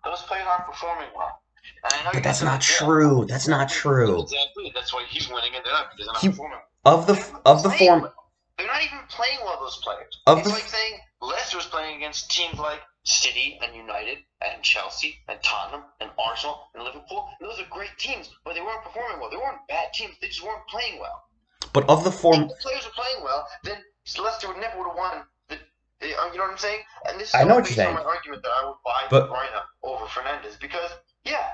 Those 0.04 0.22
players 0.22 0.46
aren't 0.48 0.66
performing 0.66 1.08
well. 1.16 1.42
And 1.84 1.92
I 1.94 2.04
know 2.04 2.10
But 2.14 2.22
that's 2.22 2.42
not 2.42 2.60
true. 2.60 3.24
That's 3.28 3.48
not 3.48 3.68
true. 3.68 4.22
Exactly. 4.22 4.72
That's 4.74 4.92
why 4.92 5.04
he's 5.08 5.28
winning 5.28 5.54
and 5.54 5.64
they're 5.64 5.72
not 5.72 5.90
because 5.90 6.06
they're 6.06 6.12
not 6.14 6.22
He- 6.22 6.28
performing. 6.30 6.58
Of 6.84 7.06
the 7.06 7.40
of 7.44 7.62
the 7.62 7.68
Playing 7.70 8.00
form. 8.00 8.12
They're 8.56 8.66
not 8.66 8.82
even 8.82 8.98
playing 9.08 9.38
well. 9.44 9.58
Those 9.60 9.76
players. 9.82 10.20
Of 10.26 10.38
it's 10.38 10.48
the- 10.48 10.54
like 10.54 10.68
saying 10.68 10.98
Leicester's 11.20 11.66
playing 11.66 11.96
against 11.96 12.30
teams 12.30 12.58
like 12.58 12.80
City 13.04 13.58
and 13.62 13.74
United 13.74 14.18
and 14.42 14.62
Chelsea 14.62 15.18
and 15.28 15.38
Tottenham 15.42 15.84
and 16.00 16.10
Arsenal 16.18 16.68
and 16.74 16.84
Liverpool. 16.84 17.28
And 17.40 17.48
those 17.50 17.58
are 17.60 17.66
great 17.70 17.96
teams, 17.98 18.30
but 18.44 18.54
they 18.54 18.60
weren't 18.60 18.82
performing 18.84 19.20
well. 19.20 19.30
They 19.30 19.36
weren't 19.36 19.66
bad 19.68 19.92
teams. 19.92 20.14
They 20.20 20.28
just 20.28 20.42
weren't 20.44 20.66
playing 20.68 20.98
well. 21.00 21.24
but 21.72 21.88
of 21.88 22.02
the 22.04 22.10
form 22.12 22.42
If 22.44 22.48
the 22.48 22.54
players 22.62 22.84
were 22.84 22.92
playing 22.92 23.22
well, 23.24 23.46
then 23.64 23.76
Leicester 24.18 24.48
would 24.48 24.56
never 24.58 24.78
would 24.78 24.88
have 24.88 24.96
won. 24.96 25.24
The, 25.48 25.56
uh, 25.56 26.30
you 26.32 26.38
know 26.38 26.44
what 26.44 26.52
I'm 26.52 26.58
saying? 26.58 26.80
And 27.08 27.20
this 27.20 27.28
is 27.30 27.34
I 27.34 27.42
know 27.44 27.56
what 27.56 27.66
you're 27.68 27.74
saying. 27.74 27.94
my 27.94 28.02
argument 28.02 28.42
that 28.42 28.52
I 28.52 28.64
would 28.66 28.76
buy 28.84 29.02
But- 29.10 29.28
Bruyne 29.30 29.62
over 29.82 30.04
Fernandes 30.06 30.58
because 30.60 30.90
yeah, 31.24 31.46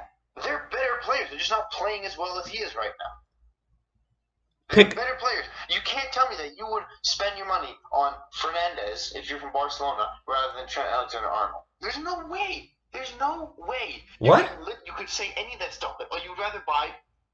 they're 0.42 0.68
better 0.70 1.00
players. 1.02 1.28
They're 1.30 1.38
just 1.38 1.50
not 1.50 1.70
playing 1.70 2.04
as 2.04 2.16
well 2.18 2.38
as 2.38 2.46
he 2.46 2.58
is 2.58 2.74
right 2.74 2.90
now. 2.98 3.14
They're 4.74 4.84
Pick- 4.86 4.96
better 4.96 5.16
players. 5.20 5.44
You 5.68 5.80
can't 5.84 6.10
tell 6.12 6.28
me 6.28 6.36
that 6.36 6.56
you 6.56 6.66
would 6.70 6.82
spend 7.02 7.36
your 7.36 7.46
money 7.46 7.74
on 7.92 8.14
Fernandes 8.40 9.14
if 9.14 9.28
you're 9.28 9.38
from 9.38 9.52
Barcelona 9.52 10.06
rather 10.26 10.58
than 10.58 10.66
Trent 10.68 10.88
Alexander-Arnold. 10.90 11.62
There's 11.80 11.98
no 11.98 12.26
way. 12.26 12.70
There's 12.92 13.12
no 13.20 13.54
way. 13.58 14.02
You 14.20 14.30
What? 14.30 14.48
Could, 14.48 14.66
li- 14.66 14.74
you 14.86 14.92
could 14.94 15.08
say 15.08 15.32
any 15.36 15.52
of 15.54 15.60
that 15.60 15.72
stuff, 15.74 15.96
but 15.98 16.08
oh, 16.10 16.18
you'd 16.24 16.38
rather 16.38 16.62
buy 16.66 16.88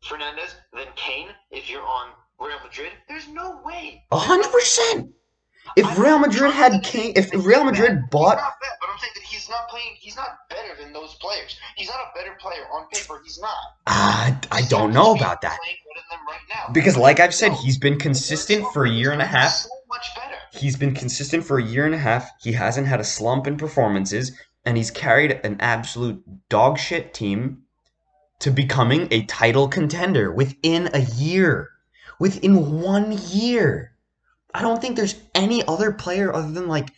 Fernandes 0.05 0.55
than 0.73 0.87
Kane 0.97 1.29
if 1.51 1.71
you're 1.71 1.85
on 1.85 2.11
Real 2.39 2.59
Madrid. 2.65 2.93
There's 3.09 3.29
no 3.29 3.61
way. 3.65 4.03
a 4.11 4.19
hundred 4.19 4.51
percent. 4.51 5.11
If 5.77 5.99
Real 5.99 6.19
Madrid 6.19 6.53
had 6.53 6.83
Kane, 6.83 7.13
if 7.17 7.33
Real 7.33 7.65
Madrid 7.65 8.11
bought 8.11 8.39
bad, 8.39 8.53
but 8.81 8.89
I'm 8.93 8.99
saying 8.99 9.13
that 9.15 9.23
he's 9.23 9.49
not 9.49 9.69
playing. 9.69 9.95
He's 9.99 10.17
not 10.17 10.49
better 10.49 10.81
than 10.81 10.93
those 10.93 11.15
players. 11.15 11.57
He's 11.77 11.89
not 11.89 11.99
a 11.99 12.19
better 12.19 12.37
player 12.41 12.65
on 12.73 12.87
paper. 12.93 13.21
He's 13.23 13.41
not. 13.41 13.55
Ah, 13.87 14.39
I 14.51 14.63
don't 14.63 14.93
know 14.93 15.15
about 15.15 15.43
that. 15.43 15.59
Right. 15.65 15.77
Because, 16.73 16.97
like 16.97 17.21
I've 17.21 17.35
said, 17.35 17.53
he's 17.53 17.79
been 17.79 17.99
consistent 17.99 18.67
for 18.73 18.85
a 18.85 18.91
year 18.91 19.13
and 19.13 19.23
a 19.23 19.27
half. 19.27 19.53
So 19.53 19.69
much 19.89 20.07
better. 20.15 20.37
He's 20.53 20.77
been 20.77 20.95
consistent 20.95 21.45
for 21.45 21.59
a 21.59 21.63
year 21.63 21.85
and 21.87 21.95
a 21.95 21.99
half. 21.99 22.31
He 22.43 22.53
hasn't 22.53 22.87
had 22.87 23.01
a 23.01 23.05
slump 23.05 23.47
in 23.47 23.57
performances, 23.57 24.33
and 24.65 24.77
he's 24.77 24.91
carried 24.91 25.41
an 25.45 25.57
absolute 25.61 26.23
dog 26.49 26.79
shit 26.79 27.15
team 27.15 27.63
to 28.41 28.51
becoming 28.51 29.09
a 29.11 29.25
title 29.27 29.69
contender 29.69 30.33
within 30.33 30.91
a 30.95 31.01
year. 31.01 31.71
Within 32.19 32.81
one 32.81 33.19
year. 33.31 33.93
I 34.55 34.63
don't 34.63 34.81
think 34.81 34.97
there's 34.97 35.21
any 35.35 35.65
other 35.67 35.93
player 35.93 36.33
other 36.33 36.51
than 36.51 36.69
like 36.69 36.91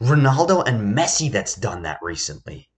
Ronaldo 0.00 0.66
and 0.66 0.96
Messi 0.96 1.30
that's 1.30 1.54
done 1.54 1.82
that 1.82 1.98
recently. 2.02 2.68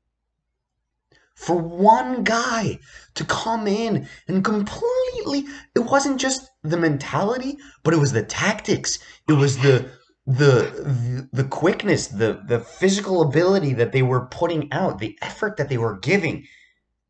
For 1.35 1.57
one 1.57 2.23
guy 2.23 2.81
to 3.15 3.25
come 3.25 3.67
in 3.67 4.09
and 4.29 4.45
completely 4.45 5.47
it 5.75 5.81
wasn't 5.81 6.21
just 6.21 6.51
the 6.63 6.77
mentality, 6.77 7.57
but 7.83 7.95
it 7.95 7.99
was 7.99 8.13
the 8.13 8.23
tactics. 8.23 8.99
It 9.29 9.33
was 9.33 9.59
the 9.59 9.91
the 10.27 11.29
the 11.33 11.45
quickness, 11.45 12.09
the 12.09 12.43
the 12.47 12.61
physical 12.61 13.23
ability 13.23 13.73
that 13.75 13.93
they 13.93 14.03
were 14.03 14.27
putting 14.27 14.71
out, 14.73 14.99
the 14.99 15.19
effort 15.23 15.57
that 15.57 15.69
they 15.69 15.79
were 15.79 15.99
giving. 15.99 16.47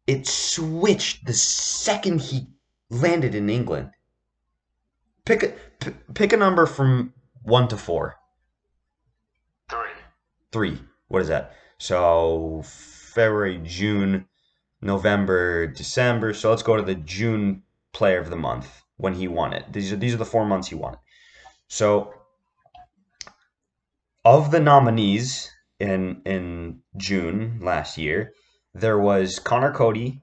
It 0.06 0.26
switched 0.26 1.26
the 1.26 1.34
second 1.34 2.20
he 2.20 2.46
landed 2.88 3.34
in 3.34 3.50
England. 3.50 3.90
Pick 5.30 5.44
a 5.44 5.48
p- 5.78 5.96
pick 6.12 6.32
a 6.32 6.36
number 6.36 6.66
from 6.66 7.14
1 7.44 7.68
to 7.68 7.76
4. 7.76 8.16
Three. 9.68 9.78
3. 10.50 10.80
What 11.06 11.22
is 11.22 11.28
that? 11.28 11.54
So 11.78 12.62
February, 12.64 13.60
June, 13.62 14.26
November, 14.82 15.68
December. 15.68 16.34
So 16.34 16.50
let's 16.50 16.64
go 16.64 16.76
to 16.76 16.82
the 16.82 16.96
June 16.96 17.62
player 17.92 18.18
of 18.18 18.28
the 18.28 18.34
month 18.34 18.82
when 18.96 19.14
he 19.14 19.28
won 19.28 19.52
it. 19.52 19.72
These 19.72 19.92
are 19.92 19.96
these 19.96 20.14
are 20.14 20.16
the 20.16 20.24
4 20.24 20.44
months 20.44 20.66
he 20.66 20.74
won 20.74 20.94
it. 20.94 21.00
So 21.68 22.12
of 24.24 24.50
the 24.50 24.58
nominees 24.58 25.48
in 25.78 26.22
in 26.24 26.80
June 26.96 27.60
last 27.62 27.96
year, 27.96 28.32
there 28.74 28.98
was 28.98 29.38
Conor 29.38 29.72
Coady, 29.72 30.22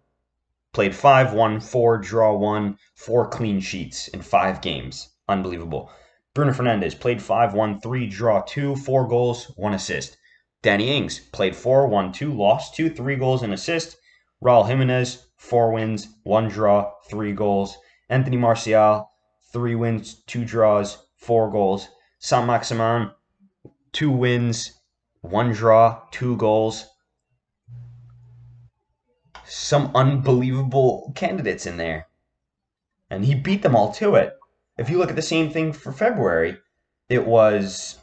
Played 0.78 0.96
5 0.96 1.34
1, 1.34 1.60
4 1.60 1.98
draw 1.98 2.34
one, 2.38 2.78
four 2.94 3.28
clean 3.28 3.60
sheets 3.60 4.10
in 4.10 4.22
five 4.22 4.62
games. 4.62 5.10
Unbelievable. 5.28 5.90
Bruno 6.36 6.54
Fernandes 6.54 7.00
played 7.00 7.20
5 7.20 7.56
1, 7.56 7.82
3 7.82 8.06
draw 8.06 8.42
two, 8.42 8.76
four 8.76 9.08
goals, 9.08 9.46
one 9.56 9.74
assist. 9.74 10.18
Danny 10.62 10.96
Ings 10.96 11.20
played 11.32 11.56
4 11.56 11.88
1, 11.88 12.12
2 12.12 12.32
lost 12.32 12.76
two, 12.76 12.92
three 12.92 13.16
goals, 13.16 13.42
and 13.42 13.56
assist. 13.56 13.98
Raul 14.40 14.68
Jimenez, 14.68 15.26
four 15.36 15.72
wins, 15.72 16.10
one 16.22 16.48
draw, 16.48 16.92
three 17.10 17.34
goals. 17.34 17.76
Anthony 18.08 18.38
Martial, 18.38 19.10
three 19.52 19.74
wins, 19.74 20.22
two 20.28 20.46
draws, 20.46 21.08
four 21.16 21.50
goals. 21.50 21.88
Saint-Maximin, 22.20 23.10
two 23.94 24.12
wins, 24.12 24.80
one 25.22 25.54
draw, 25.54 26.04
two 26.12 26.38
goals 26.38 26.86
some 29.48 29.92
unbelievable 29.96 31.12
candidates 31.16 31.66
in 31.66 31.78
there. 31.78 32.08
And 33.10 33.26
he 33.26 33.36
beat 33.36 33.62
them 33.62 33.76
all 33.76 33.94
to 33.94 34.16
it. 34.16 34.34
If 34.78 34.90
you 34.90 34.98
look 34.98 35.10
at 35.10 35.16
the 35.16 35.22
same 35.22 35.50
thing 35.50 35.74
for 35.74 35.92
February, 35.92 36.58
it 37.10 37.26
was 37.26 37.98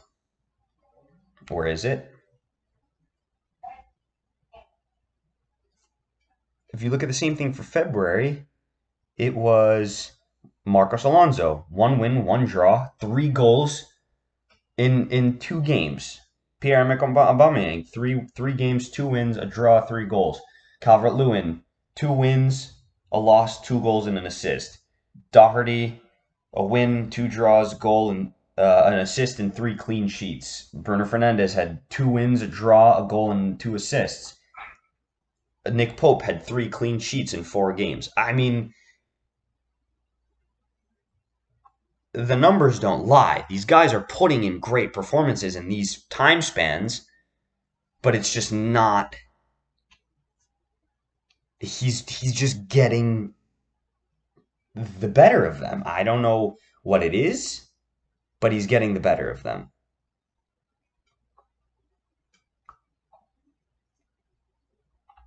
where 1.49 1.67
is 1.67 1.85
it? 1.85 2.11
If 6.73 6.81
you 6.81 6.89
look 6.89 7.03
at 7.03 7.09
the 7.09 7.13
same 7.13 7.35
thing 7.37 7.53
for 7.53 7.63
February, 7.63 8.47
it 9.15 9.35
was 9.35 10.11
Marcos 10.65 11.03
Alonso, 11.03 11.65
one 11.69 11.99
win, 11.99 12.25
one 12.25 12.45
draw, 12.45 12.89
three 12.99 13.29
goals 13.29 13.85
in 14.77 15.09
in 15.09 15.37
two 15.39 15.61
games. 15.61 16.19
Pierre-Emerick 16.59 16.99
Aubameyang, 16.99 17.87
three 17.87 18.27
three 18.35 18.53
games, 18.53 18.89
two 18.89 19.07
wins, 19.07 19.37
a 19.37 19.45
draw, 19.45 19.81
three 19.81 20.05
goals. 20.05 20.41
Calvert-Lewin, 20.85 21.63
two 21.95 22.11
wins, 22.11 22.73
a 23.11 23.19
loss, 23.19 23.59
two 23.59 23.81
goals, 23.81 24.05
and 24.05 24.19
an 24.19 24.27
assist. 24.27 24.77
Doherty, 25.31 25.99
a 26.53 26.63
win, 26.63 27.09
two 27.09 27.27
draws, 27.27 27.73
goal, 27.73 28.11
and 28.11 28.33
uh, 28.55 28.83
an 28.85 28.99
assist, 28.99 29.39
and 29.39 29.51
three 29.51 29.75
clean 29.75 30.07
sheets. 30.07 30.69
Bruno 30.75 31.05
Fernandes 31.05 31.55
had 31.55 31.81
two 31.89 32.07
wins, 32.07 32.43
a 32.43 32.47
draw, 32.47 33.03
a 33.03 33.07
goal, 33.07 33.31
and 33.31 33.59
two 33.59 33.73
assists. 33.73 34.35
Nick 35.67 35.97
Pope 35.97 36.21
had 36.21 36.43
three 36.43 36.69
clean 36.69 36.99
sheets 36.99 37.33
in 37.33 37.43
four 37.43 37.73
games. 37.73 38.11
I 38.15 38.31
mean, 38.33 38.71
the 42.13 42.35
numbers 42.35 42.77
don't 42.77 43.07
lie. 43.07 43.43
These 43.49 43.65
guys 43.65 43.91
are 43.91 44.05
putting 44.07 44.43
in 44.43 44.59
great 44.59 44.93
performances 44.93 45.55
in 45.55 45.67
these 45.67 46.03
time 46.09 46.43
spans, 46.43 47.07
but 48.03 48.15
it's 48.15 48.31
just 48.31 48.51
not. 48.51 49.15
He's 51.65 52.07
he's 52.09 52.33
just 52.33 52.67
getting 52.67 53.33
the 54.75 55.07
better 55.07 55.45
of 55.45 55.59
them. 55.59 55.83
I 55.85 56.03
don't 56.03 56.21
know 56.21 56.57
what 56.83 57.03
it 57.03 57.15
is, 57.15 57.67
but 58.39 58.51
he's 58.51 58.67
getting 58.67 58.93
the 58.93 58.99
better 58.99 59.29
of 59.29 59.43
them. 59.43 59.69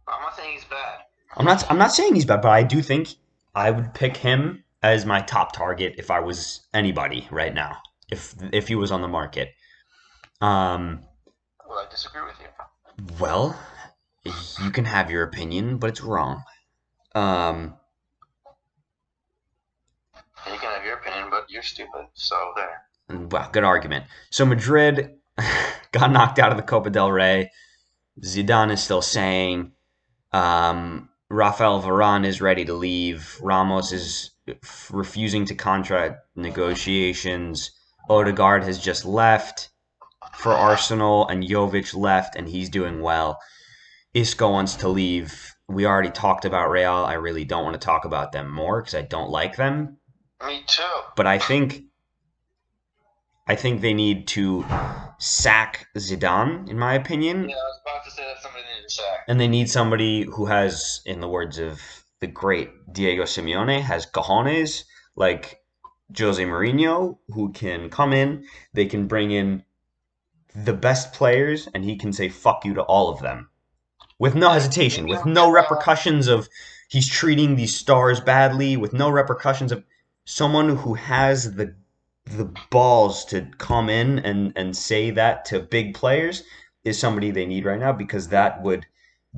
I'm 0.06 0.22
not 0.22 0.36
saying 0.36 0.54
he's 0.54 0.64
bad. 0.64 1.00
I'm 1.36 1.44
not 1.44 1.70
I'm 1.70 1.78
not 1.78 1.92
saying 1.92 2.14
he's 2.14 2.24
bad, 2.24 2.42
but 2.42 2.50
I 2.50 2.62
do 2.62 2.82
think 2.82 3.08
I 3.54 3.70
would 3.70 3.94
pick 3.94 4.16
him 4.16 4.64
as 4.82 5.04
my 5.04 5.20
top 5.20 5.52
target 5.52 5.94
if 5.98 6.10
I 6.10 6.20
was 6.20 6.60
anybody 6.72 7.26
right 7.30 7.52
now. 7.52 7.78
If 8.10 8.34
if 8.52 8.68
he 8.68 8.74
was 8.74 8.90
on 8.90 9.02
the 9.02 9.08
market. 9.08 9.50
Um 10.40 11.00
Well, 11.68 11.78
I 11.78 11.90
disagree 11.90 12.22
with 12.22 12.36
you. 12.40 13.16
well, 13.18 13.58
you 14.24 14.70
can 14.70 14.84
have 14.84 15.10
your 15.10 15.22
opinion, 15.22 15.78
but 15.78 15.90
it's 15.90 16.00
wrong. 16.00 16.42
Um 17.14 17.76
You 20.46 20.58
can 20.58 20.72
have 20.72 20.84
your 20.84 20.94
opinion, 20.96 21.28
but 21.30 21.50
you're 21.50 21.62
stupid. 21.62 22.06
So 22.14 22.52
there. 22.56 22.82
well, 23.30 23.48
good 23.52 23.64
argument. 23.64 24.06
So 24.30 24.46
Madrid 24.46 25.16
got 25.92 26.10
knocked 26.10 26.38
out 26.38 26.50
of 26.50 26.56
the 26.56 26.62
Copa 26.62 26.90
del 26.90 27.10
Rey. 27.10 27.50
Zidane 28.24 28.72
is 28.72 28.82
still 28.82 29.02
saying 29.02 29.72
um, 30.32 31.08
Rafael 31.30 31.82
Varane 31.82 32.26
is 32.26 32.40
ready 32.40 32.64
to 32.64 32.74
leave. 32.74 33.38
Ramos 33.42 33.92
is 33.92 34.30
f- 34.48 34.90
refusing 34.92 35.44
to 35.46 35.54
contract 35.54 36.16
negotiations. 36.34 37.70
Odegaard 38.08 38.64
has 38.64 38.78
just 38.78 39.04
left 39.04 39.70
for 40.34 40.52
Arsenal, 40.52 41.26
and 41.28 41.42
Jovic 41.42 41.94
left, 41.94 42.36
and 42.36 42.48
he's 42.48 42.68
doing 42.70 43.00
well. 43.02 43.38
Isco 44.14 44.50
wants 44.50 44.76
to 44.76 44.88
leave. 44.88 45.54
We 45.68 45.86
already 45.86 46.10
talked 46.10 46.44
about 46.44 46.70
Real. 46.70 46.92
I 46.92 47.14
really 47.14 47.44
don't 47.44 47.64
want 47.64 47.74
to 47.74 47.84
talk 47.84 48.04
about 48.04 48.32
them 48.32 48.50
more 48.50 48.80
because 48.80 48.94
I 48.94 49.02
don't 49.02 49.30
like 49.30 49.56
them. 49.56 49.98
Me 50.46 50.62
too. 50.66 50.82
But 51.16 51.26
I 51.26 51.38
think 51.38 51.82
I 53.46 53.54
think 53.56 53.80
they 53.80 53.94
need 53.94 54.28
to 54.28 54.64
sack 55.18 55.86
Zidane, 55.96 56.68
in 56.68 56.78
my 56.78 56.94
opinion, 56.94 57.48
Yeah, 57.48 57.56
I 57.56 57.58
was 57.58 57.80
about 57.82 58.04
to 58.04 58.10
say 58.10 58.22
that 58.24 58.42
somebody 58.42 58.64
needed 58.64 58.88
to 58.88 58.94
sack. 58.94 59.24
and 59.26 59.40
they 59.40 59.48
need 59.48 59.70
somebody 59.70 60.24
who 60.24 60.44
has, 60.46 61.00
in 61.06 61.20
the 61.20 61.28
words 61.28 61.58
of 61.58 61.80
the 62.20 62.26
great 62.26 62.70
Diego 62.92 63.22
Simeone, 63.22 63.80
has 63.80 64.04
cojones, 64.04 64.84
like 65.16 65.62
Jose 66.16 66.44
Mourinho, 66.44 67.18
who 67.28 67.50
can 67.52 67.88
come 67.88 68.12
in, 68.12 68.44
they 68.74 68.84
can 68.84 69.06
bring 69.06 69.30
in 69.30 69.64
the 70.54 70.74
best 70.74 71.14
players, 71.14 71.68
and 71.74 71.84
he 71.84 71.96
can 71.96 72.12
say 72.12 72.28
fuck 72.28 72.66
you 72.66 72.74
to 72.74 72.82
all 72.82 73.08
of 73.08 73.20
them. 73.20 73.48
With 74.18 74.34
no 74.34 74.50
hesitation, 74.50 75.06
with 75.06 75.24
no 75.24 75.50
repercussions 75.50 76.26
of 76.26 76.48
he's 76.88 77.08
treating 77.08 77.54
these 77.54 77.76
stars 77.76 78.20
badly, 78.20 78.76
with 78.76 78.92
no 78.92 79.08
repercussions 79.10 79.70
of 79.70 79.84
someone 80.24 80.76
who 80.76 80.94
has 80.94 81.54
the 81.54 81.74
the 82.24 82.52
balls 82.70 83.24
to 83.24 83.48
come 83.58 83.88
in 83.88 84.18
and, 84.18 84.52
and 84.54 84.76
say 84.76 85.10
that 85.10 85.46
to 85.46 85.60
big 85.60 85.94
players 85.94 86.42
is 86.84 86.98
somebody 86.98 87.30
they 87.30 87.46
need 87.46 87.64
right 87.64 87.80
now 87.80 87.92
because 87.92 88.28
that 88.28 88.62
would 88.62 88.84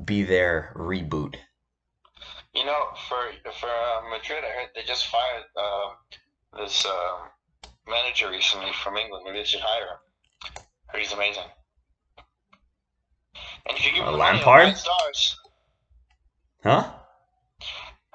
be 0.03 0.23
their 0.23 0.73
reboot. 0.75 1.35
You 2.53 2.65
know, 2.65 2.87
for 3.07 3.31
for 3.53 3.69
uh, 3.69 4.09
Madrid, 4.09 4.43
I 4.43 4.51
heard 4.59 4.69
they 4.75 4.83
just 4.83 5.07
fired 5.07 5.43
uh, 5.55 6.61
this 6.63 6.85
uh, 6.85 7.69
manager 7.87 8.29
recently 8.29 8.71
from 8.83 8.97
England. 8.97 9.23
Maybe 9.25 9.39
they 9.39 9.45
should 9.45 9.61
hire 9.61 9.87
him. 9.87 10.99
He's 10.99 11.13
amazing. 11.13 11.43
And 13.67 13.77
if 13.77 13.85
you 13.85 13.91
give 13.91 14.01
him 14.03 14.09
Uh, 14.09 14.11
the 14.13 14.17
money, 14.17 14.37
he'll 14.39 14.47
Lampard? 14.47 14.77
stars. 14.77 15.37
Huh? 16.63 16.91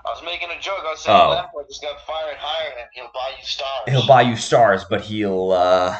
I 0.04 0.10
was 0.10 0.22
making 0.24 0.48
a 0.50 0.60
joke. 0.60 0.80
I 0.86 0.90
was 0.90 1.00
saying 1.00 1.18
Oh. 1.20 1.30
Lampard 1.30 1.66
just 1.68 1.82
got 1.82 2.00
fired, 2.06 2.36
hire 2.38 2.72
and 2.78 2.88
He'll 2.94 3.10
buy 3.12 3.32
you 3.38 3.44
stars. 3.44 3.82
He'll 3.88 4.06
buy 4.06 4.22
you 4.22 4.36
stars, 4.36 4.84
but 4.88 5.00
he'll 5.02 5.52
uh 5.52 5.98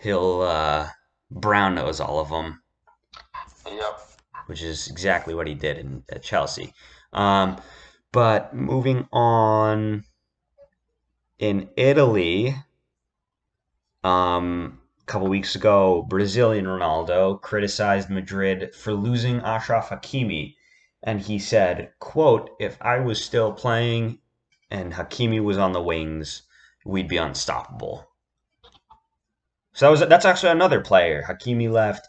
he'll 0.00 0.40
uh 0.42 0.88
brown 1.30 1.74
nose 1.74 2.00
all 2.00 2.18
of 2.18 2.30
them, 2.30 2.62
Yep. 3.66 4.00
which 4.46 4.62
is 4.62 4.88
exactly 4.88 5.34
what 5.34 5.46
he 5.46 5.54
did 5.54 5.76
in 5.78 6.02
at 6.10 6.22
Chelsea. 6.22 6.72
Um, 7.12 7.60
but 8.12 8.54
moving 8.54 9.06
on 9.12 10.04
in 11.38 11.68
Italy, 11.76 12.54
um, 14.02 14.77
couple 15.08 15.26
weeks 15.26 15.54
ago, 15.54 16.02
Brazilian 16.02 16.66
Ronaldo 16.66 17.40
criticized 17.40 18.10
Madrid 18.10 18.74
for 18.74 18.92
losing 18.92 19.40
Achraf 19.40 19.88
Hakimi, 19.88 20.54
and 21.02 21.20
he 21.20 21.38
said, 21.38 21.92
"quote 21.98 22.50
If 22.60 22.76
I 22.82 22.98
was 22.98 23.24
still 23.24 23.52
playing 23.52 24.18
and 24.70 24.92
Hakimi 24.92 25.42
was 25.42 25.56
on 25.56 25.72
the 25.72 25.82
wings, 25.82 26.42
we'd 26.84 27.08
be 27.08 27.16
unstoppable." 27.16 28.06
So 29.72 29.86
that 29.86 29.90
was 29.90 30.00
that's 30.08 30.26
actually 30.26 30.52
another 30.52 30.80
player. 30.82 31.24
Hakimi 31.26 31.70
left. 31.70 32.06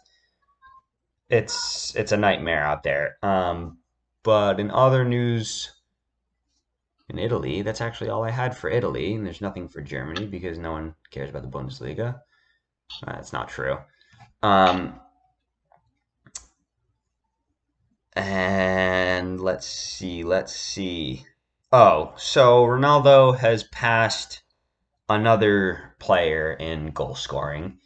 It's 1.30 1.94
it's 1.96 2.12
a 2.12 2.16
nightmare 2.16 2.62
out 2.62 2.82
there. 2.82 3.16
Um, 3.22 3.78
but 4.22 4.60
in 4.60 4.70
other 4.70 5.04
news, 5.04 5.72
in 7.08 7.18
Italy, 7.18 7.62
that's 7.62 7.80
actually 7.80 8.10
all 8.10 8.24
I 8.24 8.30
had 8.30 8.56
for 8.56 8.68
Italy, 8.68 9.14
and 9.14 9.24
there's 9.24 9.40
nothing 9.40 9.68
for 9.68 9.80
Germany 9.80 10.26
because 10.26 10.58
no 10.58 10.72
one 10.72 10.94
cares 11.10 11.30
about 11.30 11.42
the 11.42 11.58
Bundesliga. 11.58 12.20
That's 13.06 13.32
not 13.32 13.48
true. 13.48 13.78
Um, 14.42 15.00
and 18.14 19.40
let's 19.40 19.66
see, 19.66 20.24
let's 20.24 20.54
see. 20.54 21.24
Oh, 21.72 22.12
so 22.16 22.64
Ronaldo 22.64 23.38
has 23.38 23.64
passed 23.64 24.42
another 25.08 25.94
player 25.98 26.52
in 26.52 26.90
goal 26.90 27.14
scoring. 27.14 27.78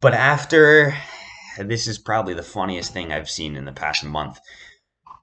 But 0.00 0.14
after 0.14 0.94
this 1.58 1.86
is 1.86 1.98
probably 1.98 2.34
the 2.34 2.42
funniest 2.42 2.92
thing 2.92 3.12
I've 3.12 3.30
seen 3.30 3.56
in 3.56 3.64
the 3.64 3.72
past 3.72 4.04
month. 4.04 4.38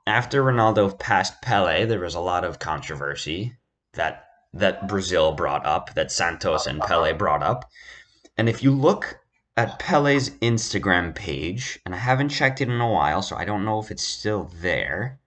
After 0.05 0.43
Ronaldo 0.43 0.97
passed 0.97 1.41
Pele, 1.41 1.85
there 1.85 1.99
was 1.99 2.15
a 2.15 2.19
lot 2.19 2.43
of 2.43 2.59
controversy 2.59 3.57
that 3.93 4.25
that 4.53 4.87
Brazil 4.87 5.33
brought 5.33 5.65
up, 5.65 5.93
that 5.95 6.11
Santos 6.11 6.65
and 6.65 6.79
Pele 6.81 7.13
brought 7.13 7.43
up. 7.43 7.69
And 8.37 8.47
if 8.47 8.61
you 8.61 8.71
look 8.71 9.19
at 9.55 9.79
Pele's 9.79 10.29
Instagram 10.41 11.15
page, 11.15 11.79
and 11.85 11.95
I 11.95 11.97
haven't 11.97 12.29
checked 12.29 12.61
it 12.61 12.69
in 12.69 12.79
a 12.79 12.91
while, 12.91 13.23
so 13.23 13.35
I 13.35 13.45
don't 13.45 13.65
know 13.65 13.79
if 13.79 13.89
it's 13.89 14.03
still 14.03 14.51
there. 14.61 15.19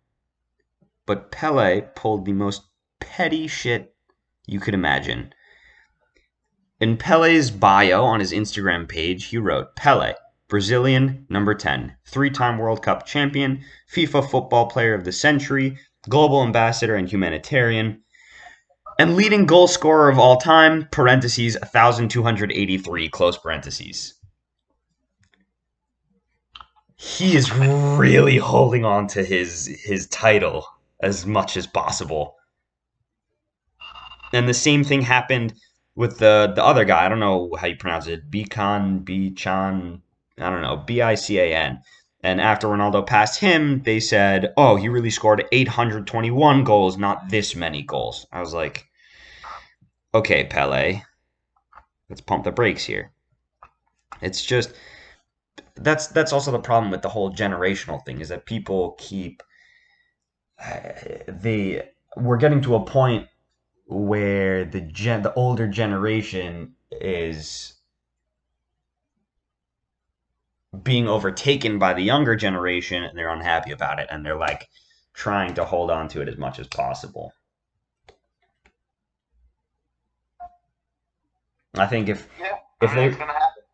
But 1.06 1.32
Pele 1.32 1.82
pulled 1.96 2.24
the 2.24 2.32
most 2.32 2.62
petty 3.00 3.48
shit 3.48 3.94
you 4.46 4.60
could 4.60 4.74
imagine. 4.74 5.34
In 6.78 6.96
Pele's 6.96 7.50
bio 7.50 8.04
on 8.04 8.20
his 8.20 8.32
Instagram 8.32 8.88
page, 8.88 9.26
he 9.26 9.38
wrote 9.38 9.74
Pele, 9.74 10.14
Brazilian, 10.48 11.26
number 11.28 11.54
10, 11.54 11.96
three 12.06 12.30
time 12.30 12.58
World 12.58 12.82
Cup 12.82 13.04
champion, 13.06 13.64
FIFA 13.92 14.30
Football 14.30 14.66
Player 14.66 14.94
of 14.94 15.04
the 15.04 15.12
Century, 15.12 15.78
global 16.08 16.42
ambassador 16.42 16.94
and 16.94 17.10
humanitarian, 17.10 18.02
and 19.00 19.16
leading 19.16 19.46
goal 19.46 19.66
scorer 19.66 20.10
of 20.10 20.18
all 20.18 20.36
time, 20.36 20.86
parentheses, 20.90 21.56
1,283, 21.62 23.08
close 23.08 23.38
parentheses. 23.38 24.12
He 26.96 27.34
is 27.34 27.50
really 27.96 28.36
holding 28.36 28.84
on 28.84 29.06
to 29.06 29.24
his 29.24 29.64
his 29.84 30.06
title 30.08 30.66
as 31.02 31.24
much 31.24 31.56
as 31.56 31.66
possible. 31.66 32.34
And 34.34 34.46
the 34.46 34.52
same 34.52 34.84
thing 34.84 35.00
happened 35.00 35.54
with 35.94 36.18
the 36.18 36.52
the 36.54 36.62
other 36.62 36.84
guy. 36.84 37.06
I 37.06 37.08
don't 37.08 37.20
know 37.20 37.56
how 37.58 37.68
you 37.68 37.76
pronounce 37.76 38.06
it. 38.06 38.30
Bican, 38.30 39.02
Bichan, 39.02 40.02
I 40.36 40.50
don't 40.50 40.60
know, 40.60 40.76
B 40.76 41.00
I 41.00 41.14
C 41.14 41.38
A 41.38 41.54
N. 41.56 41.80
And 42.22 42.38
after 42.38 42.66
Ronaldo 42.66 43.06
passed 43.06 43.40
him, 43.40 43.82
they 43.84 43.98
said, 43.98 44.52
"Oh, 44.58 44.76
he 44.76 44.90
really 44.90 45.08
scored 45.08 45.46
821 45.52 46.64
goals, 46.64 46.98
not 46.98 47.30
this 47.30 47.56
many 47.56 47.80
goals." 47.80 48.26
I 48.30 48.40
was 48.40 48.52
like, 48.52 48.89
"Okay, 50.14 50.44
Pele, 50.44 51.02
let's 52.08 52.20
pump 52.20 52.44
the 52.44 52.52
brakes 52.52 52.84
here." 52.84 53.12
It's 54.20 54.44
just 54.44 54.72
that's 55.76 56.08
that's 56.08 56.32
also 56.32 56.50
the 56.52 56.58
problem 56.58 56.90
with 56.90 57.02
the 57.02 57.08
whole 57.08 57.32
generational 57.32 58.04
thing 58.04 58.20
is 58.20 58.28
that 58.28 58.46
people 58.46 58.96
keep 58.98 59.42
they 61.28 61.88
we're 62.16 62.36
getting 62.36 62.60
to 62.62 62.74
a 62.74 62.84
point 62.84 63.28
where 63.86 64.64
the 64.64 64.80
gen 64.80 65.22
the 65.22 65.32
older 65.34 65.66
generation 65.66 66.74
is 66.90 67.74
being 70.82 71.08
overtaken 71.08 71.78
by 71.78 71.94
the 71.94 72.02
younger 72.02 72.36
generation 72.36 73.02
and 73.02 73.16
they're 73.18 73.28
unhappy 73.30 73.72
about 73.72 73.98
it 73.98 74.08
and 74.10 74.24
they're 74.24 74.36
like 74.36 74.68
trying 75.14 75.54
to 75.54 75.64
hold 75.64 75.90
on 75.90 76.08
to 76.08 76.20
it 76.20 76.28
as 76.28 76.36
much 76.36 76.58
as 76.58 76.66
possible. 76.68 77.32
I 81.74 81.86
think 81.86 82.08
if 82.08 82.28
Yeah. 82.40 82.56
if 82.80 82.94
they 82.94 83.16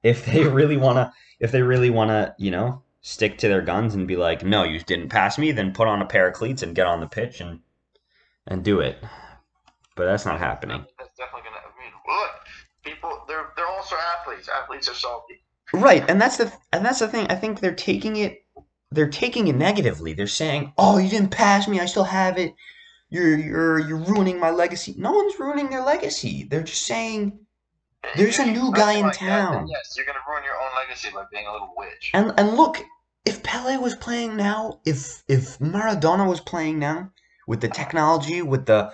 if 0.03 0.27
they 0.27 0.45
really 0.45 0.77
want 0.77 0.97
to 0.97 1.13
if 1.41 1.53
they 1.53 1.63
really 1.63 1.91
want 1.91 2.11
to, 2.11 2.35
you 2.39 2.51
know, 2.51 2.83
stick 3.03 3.39
to 3.39 3.49
their 3.49 3.63
guns 3.63 3.95
and 3.95 4.07
be 4.09 4.17
like, 4.17 4.43
"No, 4.45 4.63
you 4.65 4.81
didn't 4.81 5.09
pass 5.09 5.39
me," 5.39 5.53
then 5.53 5.73
put 5.73 5.89
on 5.89 6.03
a 6.03 6.07
pair 6.07 6.29
of 6.29 6.35
cleats 6.35 6.63
and 6.63 6.75
get 6.75 6.87
on 6.87 7.01
the 7.01 7.07
pitch 7.07 7.41
and 7.41 7.61
and 8.47 8.65
do 8.65 8.81
it. 8.81 9.03
But 9.95 10.07
that's 10.07 10.27
not 10.27 10.39
happening. 10.39 10.85
That's 10.99 11.17
definitely 11.17 11.49
gonna. 11.49 11.63
I 11.63 11.83
mean, 11.83 11.93
look, 12.07 12.31
people, 12.83 13.25
they're 13.29 13.53
they're 13.57 13.67
also 13.67 13.97
athletes. 13.97 14.49
Athletes 14.49 14.89
are 14.89 14.95
salty. 14.95 15.43
Right, 15.73 16.09
and 16.09 16.21
that's 16.21 16.37
the 16.37 16.53
and 16.73 16.85
that's 16.85 17.01
the 17.01 17.09
thing. 17.09 17.27
I 17.29 17.35
think 17.35 17.61
they're 17.61 17.75
taking 17.75 18.17
it 18.17 18.43
they're 18.93 19.09
taking 19.09 19.49
it 19.49 19.57
negatively. 19.57 20.13
They're 20.13 20.27
saying, 20.27 20.73
"Oh, 20.79 20.99
you 20.99 21.09
didn't 21.09 21.31
pass 21.31 21.67
me. 21.69 21.81
I 21.81 21.87
still 21.87 22.05
have 22.05 22.39
it. 22.39 22.55
You're 23.11 23.37
you're 23.37 23.79
you're 23.81 23.99
ruining 23.99 24.39
my 24.39 24.51
legacy." 24.51 24.95
No 24.97 25.13
one's 25.13 25.39
ruining 25.39 25.71
their 25.71 25.83
legacy. 25.83 26.45
They're 26.45 26.63
just 26.63 26.83
saying 26.87 27.46
There's 28.15 28.39
a 28.39 28.47
new 28.47 28.73
guy 28.73 28.95
in 28.95 29.07
like 29.07 29.19
that, 29.19 29.27
town. 29.27 29.69
yes, 29.69 29.95
you're 29.97 30.07
gonna 30.07 30.19
ruin 30.29 30.45
your 30.45 30.55
own 30.55 30.71
legacy 30.77 31.11
by 31.13 31.25
being 31.33 31.47
a 31.47 31.53
little 31.53 31.73
witch. 31.77 32.11
And 32.15 32.33
and 32.39 32.57
look, 32.57 32.83
if 33.25 33.43
Pele 33.43 33.77
was 33.79 33.95
playing 33.97 34.37
now, 34.37 34.81
if 34.85 35.23
if 35.29 35.59
Maradona 35.59 36.29
was 36.29 36.41
playing 36.41 36.79
now, 36.79 37.11
with 37.47 37.61
the 37.61 37.69
technology, 37.69 38.43
with 38.43 38.67
the 38.67 38.93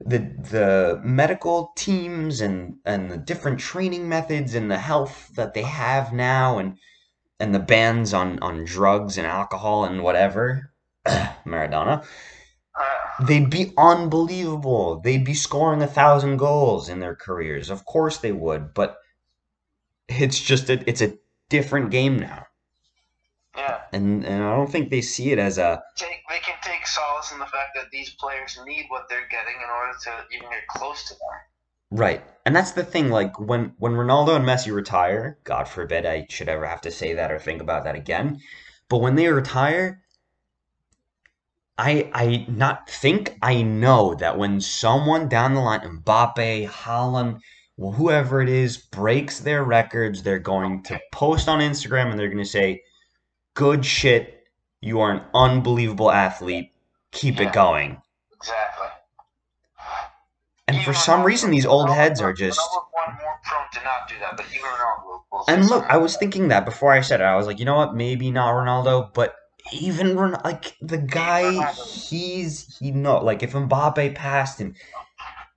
the 0.00 0.18
the 0.18 1.00
medical 1.04 1.72
teams 1.76 2.40
and 2.40 2.76
and 2.84 3.10
the 3.10 3.18
different 3.18 3.60
training 3.60 4.08
methods 4.08 4.54
and 4.54 4.70
the 4.70 4.78
health 4.78 5.30
that 5.36 5.54
they 5.54 5.62
have 5.62 6.12
now 6.12 6.58
and 6.58 6.78
and 7.38 7.54
the 7.54 7.58
bans 7.58 8.14
on 8.14 8.38
on 8.40 8.64
drugs 8.64 9.18
and 9.18 9.26
alcohol 9.26 9.84
and 9.84 10.02
whatever, 10.02 10.72
Maradona, 11.06 12.04
they'd 13.26 13.50
be 13.50 13.72
unbelievable. 13.76 15.00
They'd 15.00 15.24
be 15.24 15.34
scoring 15.34 15.82
a 15.82 15.86
thousand 15.86 16.38
goals 16.38 16.88
in 16.88 17.00
their 17.00 17.16
careers. 17.16 17.70
Of 17.70 17.84
course 17.84 18.18
they 18.18 18.32
would, 18.32 18.74
but 18.74 18.98
it's 20.08 20.40
just 20.40 20.70
a, 20.70 20.82
it's 20.88 21.00
a 21.00 21.14
different 21.48 21.90
game 21.90 22.18
now 22.18 22.46
yeah, 23.56 23.80
and 23.92 24.24
and 24.24 24.44
I 24.44 24.56
don't 24.56 24.70
think 24.70 24.90
they 24.90 25.00
see 25.00 25.32
it 25.32 25.38
as 25.38 25.58
a 25.58 25.82
take 25.96 26.22
they 26.28 26.38
can 26.38 26.56
take 26.62 26.86
solace 26.86 27.32
in 27.32 27.38
the 27.38 27.46
fact 27.46 27.70
that 27.74 27.90
these 27.90 28.10
players 28.10 28.58
need 28.64 28.86
what 28.88 29.08
they're 29.08 29.28
getting 29.28 29.54
in 29.62 29.70
order 29.70 29.98
to 30.04 30.34
even 30.34 30.50
get 30.50 30.66
close 30.68 31.04
to 31.08 31.14
them. 31.14 31.98
right. 31.98 32.24
And 32.46 32.54
that's 32.54 32.72
the 32.72 32.84
thing. 32.84 33.10
Like 33.10 33.38
when 33.40 33.74
when 33.78 33.92
Ronaldo 33.92 34.36
and 34.36 34.44
Messi 34.44 34.72
retire, 34.72 35.38
God 35.44 35.68
forbid 35.68 36.06
I 36.06 36.26
should 36.30 36.48
ever 36.48 36.66
have 36.66 36.80
to 36.82 36.90
say 36.90 37.14
that 37.14 37.32
or 37.32 37.38
think 37.38 37.60
about 37.60 37.84
that 37.84 37.96
again. 37.96 38.40
But 38.88 38.98
when 38.98 39.16
they 39.16 39.28
retire, 39.28 39.99
I 41.80 42.10
I 42.12 42.44
not 42.46 42.88
think 42.90 43.38
I 43.40 43.62
know 43.62 44.14
that 44.16 44.36
when 44.36 44.60
someone 44.60 45.28
down 45.28 45.54
the 45.54 45.60
line, 45.60 45.80
Mbappe, 45.80 46.68
Haaland, 46.68 47.40
well, 47.78 47.92
whoever 47.92 48.42
it 48.42 48.50
is, 48.50 48.76
breaks 48.76 49.40
their 49.40 49.64
records, 49.64 50.22
they're 50.22 50.38
going 50.38 50.82
to 50.84 51.00
post 51.10 51.48
on 51.48 51.60
Instagram 51.60 52.10
and 52.10 52.18
they're 52.18 52.28
going 52.28 52.44
to 52.44 52.44
say, 52.44 52.82
"Good 53.54 53.86
shit, 53.86 54.44
you 54.82 55.00
are 55.00 55.10
an 55.10 55.22
unbelievable 55.34 56.10
athlete. 56.10 56.70
Keep 57.12 57.36
Yeah. 57.40 57.48
it 57.48 57.52
going." 57.54 58.02
Exactly. 58.36 58.88
And 60.68 60.76
Even 60.76 60.84
for 60.84 60.92
some 60.92 61.24
reason, 61.24 61.50
these 61.50 61.66
old 61.66 61.88
heads 61.88 62.20
are 62.20 62.32
just. 62.34 62.60
Ronaldo's 62.60 62.84
one 62.92 63.16
more 63.22 63.40
prone 63.42 63.64
to 63.72 63.80
not 63.84 64.06
do 64.08 64.14
that, 64.20 64.36
but 64.36 64.46
even 64.50 64.60
Ronaldo 64.68 65.04
will, 65.06 65.24
will 65.32 65.44
say 65.44 65.54
And 65.54 65.66
look, 65.66 65.84
I 65.88 65.96
was 65.96 66.16
thinking 66.16 66.48
that 66.48 66.64
before 66.66 66.92
I 66.92 67.00
said 67.00 67.20
it. 67.20 67.24
I 67.24 67.36
was 67.36 67.46
like, 67.46 67.58
you 67.58 67.64
know 67.64 67.76
what? 67.76 67.94
Maybe 67.96 68.30
not 68.30 68.54
Ronaldo, 68.54 69.12
but 69.14 69.34
even 69.72 70.16
Ron- 70.16 70.40
like 70.44 70.76
the 70.80 70.98
guy, 70.98 71.72
he's 71.72 72.76
he 72.78 72.90
not 72.90 73.24
like 73.24 73.42
if 73.42 73.52
Mbappe 73.52 74.14
passed 74.14 74.60
him, 74.60 74.74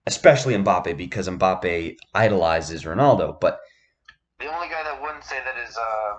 especially 0.08 0.54
Mbappe 0.56 0.96
because 0.98 1.28
Mbappe 1.28 1.96
idolizes 2.14 2.84
Ronaldo, 2.84 3.40
but. 3.40 3.60
The 4.40 4.54
only 4.54 4.68
guy 4.68 4.84
that 4.84 5.02
wouldn't 5.02 5.24
say 5.24 5.38
that 5.46 5.70
is 5.70 5.78
uh 5.78 6.18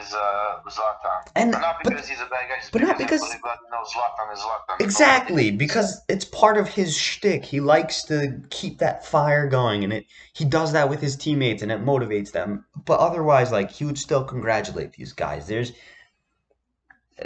is 0.00 0.14
uh 0.14 0.60
Zlatan. 0.68 1.30
and 1.36 1.52
But 1.52 1.60
not 1.60 1.76
but 1.84 1.90
because 1.90 2.08
he's 2.08 2.18
a 2.18 2.24
bad 2.24 2.48
guy, 2.48 2.56
just 2.58 2.72
but 2.72 2.80
not 2.82 2.98
because 2.98 3.20
because- 3.20 3.58
knows 3.70 3.92
Zlatan 3.92 4.32
is 4.32 4.40
Zlatan. 4.40 4.80
exactly 4.80 5.50
because 5.52 6.00
it's 6.08 6.24
part 6.24 6.56
of 6.56 6.66
his 6.68 6.96
shtick. 6.96 7.44
He 7.44 7.60
likes 7.60 8.02
to 8.04 8.40
keep 8.50 8.78
that 8.78 9.06
fire 9.06 9.46
going, 9.48 9.84
and 9.84 9.92
it 9.92 10.06
he 10.32 10.44
does 10.44 10.72
that 10.72 10.88
with 10.88 11.00
his 11.00 11.14
teammates, 11.16 11.62
and 11.62 11.70
it 11.70 11.84
motivates 11.84 12.32
them. 12.32 12.64
But 12.84 12.98
otherwise, 12.98 13.52
like 13.52 13.70
he 13.70 13.84
would 13.84 13.98
still 13.98 14.24
congratulate 14.24 14.94
these 14.94 15.12
guys. 15.12 15.46
There's 15.46 15.70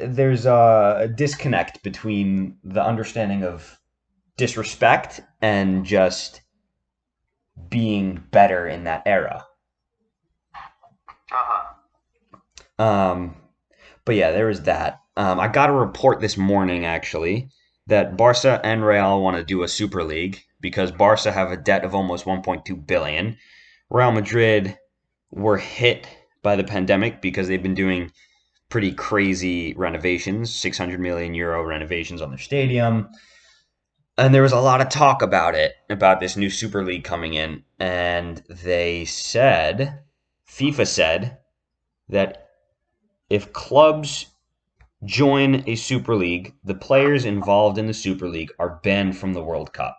there's 0.02 0.46
a 0.46 1.10
disconnect 1.14 1.82
between 1.82 2.58
the 2.64 2.82
understanding 2.82 3.44
of 3.44 3.78
disrespect 4.36 5.20
and 5.42 5.84
just 5.84 6.40
being 7.68 8.22
better 8.30 8.66
in 8.66 8.84
that 8.84 9.02
era. 9.06 9.44
Uh-huh. 11.30 12.82
Um, 12.82 13.36
but 14.04 14.14
yeah, 14.14 14.30
there 14.30 14.46
was 14.46 14.62
that. 14.62 15.00
Um, 15.16 15.40
I 15.40 15.48
got 15.48 15.70
a 15.70 15.72
report 15.72 16.20
this 16.20 16.36
morning 16.36 16.86
actually 16.86 17.50
that 17.88 18.16
Barca 18.16 18.60
and 18.62 18.84
Real 18.84 19.20
want 19.20 19.36
to 19.36 19.44
do 19.44 19.62
a 19.62 19.68
Super 19.68 20.04
League 20.04 20.40
because 20.60 20.92
Barca 20.92 21.32
have 21.32 21.50
a 21.50 21.56
debt 21.56 21.84
of 21.84 21.94
almost 21.94 22.24
1.2 22.24 22.86
billion. 22.86 23.36
Real 23.90 24.12
Madrid 24.12 24.78
were 25.30 25.58
hit 25.58 26.06
by 26.42 26.56
the 26.56 26.64
pandemic 26.64 27.20
because 27.20 27.48
they've 27.48 27.62
been 27.62 27.74
doing 27.74 28.12
pretty 28.68 28.92
crazy 28.92 29.74
renovations, 29.74 30.54
600 30.54 31.00
million 31.00 31.34
euro 31.34 31.62
renovations 31.64 32.20
on 32.20 32.30
their 32.30 32.38
stadium. 32.38 33.08
And 34.16 34.34
there 34.34 34.42
was 34.42 34.52
a 34.52 34.60
lot 34.60 34.80
of 34.80 34.88
talk 34.88 35.22
about 35.22 35.54
it, 35.54 35.74
about 35.88 36.20
this 36.20 36.36
new 36.36 36.50
Super 36.50 36.84
League 36.84 37.04
coming 37.04 37.34
in. 37.34 37.62
And 37.78 38.42
they 38.48 39.04
said, 39.04 40.00
FIFA 40.48 40.86
said, 40.86 41.38
that 42.08 42.48
if 43.30 43.52
clubs 43.52 44.26
join 45.04 45.62
a 45.66 45.76
Super 45.76 46.16
League, 46.16 46.54
the 46.64 46.74
players 46.74 47.24
involved 47.24 47.78
in 47.78 47.86
the 47.86 47.94
Super 47.94 48.28
League 48.28 48.50
are 48.58 48.80
banned 48.82 49.16
from 49.16 49.34
the 49.34 49.42
World 49.42 49.72
Cup. 49.72 49.96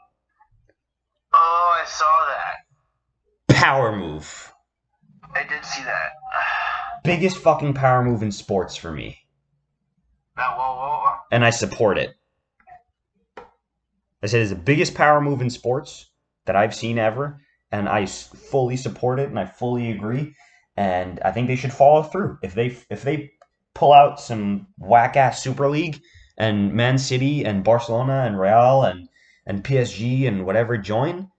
Oh, 1.33 1.81
I 1.81 1.85
saw 1.85 2.27
that. 2.27 3.55
Power 3.55 3.95
move. 3.95 4.53
I 5.35 5.43
did 5.43 5.63
see 5.63 5.83
that. 5.83 6.11
Biggest 7.03 7.37
fucking 7.37 7.73
power 7.73 8.03
move 8.03 8.23
in 8.23 8.31
sports 8.31 8.75
for 8.75 8.91
me. 8.91 9.19
Now, 10.35 10.57
whoa, 10.57 10.75
whoa, 10.75 11.03
whoa. 11.03 11.15
And 11.31 11.45
I 11.45 11.49
support 11.49 11.97
it. 11.97 12.15
I 14.21 14.27
said 14.27 14.41
it's 14.41 14.49
the 14.49 14.55
biggest 14.55 14.95
power 14.95 15.21
move 15.21 15.41
in 15.41 15.49
sports 15.49 16.09
that 16.45 16.55
I've 16.55 16.75
seen 16.75 16.97
ever. 16.99 17.41
And 17.71 17.87
I 17.87 18.05
fully 18.05 18.75
support 18.75 19.19
it 19.19 19.29
and 19.29 19.39
I 19.39 19.45
fully 19.45 19.91
agree. 19.91 20.35
And 20.75 21.19
I 21.23 21.31
think 21.31 21.47
they 21.47 21.55
should 21.55 21.73
follow 21.73 22.03
through. 22.03 22.39
If 22.41 22.53
they 22.53 22.77
if 22.89 23.03
they 23.03 23.31
pull 23.73 23.93
out 23.93 24.19
some 24.19 24.67
whack 24.77 25.15
ass 25.15 25.43
Super 25.43 25.69
League 25.69 26.01
and 26.37 26.73
Man 26.73 26.97
City 26.97 27.45
and 27.45 27.63
Barcelona 27.63 28.23
and 28.25 28.39
Real 28.39 28.83
and 28.83 29.07
and 29.45 29.63
PSG 29.63 30.27
and 30.27 30.45
whatever 30.45 30.77
join, 30.77 31.29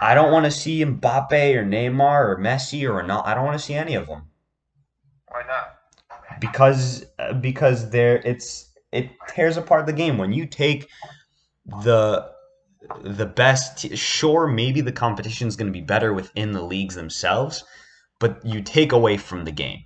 I 0.00 0.14
don't 0.14 0.32
want 0.32 0.46
to 0.46 0.50
see 0.50 0.84
Mbappe 0.84 1.54
or 1.54 1.64
Neymar 1.64 2.28
or 2.28 2.38
Messi 2.40 2.88
or 2.88 3.02
Ronaldo. 3.02 3.26
I 3.26 3.34
don't 3.34 3.44
want 3.44 3.58
to 3.58 3.64
see 3.64 3.74
any 3.74 3.94
of 3.94 4.06
them 4.06 4.22
not? 4.22 4.29
Because 6.40 7.04
uh, 7.18 7.34
because 7.34 7.90
there 7.90 8.16
it's 8.24 8.72
it 8.92 9.10
tears 9.28 9.56
apart 9.56 9.86
the 9.86 9.92
game. 9.92 10.18
When 10.18 10.32
you 10.32 10.46
take 10.46 10.88
the 11.84 12.30
the 13.04 13.26
best 13.26 13.94
sure 13.96 14.48
maybe 14.48 14.80
the 14.80 14.92
competition 14.92 15.46
is 15.46 15.54
going 15.54 15.66
to 15.66 15.72
be 15.72 15.84
better 15.84 16.12
within 16.12 16.52
the 16.52 16.62
leagues 16.62 16.94
themselves 16.94 17.62
but 18.20 18.44
you 18.44 18.62
take 18.62 18.92
away 18.92 19.16
from 19.16 19.44
the 19.44 19.50
game. 19.50 19.82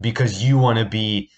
Because 0.00 0.42
you 0.42 0.58
want 0.58 0.78
to 0.78 0.84
be 0.84 1.30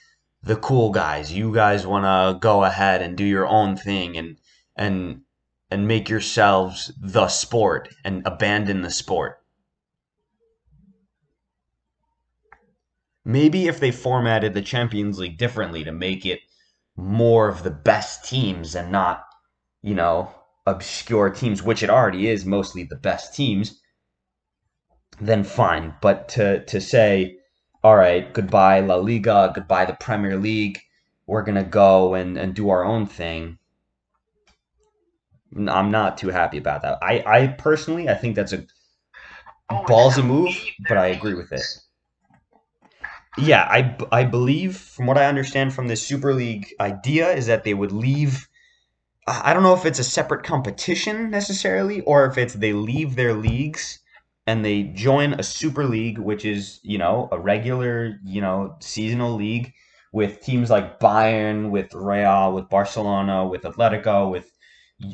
the 0.42 0.56
cool 0.56 0.90
guys. 0.90 1.32
You 1.32 1.52
guys 1.52 1.86
want 1.86 2.04
to 2.04 2.38
go 2.38 2.64
ahead 2.64 3.02
and 3.02 3.16
do 3.16 3.24
your 3.24 3.46
own 3.46 3.76
thing 3.76 4.16
and 4.16 4.38
and 4.76 5.22
and 5.70 5.86
make 5.86 6.08
yourselves 6.08 6.90
the 7.00 7.28
sport 7.28 7.88
and 8.04 8.26
abandon 8.26 8.80
the 8.82 8.90
sport. 8.90 9.39
Maybe 13.24 13.66
if 13.68 13.80
they 13.80 13.90
formatted 13.92 14.52
the 14.54 14.62
Champions 14.62 15.18
League 15.18 15.38
differently 15.38 15.84
to 15.84 15.92
make 15.92 16.26
it 16.26 16.40
more 16.96 17.48
of 17.48 17.62
the 17.62 17.70
best 17.70 18.24
teams 18.24 18.74
and 18.74 18.92
not, 18.92 19.24
you 19.82 19.94
know, 19.94 20.34
obscure 20.66 21.30
teams, 21.30 21.62
which 21.62 21.82
it 21.82 21.90
already 21.90 22.28
is 22.28 22.44
mostly 22.44 22.84
the 22.84 22.96
best 22.96 23.34
teams, 23.34 23.80
then 25.20 25.44
fine. 25.44 25.94
But 26.02 26.28
to 26.30 26.64
to 26.66 26.80
say, 26.80 27.38
all 27.82 27.96
right, 27.96 28.32
goodbye 28.34 28.80
La 28.80 28.96
Liga, 28.96 29.50
goodbye 29.54 29.86
the 29.86 29.94
Premier 29.94 30.36
League, 30.36 30.80
we're 31.26 31.42
gonna 31.42 31.64
go 31.64 32.14
and, 32.14 32.36
and 32.36 32.54
do 32.54 32.68
our 32.70 32.84
own 32.84 33.06
thing. 33.06 33.58
I'm 35.68 35.92
not 35.92 36.18
too 36.18 36.30
happy 36.30 36.58
about 36.58 36.82
that. 36.82 36.98
I, 37.02 37.22
I 37.24 37.46
personally 37.48 38.08
I 38.08 38.14
think 38.14 38.34
that's 38.34 38.52
a 38.52 38.66
Oh, 39.70 39.84
ballsy 39.86 40.24
move, 40.24 40.54
but 40.88 40.98
I 40.98 41.06
agree 41.06 41.34
with 41.34 41.52
it. 41.52 41.62
Yeah, 43.38 43.66
I 43.70 44.24
believe, 44.24 44.76
from 44.76 45.06
what 45.06 45.16
I 45.16 45.26
understand 45.26 45.72
from 45.72 45.88
this 45.88 46.06
Super 46.06 46.34
League 46.34 46.74
idea, 46.80 47.30
is 47.32 47.46
that 47.46 47.64
they 47.64 47.74
would 47.74 47.92
leave. 47.92 48.48
I 49.26 49.50
I 49.50 49.54
don't 49.54 49.62
know 49.62 49.74
if 49.74 49.86
it's 49.86 49.98
a 49.98 50.04
separate 50.04 50.42
competition 50.44 51.30
necessarily, 51.30 52.00
or 52.02 52.26
if 52.26 52.36
it's 52.38 52.54
they 52.54 52.72
leave 52.72 53.16
their 53.16 53.34
leagues 53.34 54.00
and 54.46 54.64
they 54.64 54.82
join 54.82 55.34
a 55.34 55.42
Super 55.42 55.84
League, 55.84 56.18
which 56.18 56.44
is, 56.44 56.80
you 56.82 56.98
know, 56.98 57.28
a 57.30 57.38
regular, 57.38 58.18
you 58.24 58.40
know, 58.40 58.74
seasonal 58.80 59.34
league 59.34 59.72
with 60.12 60.40
teams 60.40 60.70
like 60.70 60.98
Bayern, 60.98 61.70
with 61.70 61.94
Real, 61.94 62.52
with 62.52 62.68
Barcelona, 62.68 63.46
with 63.46 63.62
Atletico, 63.62 64.30
with 64.30 64.50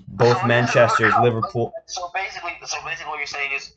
both 0.08 0.36
oh, 0.36 0.40
So- 0.40 0.46
Manchester's, 0.46 1.14
Liverpool. 1.22 1.72
So 1.86 2.10
basically, 2.14 2.52
so 2.64 2.78
basically, 2.84 3.10
what 3.10 3.18
you're 3.18 3.26
saying 3.26 3.52
is, 3.54 3.76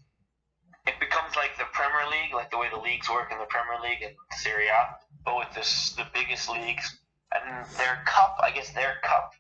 it 0.88 1.00
becomes 1.00 1.36
like 1.36 1.58
the 1.58 1.66
Premier 1.74 2.10
League, 2.10 2.34
like 2.34 2.52
the 2.52 2.58
way 2.58 2.68
the 2.72 2.80
leagues 2.80 3.10
work 3.10 3.32
in 3.32 3.38
the 3.40 3.50
Premier 3.50 3.80
League 3.82 4.04
and 4.04 4.16
Serie 4.38 4.68
A, 4.68 4.96
but 5.26 5.38
with 5.38 5.52
this 5.54 5.92
the 5.92 6.06
biggest 6.14 6.50
leagues 6.50 7.00
and 7.34 7.66
their 7.78 8.02
cup. 8.06 8.38
I 8.42 8.52
guess 8.52 8.72
their 8.74 8.96
cup 9.04 9.34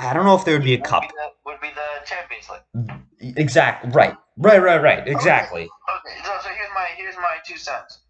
I 0.00 0.14
don't 0.14 0.24
know 0.24 0.34
if 0.34 0.44
there 0.44 0.54
would 0.54 0.64
be 0.64 0.74
a 0.74 0.78
would 0.78 0.84
cup. 0.84 1.02
Be 1.02 1.08
the, 1.08 1.28
would 1.44 1.60
be 1.60 1.68
the 1.68 2.06
Champions 2.06 2.48
League. 2.48 3.36
Exact, 3.36 3.94
right, 3.94 4.16
right, 4.38 4.62
right, 4.62 4.80
right, 4.82 5.06
exactly. 5.06 5.62
Okay, 5.62 6.16
so, 6.24 6.32
so 6.42 6.48
here's 6.48 6.70
my 6.74 6.86
here's 6.96 7.16
my 7.16 7.36
two 7.46 7.58
cents. 7.58 8.00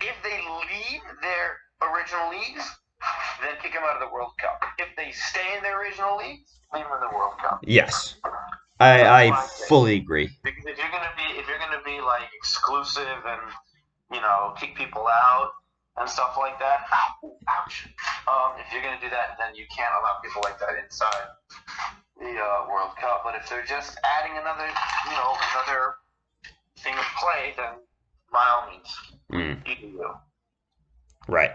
If 0.00 0.14
they 0.22 0.36
leave 0.36 1.00
their 1.22 1.88
original 1.88 2.28
leagues, 2.28 2.68
then 3.40 3.54
kick 3.62 3.72
them 3.72 3.82
out 3.84 4.02
of 4.02 4.06
the 4.06 4.12
World 4.12 4.32
Cup. 4.38 4.62
If 4.78 4.88
they 4.96 5.12
stay 5.12 5.56
in 5.56 5.62
their 5.62 5.80
original 5.80 6.18
leagues, 6.18 6.58
leave 6.74 6.84
them 6.84 6.92
in 6.92 7.08
the 7.08 7.16
World 7.16 7.38
Cup. 7.38 7.60
Yes, 7.62 8.16
I, 8.84 9.28
I 9.30 9.46
fully 9.68 9.96
agree. 9.96 10.30
Because 10.42 10.64
if 10.66 10.76
you're 10.78 10.90
gonna 10.90 11.14
be 11.16 11.38
if 11.38 11.48
you're 11.48 11.58
gonna 11.58 11.82
be 11.84 12.00
like 12.00 12.28
exclusive 12.36 13.22
and 13.26 13.40
you 14.12 14.20
know 14.20 14.54
kick 14.58 14.76
people 14.76 15.06
out 15.06 15.50
and 15.96 16.08
stuff 16.08 16.36
like 16.38 16.58
that, 16.58 16.80
ow, 16.92 17.36
ouch. 17.48 17.88
Um, 18.28 18.52
if 18.58 18.72
you're 18.72 18.82
gonna 18.82 19.00
do 19.00 19.10
that, 19.10 19.36
then 19.38 19.54
you 19.54 19.64
can't 19.74 19.92
allow 20.00 20.18
people 20.22 20.42
like 20.44 20.58
that 20.60 20.70
inside 20.82 21.28
the 22.18 22.26
uh, 22.38 22.66
World 22.68 22.96
Cup. 23.00 23.22
But 23.24 23.34
if 23.36 23.48
they're 23.48 23.64
just 23.64 23.98
adding 24.04 24.36
another, 24.38 24.66
you 24.66 25.12
know, 25.12 25.34
another 25.52 25.94
thing 26.78 26.94
of 26.94 27.04
play, 27.20 27.54
then 27.56 27.74
by 28.32 28.44
all 28.50 28.70
means, 28.70 28.96
Mm, 29.32 29.66
you 29.68 29.74
do 29.76 29.86
you. 29.86 30.10
right. 31.28 31.52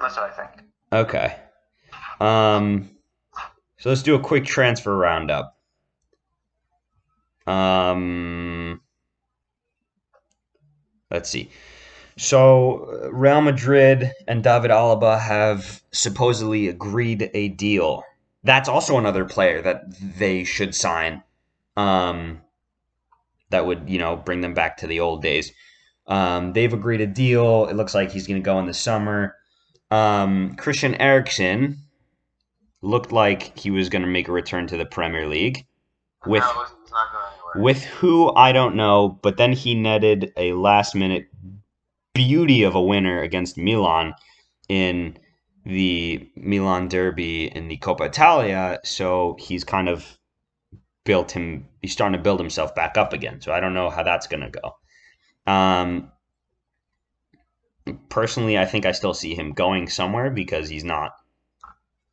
That's 0.00 0.16
what 0.16 0.30
I 0.32 0.46
think. 0.46 0.66
Okay. 0.92 1.36
Um, 2.20 2.90
so 3.78 3.90
let's 3.90 4.02
do 4.02 4.14
a 4.14 4.20
quick 4.20 4.44
transfer 4.44 4.96
roundup. 4.96 5.55
Um, 7.46 8.80
let's 11.10 11.30
see. 11.30 11.50
So 12.16 12.88
uh, 13.04 13.12
Real 13.12 13.42
Madrid 13.42 14.10
and 14.26 14.42
David 14.42 14.70
Alaba 14.70 15.20
have 15.20 15.82
supposedly 15.92 16.68
agreed 16.68 17.30
a 17.34 17.48
deal. 17.48 18.02
That's 18.42 18.68
also 18.68 18.98
another 18.98 19.24
player 19.24 19.60
that 19.62 19.84
they 20.18 20.44
should 20.44 20.74
sign. 20.74 21.22
Um, 21.76 22.40
that 23.50 23.66
would, 23.66 23.88
you 23.88 23.98
know, 23.98 24.16
bring 24.16 24.40
them 24.40 24.54
back 24.54 24.78
to 24.78 24.86
the 24.86 25.00
old 25.00 25.22
days. 25.22 25.52
Um, 26.06 26.52
they've 26.52 26.72
agreed 26.72 27.00
a 27.00 27.06
deal. 27.06 27.66
It 27.66 27.76
looks 27.76 27.94
like 27.94 28.10
he's 28.10 28.26
going 28.26 28.40
to 28.40 28.44
go 28.44 28.58
in 28.58 28.66
the 28.66 28.74
summer. 28.74 29.36
Um, 29.90 30.54
Christian 30.56 30.94
Eriksen 30.96 31.78
looked 32.82 33.12
like 33.12 33.58
he 33.58 33.70
was 33.70 33.88
going 33.88 34.02
to 34.02 34.08
make 34.08 34.28
a 34.28 34.32
return 34.32 34.66
to 34.68 34.76
the 34.76 34.86
Premier 34.86 35.26
League 35.28 35.66
with 36.24 36.42
no, 36.42 36.64
with 37.54 37.84
who 37.84 38.34
I 38.34 38.52
don't 38.52 38.76
know, 38.76 39.18
but 39.22 39.36
then 39.36 39.52
he 39.52 39.74
netted 39.74 40.32
a 40.36 40.52
last 40.52 40.94
minute 40.94 41.28
beauty 42.12 42.62
of 42.62 42.74
a 42.74 42.82
winner 42.82 43.20
against 43.20 43.56
Milan 43.56 44.14
in 44.68 45.18
the 45.64 46.28
Milan 46.36 46.88
derby 46.88 47.46
in 47.46 47.68
the 47.68 47.76
Coppa 47.78 48.06
Italia, 48.06 48.78
so 48.84 49.36
he's 49.38 49.64
kind 49.64 49.88
of 49.88 50.18
built 51.04 51.30
him 51.30 51.66
he's 51.82 51.92
starting 51.92 52.18
to 52.18 52.22
build 52.22 52.40
himself 52.40 52.74
back 52.74 52.96
up 52.96 53.12
again. 53.12 53.40
So 53.40 53.52
I 53.52 53.60
don't 53.60 53.74
know 53.74 53.90
how 53.90 54.02
that's 54.02 54.26
going 54.26 54.40
to 54.40 54.50
go. 54.50 55.52
Um 55.52 56.10
personally, 58.08 58.58
I 58.58 58.64
think 58.64 58.86
I 58.86 58.92
still 58.92 59.14
see 59.14 59.34
him 59.34 59.52
going 59.52 59.88
somewhere 59.88 60.30
because 60.30 60.68
he's 60.68 60.84
not 60.84 61.12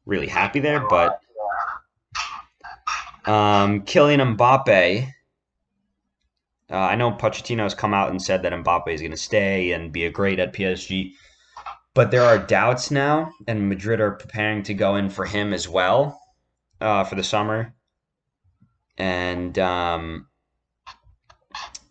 really 0.05 0.27
happy 0.27 0.59
there, 0.59 0.87
but 0.87 1.19
um, 3.25 3.81
Kylian 3.81 4.35
Mbappe. 4.35 5.09
Uh, 6.73 6.77
I 6.77 6.95
know 6.95 7.11
Pochettino's 7.11 7.75
come 7.75 7.93
out 7.93 8.09
and 8.09 8.19
said 8.19 8.41
that 8.41 8.51
Mbappe 8.51 8.91
is 8.91 8.99
going 8.99 9.11
to 9.11 9.17
stay 9.17 9.73
and 9.73 9.93
be 9.93 10.05
a 10.05 10.09
great 10.09 10.39
at 10.39 10.53
PSG, 10.53 11.13
but 11.93 12.09
there 12.09 12.23
are 12.23 12.39
doubts 12.39 12.89
now, 12.89 13.31
and 13.47 13.69
Madrid 13.69 14.01
are 14.01 14.13
preparing 14.13 14.63
to 14.63 14.73
go 14.73 14.95
in 14.95 15.11
for 15.11 15.25
him 15.25 15.53
as 15.53 15.69
well 15.69 16.19
uh, 16.81 17.03
for 17.03 17.13
the 17.13 17.23
summer. 17.23 17.75
And 18.97 19.57
um, 19.59 20.27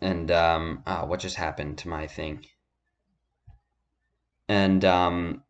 and 0.01 0.29
um, 0.31 0.83
ah, 0.85 1.05
what 1.05 1.21
just 1.21 1.37
happened 1.37 1.77
to 1.79 1.87
my 1.87 2.05
thing? 2.05 2.45
And 4.49 4.83
um, 4.83 5.43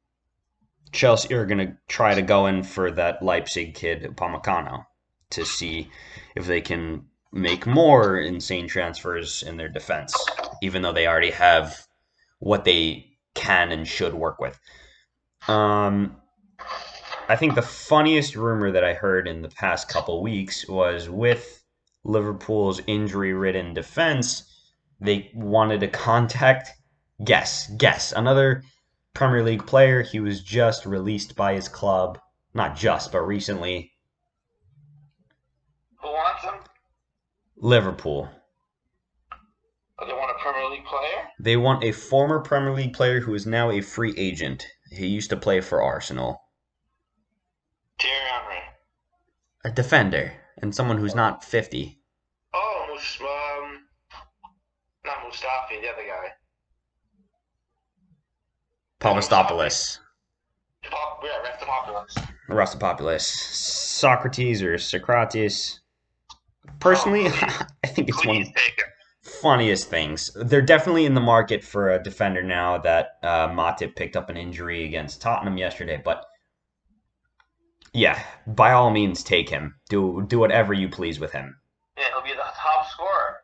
Chelsea 0.91 1.34
are 1.34 1.47
going 1.47 1.67
to 1.67 1.75
try 1.88 2.13
to 2.13 2.21
go 2.21 2.45
in 2.45 2.61
for 2.61 2.91
that 2.91 3.23
Leipzig 3.23 3.73
kid 3.73 4.03
Upamecano 4.03 4.86
to 5.31 5.43
see 5.43 5.89
if 6.36 6.45
they 6.45 6.61
can 6.61 7.07
make 7.34 7.65
more 7.65 8.17
insane 8.19 8.67
transfers 8.67 9.43
in 9.43 9.57
their 9.57 9.67
defense, 9.67 10.15
even 10.61 10.81
though 10.81 10.93
they 10.93 11.07
already 11.07 11.31
have 11.31 11.86
what 12.39 12.63
they 12.63 13.05
can 13.34 13.71
and 13.71 13.88
should 13.88 14.13
work 14.13 14.39
with. 14.39 14.59
Um, 15.47 16.15
I 17.27 17.36
think 17.36 17.55
the 17.55 17.61
funniest 17.61 18.36
rumor 18.36 18.71
that 18.71 18.84
I 18.84 18.93
heard 18.93 19.27
in 19.27 19.41
the 19.41 19.49
past 19.49 19.89
couple 19.89 20.21
weeks 20.21 20.67
was 20.67 21.09
with 21.09 21.63
Liverpool's 22.03 22.81
injury-ridden 22.86 23.73
defense, 23.73 24.43
they 24.99 25.31
wanted 25.34 25.79
to 25.79 25.88
contact 25.88 26.69
guess 27.23 27.69
guess 27.77 28.11
another 28.11 28.63
Premier 29.13 29.43
League 29.43 29.65
player. 29.65 30.01
He 30.01 30.19
was 30.19 30.41
just 30.41 30.86
released 30.86 31.36
by 31.36 31.53
his 31.53 31.67
club, 31.67 32.19
not 32.53 32.75
just, 32.75 33.11
but 33.11 33.21
recently 33.21 33.91
Who 36.01 36.07
wants 36.09 36.43
him? 36.43 36.55
Liverpool. 37.64 38.30
Oh, 39.97 40.05
they 40.05 40.11
want 40.11 40.32
a 40.38 40.43
Premier 40.43 40.70
League 40.70 40.86
player. 40.86 41.30
They 41.39 41.55
want 41.55 41.82
a 41.82 41.93
former 41.93 42.41
Premier 42.41 42.74
League 42.74 42.91
player 42.91 43.22
who 43.22 43.34
is 43.34 43.45
now 43.47 43.72
a 43.72 43.80
free 43.80 44.14
agent. 44.18 44.68
He 44.91 45.07
used 45.07 45.30
to 45.30 45.38
play 45.38 45.61
for 45.61 45.82
Arsenal. 45.82 46.41
Thierry 48.01 48.20
Henry. 48.20 48.64
A 49.64 49.72
defender 49.72 50.34
and 50.61 50.76
someone 50.76 50.97
who's 50.97 51.16
not 51.16 51.41
50. 51.41 52.01
Oh, 52.53 52.97
um, 53.22 53.86
not 55.05 55.20
Mustafi, 55.20 55.82
the 55.82 55.89
other 55.89 56.03
guy. 56.05 56.34
Pavlopoulos. 58.99 59.99
Pop, 60.91 61.24
yeah, 61.24 61.49
Rastapopoulos. 61.49 62.28
Rastapopoulos. 62.49 63.22
Socrates 63.22 64.61
or 64.61 64.78
Socrates. 64.78 65.80
Personally, 66.80 67.28
I 67.84 67.88
think 67.88 68.09
it's 68.09 68.26
one 68.26 68.38
of 68.38 68.43
Please 68.43 68.53
take 68.55 68.80
him. 68.80 68.88
the 69.24 69.30
funniest 69.30 69.89
things. 69.89 70.32
They're 70.36 70.61
definitely 70.61 71.05
in 71.05 71.14
the 71.14 71.22
market 71.22 71.64
for 71.64 71.91
a 71.91 72.01
defender 72.01 72.43
now 72.43 72.78
that 72.80 73.18
uh, 73.24 73.47
Matip 73.49 73.95
picked 73.95 74.16
up 74.16 74.30
an 74.30 74.38
injury 74.38 74.84
against 74.86 75.22
Tottenham 75.22 75.57
yesterday, 75.57 76.01
but 76.03 76.26
yeah, 77.93 78.24
by 78.47 78.72
all 78.72 78.89
means, 78.89 79.24
take 79.24 79.49
him. 79.49 79.76
Do 79.89 80.26
do 80.28 80.39
whatever 80.39 80.74
you 80.74 80.89
please 80.89 81.20
with 81.20 81.32
him. 81.32 81.55
Yeah, 81.97 82.05
he'll 82.14 82.24
be 82.24 82.30
the 82.32 82.41
top 82.55 82.89
scorer 82.89 83.41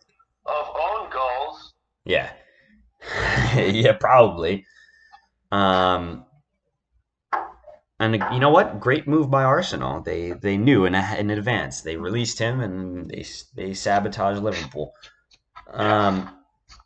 of 0.48 0.70
own 0.76 1.10
goals. 1.12 1.74
Yeah. 2.06 2.32
yeah, 3.56 3.94
probably. 3.94 4.66
Um 5.52 6.26
And 8.00 8.16
you 8.32 8.40
know 8.40 8.50
what? 8.50 8.80
Great 8.80 9.08
move 9.08 9.30
by 9.30 9.44
Arsenal. 9.44 10.02
They 10.02 10.32
they 10.32 10.56
knew 10.58 10.86
in 10.86 10.96
in 10.96 11.30
advance. 11.32 11.82
They 11.82 11.98
released 11.98 12.40
him 12.40 12.62
and 12.62 13.10
they 13.10 13.26
they 13.56 13.74
sabotaged 13.74 14.42
Liverpool. 14.42 14.94
Um, 15.72 16.30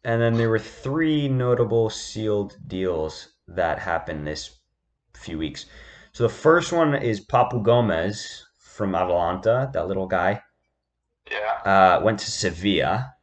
and 0.04 0.22
then 0.22 0.34
there 0.34 0.50
were 0.50 0.60
three 0.60 1.28
notable 1.28 1.90
sealed 1.90 2.58
deals 2.68 3.30
that 3.48 3.80
happened 3.80 4.26
this 4.26 4.58
few 5.14 5.38
weeks. 5.38 5.68
So 6.14 6.24
the 6.24 6.34
first 6.34 6.72
one 6.72 6.96
is 6.96 7.26
Papu 7.26 7.64
Gomez 7.64 8.46
from 8.60 8.96
Atalanta, 8.96 9.70
that 9.74 9.88
little 9.88 10.08
guy. 10.08 10.42
Yeah. 11.32 11.98
Uh, 12.00 12.02
went 12.04 12.20
to 12.20 12.32
Sevilla. 12.32 13.14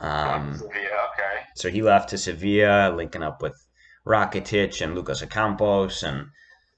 Um, 0.00 0.60
yeah. 0.74 1.06
Okay. 1.12 1.42
so 1.54 1.70
he 1.70 1.82
left 1.82 2.10
to 2.10 2.18
Sevilla, 2.18 2.94
linking 2.94 3.22
up 3.22 3.42
with 3.42 3.67
Rakitic 4.08 4.80
and 4.80 4.94
Lucas 4.94 5.22
Ocampos 5.22 6.02
and 6.02 6.28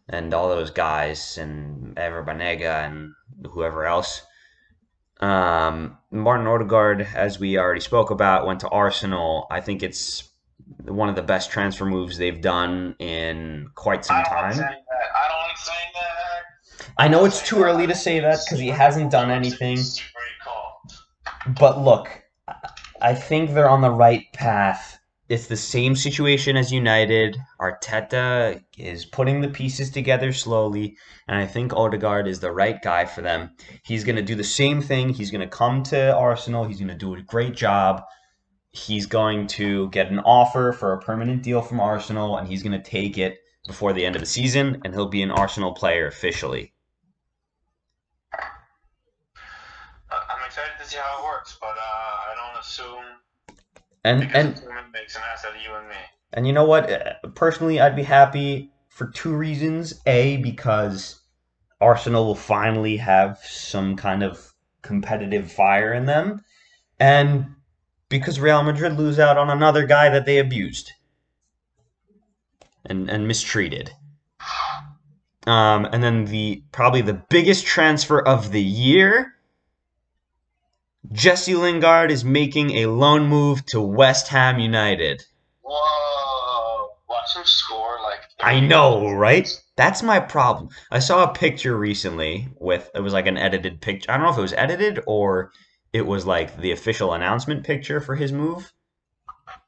and 0.09 0.35
all 0.35 0.49
those 0.49 0.71
guys 0.71 1.39
and 1.39 1.97
Ever 1.97 2.25
Banega 2.25 2.85
and 2.85 3.13
whoever 3.53 3.87
else. 3.87 4.23
Um, 5.21 5.99
Martin 6.11 6.47
Odegaard, 6.47 7.07
as 7.15 7.39
we 7.39 7.59
already 7.59 7.81
spoke 7.81 8.11
about, 8.11 8.47
went 8.47 8.61
to 8.61 8.69
Arsenal. 8.69 9.47
I 9.51 9.61
think 9.61 9.83
it's 9.85 10.29
one 10.85 11.09
of 11.09 11.15
the 11.15 11.23
best 11.23 11.51
transfer 11.51 11.85
moves 11.85 12.19
they've 12.19 12.41
done 12.41 12.97
in 12.99 13.69
quite 13.75 14.05
some 14.05 14.25
time. 14.25 14.53
I 14.53 14.53
don't 14.53 14.59
like 14.59 15.57
saying 15.57 15.91
that. 15.95 16.95
I 16.99 17.07
know 17.09 17.25
it's 17.25 17.47
too 17.47 17.63
early 17.63 17.87
to 17.87 17.95
say 17.95 18.19
that 18.21 18.41
because 18.45 18.59
he 18.59 18.69
hasn't 18.69 19.13
done 19.13 19.31
anything. 19.31 19.79
But 21.59 21.81
look, 21.81 22.09
I 23.01 23.15
think 23.15 23.51
they're 23.51 23.69
on 23.69 23.81
the 23.81 23.91
right 23.91 24.25
path. 24.33 25.00
It's 25.31 25.47
the 25.47 25.57
same 25.57 25.95
situation 25.95 26.57
as 26.57 26.73
United. 26.73 27.41
Arteta 27.61 28.65
is 28.77 29.05
putting 29.05 29.41
the 29.41 29.49
pieces 29.49 29.89
together 29.89 30.33
slowly, 30.33 30.97
and 31.29 31.39
I 31.39 31.47
think 31.47 31.73
Odegaard 31.73 32.27
is 32.27 32.41
the 32.41 32.51
right 32.51 32.83
guy 32.83 33.05
for 33.05 33.21
them. 33.21 33.51
He's 33.85 34.03
going 34.03 34.17
to 34.17 34.23
do 34.23 34.35
the 34.35 34.43
same 34.43 34.83
thing. 34.83 35.11
He's 35.11 35.31
going 35.31 35.41
to 35.41 35.47
come 35.47 35.85
to 35.85 36.17
Arsenal. 36.17 36.65
He's 36.65 36.81
going 36.81 36.89
to 36.89 36.97
do 36.97 37.15
a 37.15 37.23
great 37.23 37.55
job. 37.55 38.03
He's 38.73 39.07
going 39.07 39.47
to 39.59 39.89
get 39.91 40.11
an 40.11 40.19
offer 40.19 40.73
for 40.73 40.95
a 40.95 41.01
permanent 41.01 41.45
deal 41.45 41.63
from 41.63 41.79
Arsenal, 41.79 42.37
and 42.37 42.49
he's 42.49 42.65
going 42.65 42.83
to 42.83 42.91
take 42.91 43.17
it 43.17 43.39
before 43.69 43.93
the 43.93 44.05
end 44.05 44.17
of 44.17 44.21
the 44.23 44.27
season, 44.27 44.83
and 44.85 44.93
he'll 44.93 45.07
be 45.07 45.23
an 45.23 45.31
Arsenal 45.31 45.75
player 45.75 46.09
officially. 46.09 46.73
I'm 50.11 50.45
excited 50.45 50.73
to 50.81 50.85
see 50.85 50.97
how 50.97 51.21
it 51.21 51.25
works, 51.25 51.57
but 51.61 51.69
uh, 51.69 51.79
I 51.79 52.35
don't 52.35 52.61
assume 52.61 53.05
And 54.05 54.21
because 54.21 54.61
and 54.61 54.93
makes 54.93 55.17
an 55.17 55.23
ass 55.33 55.45
out 55.45 55.55
of 55.55 55.63
you 55.63 55.75
and 55.75 55.89
me. 55.89 55.95
And 56.33 56.47
you 56.47 56.53
know 56.53 56.65
what? 56.65 56.91
Uh, 56.91 57.29
Personally, 57.35 57.81
I'd 57.81 57.97
be 57.97 58.03
happy 58.03 58.71
for 58.89 59.09
two 59.09 59.35
reasons. 59.35 60.01
A, 60.07 60.39
because 60.39 61.21
Arsenal 61.81 62.27
will 62.27 62.35
finally 62.35 62.97
have 62.97 63.39
some 63.39 63.97
kind 63.97 64.23
of 64.23 64.53
competitive 64.83 65.51
fire 65.51 65.93
in 65.93 66.07
them. 66.07 66.43
And 66.99 67.47
because 68.09 68.41
Real 68.41 68.63
Madrid 68.63 68.99
lose 68.99 69.19
out 69.19 69.39
on 69.39 69.51
another 69.51 69.87
guy 69.87 70.09
that 70.11 70.27
they 70.27 70.39
abused 70.39 70.93
and, 72.85 73.11
and 73.11 73.27
mistreated. 73.27 73.91
Um, 75.47 75.87
and 75.91 76.03
then 76.03 76.27
the 76.27 76.63
probably 76.73 77.01
the 77.01 77.23
biggest 77.31 77.67
transfer 77.67 78.21
of 78.21 78.53
the 78.53 78.63
year. 78.63 79.35
Jesse 81.13 81.55
Lingard 81.55 82.11
is 82.11 82.25
making 82.25 82.73
a 82.73 82.87
loan 82.87 83.27
move 83.27 83.65
to 83.67 83.81
West 83.81 84.29
Ham 84.29 84.59
United. 84.59 85.25
Whoa! 85.63 86.91
Watch 87.09 87.37
him 87.37 87.45
score 87.45 87.99
like. 88.03 88.21
I 88.39 88.61
know, 88.61 89.11
right? 89.11 89.49
That's 89.77 90.03
my 90.03 90.21
problem. 90.21 90.69
I 90.91 90.99
saw 90.99 91.25
a 91.25 91.33
picture 91.33 91.77
recently 91.77 92.49
with 92.59 92.91
it 92.95 93.01
was 93.01 93.15
like 93.15 93.27
an 93.27 93.39
edited 93.39 93.81
picture. 93.81 94.11
I 94.11 94.17
don't 94.17 94.27
know 94.27 94.33
if 94.33 94.39
it 94.39 94.43
was 94.43 94.53
edited 94.53 95.01
or 95.07 95.53
it 95.93 96.07
was 96.07 96.27
like 96.27 96.57
the 96.59 96.73
official 96.73 97.15
announcement 97.15 97.65
picture 97.65 98.01
for 98.01 98.15
his 98.15 98.31
move. 98.31 98.73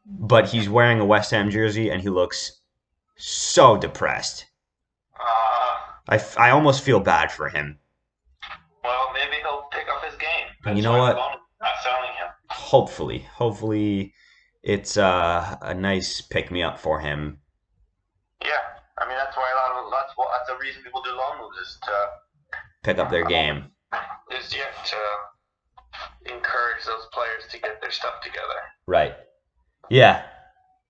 But 0.05 0.49
he's 0.49 0.68
wearing 0.68 1.01
a 1.01 1.07
West 1.07 1.30
Ham 1.30 1.51
jersey 1.51 1.91
and 1.91 2.03
he 2.03 2.09
looks 2.09 2.61
so 3.16 3.76
depressed. 3.76 4.47
Uh, 5.18 5.76
I, 6.09 6.16
f- 6.16 6.39
I 6.39 6.51
almost 6.51 6.83
feel 6.83 7.01
bad 7.01 7.33
for 7.33 7.49
him. 7.49 7.78
And 10.64 10.76
you 10.76 10.82
know 10.82 10.96
what? 10.98 11.16
Not 11.16 11.70
selling 11.82 12.10
him. 12.18 12.28
Hopefully, 12.50 13.26
hopefully 13.34 14.14
it's 14.62 14.96
uh, 14.96 15.56
a 15.60 15.74
nice 15.74 16.20
pick 16.20 16.50
me 16.50 16.62
up 16.62 16.78
for 16.78 17.00
him. 17.00 17.38
Yeah, 18.44 18.50
I 18.98 19.08
mean 19.08 19.16
that's 19.16 19.36
why 19.36 19.50
a 19.50 19.56
lot 19.74 19.84
of 19.84 19.90
that's 19.90 20.12
what 20.16 20.28
that's 20.36 20.48
the 20.48 20.56
reason 20.64 20.82
people 20.82 21.02
do 21.02 21.10
loan 21.10 21.38
moves 21.40 21.58
is 21.58 21.78
to 21.84 21.92
Pick 22.82 22.98
up 22.98 23.10
their 23.10 23.24
game. 23.24 23.66
is 24.36 24.54
yeah 24.54 24.64
to 24.84 26.32
encourage 26.34 26.84
those 26.86 27.06
players 27.12 27.44
to 27.50 27.58
get 27.60 27.80
their 27.80 27.90
stuff 27.90 28.20
together. 28.22 28.60
Right. 28.86 29.14
Yeah. 29.88 30.24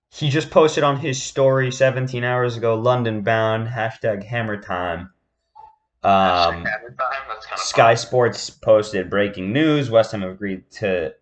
He 0.09 0.29
just 0.29 0.51
posted 0.51 0.83
on 0.83 0.97
his 0.97 1.21
story 1.21 1.71
17 1.71 2.23
hours 2.23 2.55
ago, 2.55 2.75
London 2.75 3.23
bound, 3.23 3.67
hashtag 3.67 4.23
hammer 4.23 4.61
time. 4.61 5.11
Um, 6.03 6.55
Every 6.55 6.95
time, 6.95 6.97
that's 7.29 7.45
kind 7.45 7.53
of 7.53 7.59
Sky 7.59 7.95
Sports 7.95 8.49
posted 8.49 9.09
breaking 9.09 9.53
news. 9.53 9.89
West 9.89 10.11
Ham 10.11 10.21
have 10.21 10.31
agreed 10.31 10.69
to 10.71 11.13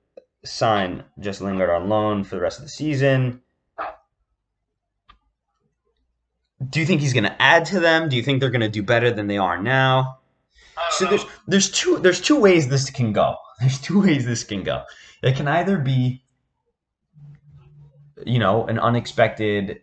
sign 0.44 1.04
Jesse 1.20 1.44
Lingard 1.44 1.70
on 1.70 1.88
loan 1.88 2.24
for 2.24 2.36
the 2.36 2.42
rest 2.42 2.60
of 2.60 2.66
the 2.66 2.70
season. 2.70 3.42
Do 6.68 6.80
you 6.80 6.86
think 6.86 7.02
he's 7.02 7.14
going 7.14 7.24
to 7.24 7.42
add 7.42 7.66
to 7.66 7.80
them? 7.80 8.10
Do 8.10 8.16
you 8.16 8.24
think 8.24 8.40
they're 8.40 8.50
going 8.50 8.62
to 8.62 8.70
do 8.70 8.84
better 8.84 9.12
than 9.12 9.28
they 9.28 9.38
are 9.38 9.62
now? 9.62 10.20
So 10.92 11.06
know. 11.06 11.12
there's 11.12 11.26
there's 11.48 11.72
two 11.72 12.00
there's 12.00 12.22
two 12.22 12.40
ways 12.40 12.68
this 12.68 12.90
can 12.90 13.14
go. 13.14 13.38
There's 13.62 13.80
two 13.80 14.02
ways 14.02 14.26
this 14.26 14.44
can 14.44 14.64
go. 14.64 14.86
It 15.22 15.36
can 15.36 15.48
either 15.48 15.78
be 15.78 16.24
you 18.26 18.40
know, 18.40 18.66
an 18.68 18.80
unexpected 18.80 19.82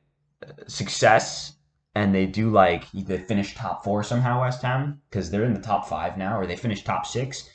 success 0.66 1.52
and 1.98 2.14
they 2.14 2.26
do 2.26 2.50
like 2.50 2.90
they 2.92 3.18
finish 3.18 3.54
top 3.54 3.84
4 3.84 4.02
somehow 4.02 4.40
West 4.42 4.62
Ham 4.62 5.00
because 5.10 5.30
they're 5.30 5.44
in 5.44 5.54
the 5.54 5.60
top 5.60 5.88
5 5.88 6.16
now 6.16 6.38
or 6.38 6.46
they 6.46 6.56
finish 6.56 6.84
top 6.84 7.06
6 7.06 7.48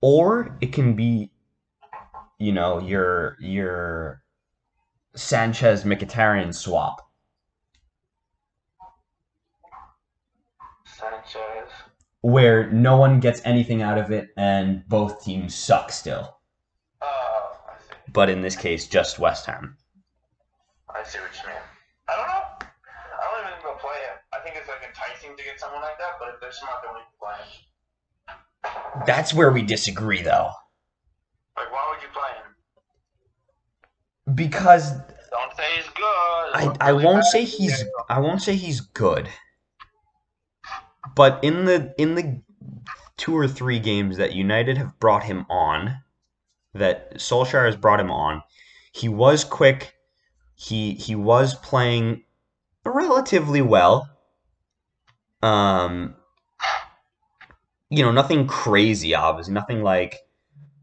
or 0.00 0.56
it 0.60 0.72
can 0.72 0.94
be 0.94 1.30
you 2.38 2.52
know, 2.52 2.80
your 2.80 3.36
your 3.40 4.22
Sanchez 5.14 5.84
Mkhitaryan 5.84 6.54
swap. 6.54 7.02
Sanchez. 10.84 11.70
where 12.22 12.70
no 12.72 12.96
one 12.96 13.20
gets 13.20 13.40
anything 13.44 13.82
out 13.82 13.98
of 13.98 14.10
it 14.10 14.30
and 14.36 14.86
both 14.88 15.22
teams 15.22 15.54
suck 15.54 15.92
still. 15.92 16.38
Oh, 17.02 17.56
I 17.68 17.78
see. 17.78 18.12
But 18.12 18.30
in 18.30 18.40
this 18.40 18.56
case, 18.56 18.86
just 18.88 19.18
West 19.18 19.46
Ham. 19.46 19.76
I 20.88 21.02
see 21.04 21.18
what 21.18 21.30
you 21.36 21.48
mean. 21.48 21.56
I 22.08 22.16
don't 22.16 22.26
know. 22.26 22.32
I 22.32 23.24
don't 23.30 23.40
even 23.40 23.52
think 23.52 23.62
they'll 23.64 23.90
play 23.90 23.98
him. 24.00 24.16
I 24.32 24.38
think 24.40 24.56
it's 25.28 25.34
like 25.34 25.34
enticing 25.34 25.36
to 25.36 25.44
get 25.44 25.60
someone 25.60 25.82
like 25.82 25.98
that, 25.98 26.18
but 26.18 26.28
if 26.34 26.40
they're 26.40 26.52
smart, 26.52 26.82
they 26.82 26.88
won't 26.88 27.04
play 27.18 27.34
him. 27.44 29.06
That's 29.06 29.34
where 29.34 29.50
we 29.52 29.62
disagree, 29.62 30.22
though. 30.22 30.50
Like, 31.56 31.72
why 31.72 31.86
would 31.90 32.02
you 32.02 32.08
play 32.12 32.28
him? 32.36 34.34
Because 34.34 34.90
Don't 35.30 35.56
say 35.56 35.64
he's 35.76 35.86
good. 35.94 36.02
I, 36.02 36.76
I 36.80 36.92
won't 36.92 37.24
say 37.24 37.44
he's 37.44 37.84
I 38.08 38.18
won't 38.20 38.42
say 38.42 38.56
he's 38.56 38.80
good. 38.80 39.28
But 41.14 41.42
in 41.42 41.64
the 41.64 41.94
in 41.98 42.14
the 42.14 42.42
two 43.16 43.36
or 43.36 43.48
three 43.48 43.78
games 43.78 44.16
that 44.18 44.34
United 44.34 44.76
have 44.78 44.98
brought 44.98 45.22
him 45.24 45.46
on, 45.48 46.02
that 46.74 47.14
Solskjaer 47.14 47.66
has 47.66 47.76
brought 47.76 48.00
him 48.00 48.10
on, 48.10 48.42
he 48.92 49.08
was 49.08 49.44
quick. 49.44 49.94
He 50.54 50.94
he 50.94 51.14
was 51.14 51.54
playing 51.54 52.24
relatively 52.84 53.62
well. 53.62 54.08
Um 55.42 56.16
you 57.88 58.02
know, 58.02 58.12
nothing 58.12 58.46
crazy, 58.46 59.14
obviously, 59.14 59.54
nothing 59.54 59.82
like 59.82 60.18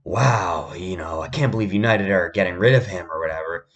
wow, 0.05 0.73
you 0.73 0.97
know, 0.97 1.21
I 1.21 1.29
can't 1.29 1.51
believe 1.51 1.73
United 1.73 2.09
are 2.11 2.29
getting 2.29 2.55
rid 2.55 2.75
of 2.75 2.85
him 2.85 3.09
or 3.11 3.19
whatever 3.21 3.67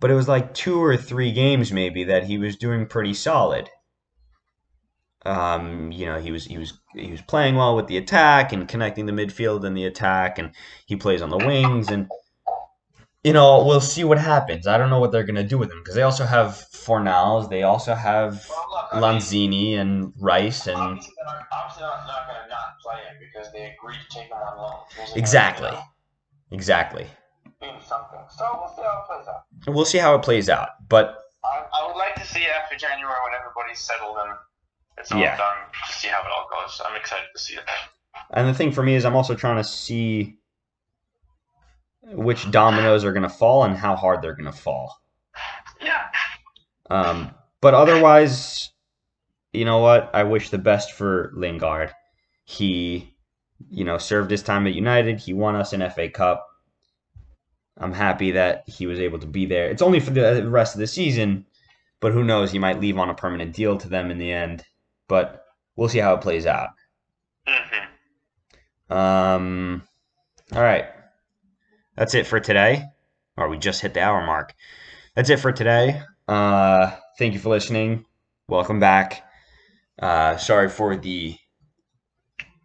but 0.00 0.10
it 0.10 0.14
was 0.14 0.28
like 0.28 0.54
two 0.54 0.82
or 0.82 0.96
three 0.96 1.32
games 1.32 1.72
maybe 1.72 2.04
that 2.04 2.24
he 2.24 2.38
was 2.38 2.56
doing 2.56 2.86
pretty 2.86 3.14
solid. 3.14 3.70
Um, 5.24 5.90
you 5.90 6.06
know, 6.06 6.20
he 6.20 6.30
was 6.30 6.44
he 6.44 6.58
was 6.58 6.74
he 6.94 7.10
was 7.10 7.22
playing 7.22 7.56
well 7.56 7.74
with 7.74 7.88
the 7.88 7.96
attack 7.96 8.52
and 8.52 8.68
connecting 8.68 9.06
the 9.06 9.12
midfield 9.12 9.64
and 9.64 9.76
the 9.76 9.86
attack, 9.86 10.38
and 10.38 10.52
he 10.86 10.96
plays 10.96 11.22
on 11.22 11.30
the 11.30 11.38
wings, 11.38 11.90
and 11.90 12.08
you 13.26 13.32
know 13.32 13.64
we'll 13.64 13.80
see 13.80 14.04
what 14.04 14.18
happens. 14.18 14.68
I 14.68 14.78
don't 14.78 14.88
know 14.88 15.00
what 15.00 15.10
they're 15.10 15.24
gonna 15.24 15.42
do 15.42 15.58
with 15.58 15.72
him 15.72 15.80
because 15.80 15.96
they 15.96 16.02
also 16.02 16.24
have 16.24 16.50
Fornals, 16.72 17.50
they 17.50 17.64
also 17.64 17.92
have 17.94 18.46
Well, 18.48 18.66
look, 18.70 18.88
I 18.92 19.00
mean, 19.00 19.20
Lanzini 19.20 19.78
and 19.80 20.12
Rice, 20.20 20.68
and 20.68 20.76
obviously 20.76 21.12
they're 21.16 21.34
not, 21.34 21.46
obviously 21.50 21.82
not, 21.82 22.06
to 22.06 22.48
not 22.48 22.78
play 22.80 23.02
him 23.02 23.16
because 23.18 23.52
they 23.52 23.74
agreed 23.74 23.98
to 24.08 24.16
take 24.16 24.28
him 24.28 24.36
on 24.36 24.56
loan. 24.56 24.74
Exactly, 25.16 25.72
exactly. 26.52 27.06
something. 27.84 28.20
So 28.30 28.44
we'll 28.54 28.68
see 28.76 28.82
how 28.82 29.02
it 29.02 29.06
plays 29.08 29.26
out. 29.26 29.74
We'll 29.74 29.84
see 29.84 29.98
how 29.98 30.14
it 30.14 30.22
plays 30.22 30.48
out, 30.48 30.68
but 30.88 31.18
I, 31.44 31.64
I 31.74 31.86
would 31.88 31.96
like 31.96 32.14
to 32.16 32.26
see 32.26 32.44
after 32.46 32.76
January 32.76 33.16
when 33.24 33.32
everybody's 33.40 33.80
settled 33.80 34.18
and 34.20 34.38
it's 34.98 35.10
all 35.10 35.20
Yeah. 35.20 35.36
done 35.36 35.56
to 35.88 35.92
see 35.92 36.08
how 36.08 36.20
it 36.20 36.30
all 36.36 36.46
goes. 36.48 36.80
I'm 36.86 36.94
excited 36.96 37.26
to 37.34 37.42
see 37.42 37.54
it. 37.54 37.64
And 38.30 38.48
the 38.48 38.54
thing 38.54 38.70
for 38.70 38.84
me 38.84 38.94
is, 38.94 39.04
I'm 39.04 39.16
also 39.16 39.34
trying 39.34 39.56
to 39.56 39.64
see 39.64 40.38
which 42.12 42.50
dominoes 42.50 43.04
are 43.04 43.12
going 43.12 43.22
to 43.22 43.28
fall 43.28 43.64
and 43.64 43.76
how 43.76 43.96
hard 43.96 44.22
they're 44.22 44.34
going 44.34 44.50
to 44.50 44.58
fall. 44.58 44.94
Yeah. 45.82 46.04
Um, 46.90 47.34
but 47.60 47.74
otherwise, 47.74 48.70
you 49.52 49.64
know 49.64 49.78
what? 49.78 50.10
I 50.14 50.22
wish 50.22 50.50
the 50.50 50.58
best 50.58 50.92
for 50.92 51.32
Lingard. 51.34 51.92
He, 52.44 53.14
you 53.70 53.84
know, 53.84 53.98
served 53.98 54.30
his 54.30 54.42
time 54.42 54.66
at 54.66 54.74
United. 54.74 55.18
He 55.18 55.32
won 55.32 55.56
us 55.56 55.72
an 55.72 55.88
FA 55.90 56.08
Cup. 56.08 56.46
I'm 57.78 57.92
happy 57.92 58.30
that 58.32 58.64
he 58.66 58.86
was 58.86 59.00
able 59.00 59.18
to 59.18 59.26
be 59.26 59.44
there. 59.44 59.68
It's 59.68 59.82
only 59.82 60.00
for 60.00 60.10
the 60.10 60.48
rest 60.48 60.74
of 60.74 60.80
the 60.80 60.86
season, 60.86 61.44
but 62.00 62.12
who 62.12 62.24
knows? 62.24 62.50
He 62.50 62.58
might 62.58 62.80
leave 62.80 62.98
on 62.98 63.10
a 63.10 63.14
permanent 63.14 63.54
deal 63.54 63.76
to 63.78 63.88
them 63.88 64.10
in 64.10 64.18
the 64.18 64.32
end. 64.32 64.64
But 65.08 65.44
we'll 65.74 65.88
see 65.88 65.98
how 65.98 66.14
it 66.14 66.22
plays 66.22 66.46
out. 66.46 66.70
hmm 67.46 68.94
Um, 68.94 69.82
all 70.52 70.62
right. 70.62 70.86
That's 71.96 72.14
it 72.14 72.26
for 72.26 72.40
today. 72.40 72.84
Or 73.36 73.48
we 73.48 73.58
just 73.58 73.80
hit 73.82 73.94
the 73.94 74.02
hour 74.02 74.24
mark. 74.24 74.54
That's 75.14 75.30
it 75.30 75.38
for 75.40 75.52
today. 75.52 76.02
Uh, 76.28 76.92
thank 77.18 77.34
you 77.34 77.38
for 77.40 77.50
listening. 77.50 78.04
Welcome 78.48 78.80
back. 78.80 79.24
Uh, 80.00 80.36
sorry 80.36 80.68
for 80.68 80.96
the 80.96 81.36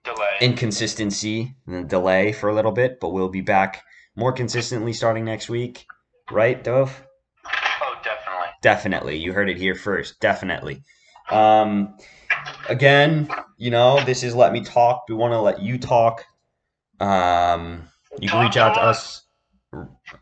Delay. 0.04 0.38
inconsistency 0.42 1.56
and 1.68 1.86
the 1.86 1.88
delay 1.88 2.32
for 2.34 2.50
a 2.50 2.54
little 2.54 2.72
bit, 2.72 3.00
but 3.00 3.10
we'll 3.10 3.30
be 3.30 3.42
back 3.42 3.84
more 4.16 4.34
consistently 4.34 4.94
starting 4.94 5.26
next 5.26 5.48
week. 5.50 5.86
Right, 6.32 6.62
Dove? 6.62 7.04
oh, 7.82 7.96
definitely. 8.04 8.48
Definitely. 8.62 9.18
You 9.18 9.34
heard 9.34 9.50
it 9.50 9.58
here 9.58 9.76
first. 9.76 10.20
Definitely. 10.20 10.84
Um, 11.30 11.98
again, 12.68 13.30
you 13.58 13.70
know, 13.72 14.04
this 14.04 14.24
is 14.24 14.36
Let 14.36 14.52
Me 14.52 14.62
Talk. 14.62 15.04
We 15.08 15.16
want 15.16 15.34
to 15.34 15.40
let 15.40 15.62
you 15.62 15.78
talk. 15.78 16.26
Um, 17.00 17.88
you 18.20 18.30
can 18.30 18.44
reach 18.44 18.58
out 18.58 18.74
to 18.76 18.82
us. 18.82 19.24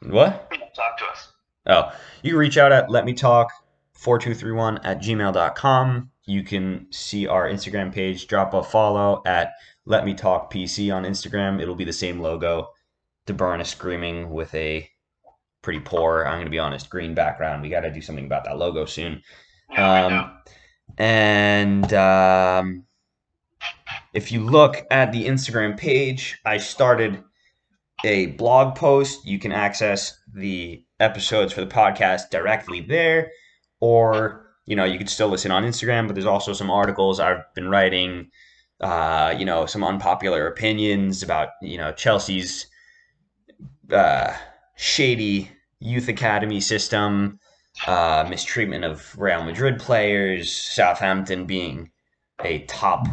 What? 0.02 0.52
Talk 0.76 0.98
to 1.00 1.06
us. 1.06 1.32
Oh, 1.66 1.92
you 2.24 2.32
can 2.32 2.40
reach 2.40 2.58
out 2.58 2.72
at 2.72 2.90
let 2.90 3.06
me 3.06 3.14
talk 3.14 3.52
4231 3.94 4.80
at 4.84 5.02
gmail.com. 5.02 6.12
You 6.26 6.44
can 6.44 6.88
see 6.92 7.28
our 7.28 7.50
Instagram 7.50 7.92
page, 7.92 8.28
drop 8.28 8.54
a 8.54 8.64
follow 8.64 9.22
at 9.26 9.54
let 9.86 10.06
me 10.06 10.14
talk 10.14 10.54
PC 10.54 10.94
on 10.94 11.04
Instagram. 11.04 11.62
It'll 11.62 11.76
be 11.76 11.84
the 11.84 11.94
same 11.94 12.20
logo. 12.20 12.70
DeBurn 13.26 13.62
is 13.62 13.70
screaming 13.70 14.30
with 14.30 14.54
a 14.54 14.90
pretty 15.62 15.80
poor, 15.80 16.24
I'm 16.26 16.36
going 16.36 16.46
to 16.46 16.52
be 16.52 16.60
honest, 16.60 16.90
green 16.90 17.14
background. 17.14 17.62
We 17.62 17.70
got 17.70 17.82
to 17.82 17.92
do 17.92 18.02
something 18.02 18.26
about 18.26 18.46
that 18.46 18.58
logo 18.58 18.86
soon. 18.86 19.22
Yeah. 19.72 20.06
Um, 20.06 20.38
and 20.98 21.94
um, 21.94 22.86
if 24.14 24.32
you 24.32 24.42
look 24.42 24.86
at 24.92 25.12
the 25.12 25.26
Instagram 25.26 25.78
page, 25.78 26.40
I 26.46 26.58
started 26.58 27.24
a 28.04 28.28
blog 28.28 28.76
post. 28.76 29.26
You 29.26 29.40
can 29.40 29.52
access 29.52 30.18
the 30.34 30.84
episodes 31.00 31.54
for 31.54 31.62
the 31.62 31.68
podcast 31.68 32.30
directly 32.30 32.82
there, 32.82 33.32
or 33.80 34.46
you 34.66 34.76
know 34.76 34.86
you 34.86 34.98
could 34.98 35.10
still 35.10 35.30
listen 35.30 35.52
on 35.52 35.64
Instagram. 35.64 36.08
But 36.08 36.14
there's 36.14 36.26
also 36.26 36.54
some 36.54 36.70
articles 36.70 37.20
I've 37.20 37.44
been 37.56 37.70
writing. 37.70 38.32
Uh, 38.80 39.36
you 39.38 39.44
know, 39.44 39.66
some 39.66 39.84
unpopular 39.84 40.48
opinions 40.48 41.22
about 41.22 41.50
you 41.62 41.78
know 41.78 41.92
Chelsea's 41.92 42.68
uh, 43.92 44.34
shady 44.76 45.52
youth 45.80 46.08
academy 46.08 46.62
system 46.62 47.40
uh, 47.88 48.26
mistreatment 48.30 48.84
of 48.84 49.18
Real 49.18 49.44
Madrid 49.44 49.80
players, 49.80 50.52
Southampton 50.52 51.46
being 51.46 51.92
a 52.44 52.60
top 52.60 53.08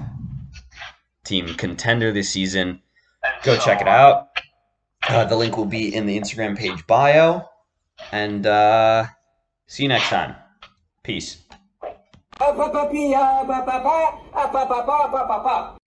team 1.24 1.54
contender 1.54 2.12
this 2.12 2.30
season. 2.30 2.80
And 3.22 3.42
Go 3.42 3.54
so 3.56 3.64
check 3.64 3.80
it 3.80 3.88
out. 3.88 4.28
Uh, 5.08 5.24
the 5.24 5.36
link 5.36 5.56
will 5.56 5.66
be 5.66 5.94
in 5.94 6.06
the 6.06 6.18
Instagram 6.18 6.56
page 6.56 6.86
bio. 6.86 7.48
And 8.12 8.46
uh, 8.46 9.06
see 9.66 9.84
you 9.84 9.88
next 9.88 10.08
time. 10.08 10.34
Peace. 11.02 11.38